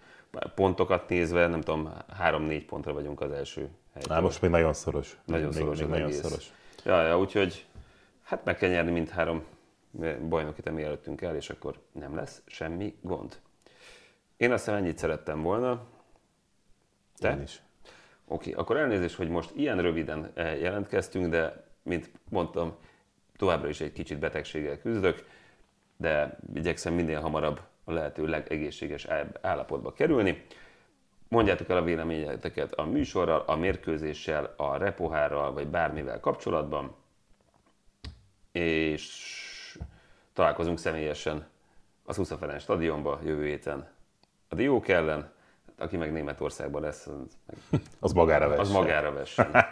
pontokat 0.55 1.09
nézve, 1.09 1.47
nem 1.47 1.61
tudom, 1.61 1.93
három-négy 2.17 2.65
pontra 2.65 2.93
vagyunk 2.93 3.21
az 3.21 3.31
első 3.31 3.69
helytől. 3.93 4.13
Már 4.13 4.21
most 4.23 4.41
még 4.41 4.51
nagyon 4.51 4.73
szoros. 4.73 5.17
Nagyon 5.25 5.47
még, 5.47 5.53
szoros 5.53 5.75
még 5.77 5.83
az 5.85 5.91
nagyon 5.91 6.07
egész. 6.07 6.21
szoros. 6.21 6.51
Ja, 6.85 7.01
ja, 7.07 7.19
úgyhogy 7.19 7.65
hát 8.23 8.45
meg 8.45 8.57
kell 8.57 8.69
nyerni 8.69 8.91
mindhárom 8.91 9.43
bajnokit, 10.29 10.67
ami 10.67 10.83
előttünk 10.83 11.21
el, 11.21 11.35
és 11.35 11.49
akkor 11.49 11.81
nem 11.91 12.15
lesz 12.15 12.41
semmi 12.45 12.95
gond. 13.01 13.39
Én 14.37 14.51
azt 14.51 14.65
hiszem 14.65 14.79
ennyit 14.79 14.97
szerettem 14.97 15.41
volna. 15.41 15.85
Te? 17.17 17.31
Én 17.31 17.41
is. 17.41 17.61
Oké, 18.27 18.49
okay, 18.49 18.61
akkor 18.61 18.77
elnézést, 18.77 19.15
hogy 19.15 19.29
most 19.29 19.51
ilyen 19.55 19.81
röviden 19.81 20.31
eh, 20.33 20.61
jelentkeztünk, 20.61 21.27
de 21.27 21.67
mint 21.83 22.11
mondtam, 22.29 22.75
továbbra 23.37 23.69
is 23.69 23.81
egy 23.81 23.91
kicsit 23.91 24.19
betegséggel 24.19 24.79
küzdök, 24.79 25.25
de 25.97 26.37
igyekszem 26.53 26.93
minél 26.93 27.19
hamarabb 27.19 27.61
a 27.83 27.91
lehető 27.91 28.27
legegészséges 28.27 29.07
állapotba 29.41 29.93
kerülni. 29.93 30.45
Mondjátok 31.27 31.69
el 31.69 31.77
a 31.77 31.83
véleményeteket 31.83 32.73
a 32.73 32.85
műsorral, 32.85 33.43
a 33.47 33.55
mérkőzéssel, 33.55 34.53
a 34.57 34.77
repohárral, 34.77 35.53
vagy 35.53 35.67
bármivel 35.67 36.19
kapcsolatban, 36.19 36.95
és 38.51 39.37
találkozunk 40.33 40.79
személyesen 40.79 41.47
az 42.05 42.15
Huszafelen 42.15 42.59
stadionba 42.59 43.19
jövő 43.23 43.45
héten 43.45 43.87
a 44.49 44.55
Diók 44.55 44.87
ellen, 44.87 45.31
aki 45.77 45.97
meg 45.97 46.11
Németországban 46.11 46.81
lesz, 46.81 47.07
az, 47.07 47.37
meg, 47.45 47.81
az 47.99 48.11
magára 48.11 48.47
vessen. 48.47 48.65
Az 48.65 48.71
magára 48.71 49.13
vessen. 49.13 49.65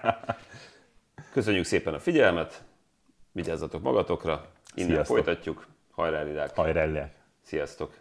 Köszönjük 1.33 1.65
szépen 1.65 1.93
a 1.93 1.99
figyelmet, 1.99 2.63
vigyázzatok 3.31 3.81
magatokra, 3.81 4.45
innen 4.73 4.91
Sziasztok. 4.91 5.15
folytatjuk. 5.15 5.67
Hajrá, 5.91 6.21
Lilák! 6.21 6.55
Hajrá, 6.55 6.83
Lilák! 6.83 7.15
Sziasztok! 7.41 7.93